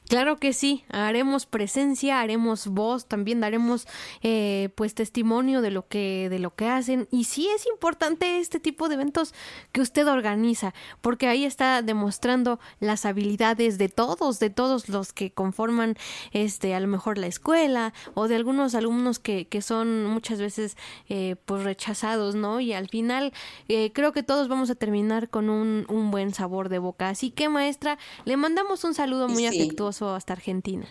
Claro 0.08 0.38
que 0.38 0.54
sí, 0.54 0.84
haremos 0.90 1.48
presencia, 1.48 2.20
haremos 2.20 2.68
voz, 2.68 3.08
también 3.08 3.40
daremos 3.40 3.88
eh, 4.22 4.70
pues 4.76 4.94
testimonio 4.94 5.62
de 5.62 5.72
lo 5.72 5.88
que 5.88 6.28
de 6.30 6.38
lo 6.38 6.54
que 6.54 6.68
hacen 6.68 7.08
y 7.12 7.24
sí 7.24 7.50
es 7.56 7.66
importante 7.66 8.38
este 8.38 8.60
tipo 8.60 8.88
de 8.88 8.96
eventos 8.96 9.34
que 9.72 9.82
usted 9.82 10.08
organiza 10.08 10.76
porque 11.02 11.28
ahí 11.28 11.44
está 11.44 11.82
demostrando 11.82 12.60
las 12.80 13.06
habilidades 13.06 13.80
de 13.80 13.90
todos, 13.90 14.40
de 14.40 14.52
todos 14.52 14.90
los 14.90 15.12
que 15.12 15.32
conforman 15.32 15.96
este 16.34 16.76
a 16.76 16.80
lo 16.80 16.88
mejor 16.88 17.18
la 17.18 17.28
escuela 17.28 17.92
o 18.14 18.28
de 18.28 18.36
algunos 18.36 18.76
alumnos 18.76 19.18
que, 19.18 19.48
que 19.48 19.64
son 19.64 20.06
muchas 20.06 20.40
veces 20.40 20.78
eh, 21.10 21.36
pues 21.46 21.64
rechazados, 21.64 22.36
¿no? 22.36 22.60
Y 22.60 22.74
al 22.74 22.90
final 22.90 23.34
eh, 23.70 23.92
creo 23.92 24.12
que 24.12 24.22
todos 24.22 24.50
vamos 24.50 24.70
a 24.70 24.76
terminar 24.76 25.30
con 25.30 25.50
un, 25.50 25.86
un 25.90 26.12
buen 26.12 26.32
sabor 26.34 26.70
de 26.70 26.78
boca. 26.78 27.10
Así 27.10 27.32
que 27.32 27.50
maestra, 27.50 27.98
le 28.26 28.38
mandamos 28.38 28.84
un 28.84 28.94
saludo 28.94 29.28
muy 29.28 29.48
afectuoso 29.48 29.95
hasta 30.02 30.34
Argentina? 30.34 30.88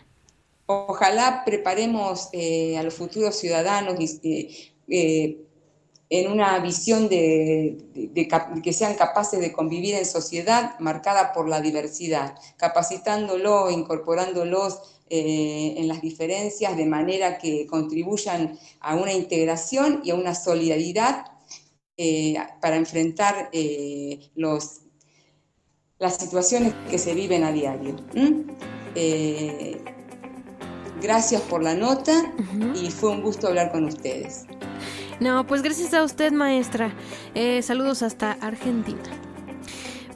Ojalá 0.66 1.42
preparemos 1.44 2.30
eh, 2.32 2.78
a 2.78 2.82
los 2.82 2.94
futuros 2.94 3.36
ciudadanos 3.36 3.96
eh, 4.22 5.46
en 6.08 6.32
una 6.32 6.58
visión 6.60 7.08
de, 7.08 7.76
que 8.62 8.72
sean 8.72 8.94
capaces 8.94 9.40
de 9.40 9.52
convivir 9.52 9.94
en 9.94 10.06
sociedad 10.06 10.78
marcada 10.78 11.32
por 11.34 11.48
la 11.48 11.60
diversidad, 11.60 12.38
capacitándolos, 12.56 13.72
incorporándolos 13.72 14.80
eh, 15.10 15.74
en 15.76 15.88
las 15.88 16.00
diferencias 16.00 16.76
de 16.76 16.86
manera 16.86 17.36
que 17.36 17.66
contribuyan 17.66 18.58
a 18.80 18.94
una 18.96 19.12
integración 19.12 20.00
y 20.02 20.10
a 20.10 20.14
una 20.14 20.34
solidaridad 20.34 21.26
para 22.60 22.74
enfrentar 22.74 23.50
los, 24.34 24.80
las 25.98 26.16
situaciones 26.16 26.74
que 26.90 26.98
se 26.98 27.14
viven 27.14 27.44
a 27.44 27.52
diario. 27.52 27.96
Eh, 28.94 29.82
gracias 31.00 31.42
por 31.42 31.62
la 31.62 31.74
nota 31.74 32.12
y 32.74 32.90
fue 32.90 33.10
un 33.10 33.22
gusto 33.22 33.48
hablar 33.48 33.72
con 33.72 33.84
ustedes. 33.84 34.46
No, 35.20 35.46
pues 35.46 35.62
gracias 35.62 35.94
a 35.94 36.02
usted, 36.02 36.32
maestra. 36.32 36.92
Eh, 37.34 37.62
saludos 37.62 38.02
hasta 38.02 38.32
Argentina. 38.32 39.02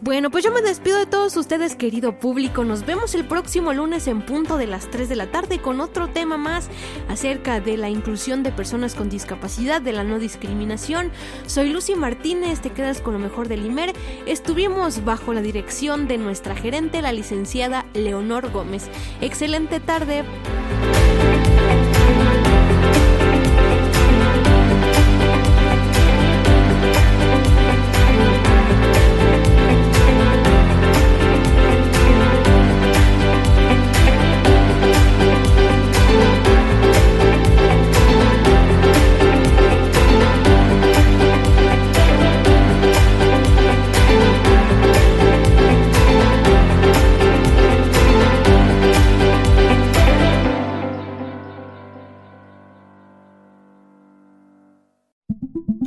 Bueno, 0.01 0.31
pues 0.31 0.45
yo 0.45 0.53
me 0.53 0.63
despido 0.63 0.97
de 0.97 1.07
todos 1.07 1.37
ustedes, 1.37 1.75
querido 1.75 2.21
público. 2.21 2.63
Nos 2.63 2.87
vemos 2.87 3.17
el 3.17 3.25
próximo 3.25 3.73
lunes 3.73 4.07
en 4.07 4.23
punto 4.25 4.57
de 4.57 4.69
las 4.69 4.89
3 4.91 5.09
de 5.09 5.17
la 5.17 5.33
tarde 5.33 5.61
con 5.61 5.81
otro 5.81 6.07
tema 6.07 6.37
más 6.37 6.69
acerca 7.09 7.59
de 7.59 7.77
la 7.77 7.89
inclusión 7.89 8.45
de 8.45 8.53
personas 8.53 8.95
con 8.95 9.11
discapacidad, 9.11 9.83
de 9.83 9.93
la 9.93 10.05
no 10.05 10.21
discriminación. 10.21 11.11
Soy 11.47 11.71
Lucy 11.71 11.97
Martínez, 11.97 12.61
te 12.61 12.71
quedas 12.71 13.01
con 13.01 13.13
lo 13.15 13.19
mejor 13.19 13.49
del 13.49 13.67
IMER. 13.67 13.93
Estuvimos 14.27 15.05
bajo 15.05 15.33
la 15.33 15.43
dirección 15.43 16.07
de 16.07 16.17
nuestra 16.19 16.55
gerente, 16.55 17.03
la 17.03 17.13
licenciada 17.13 17.85
Leonor 17.93 18.53
Gómez. 18.53 18.85
Excelente 19.21 19.81
tarde. 19.81 20.23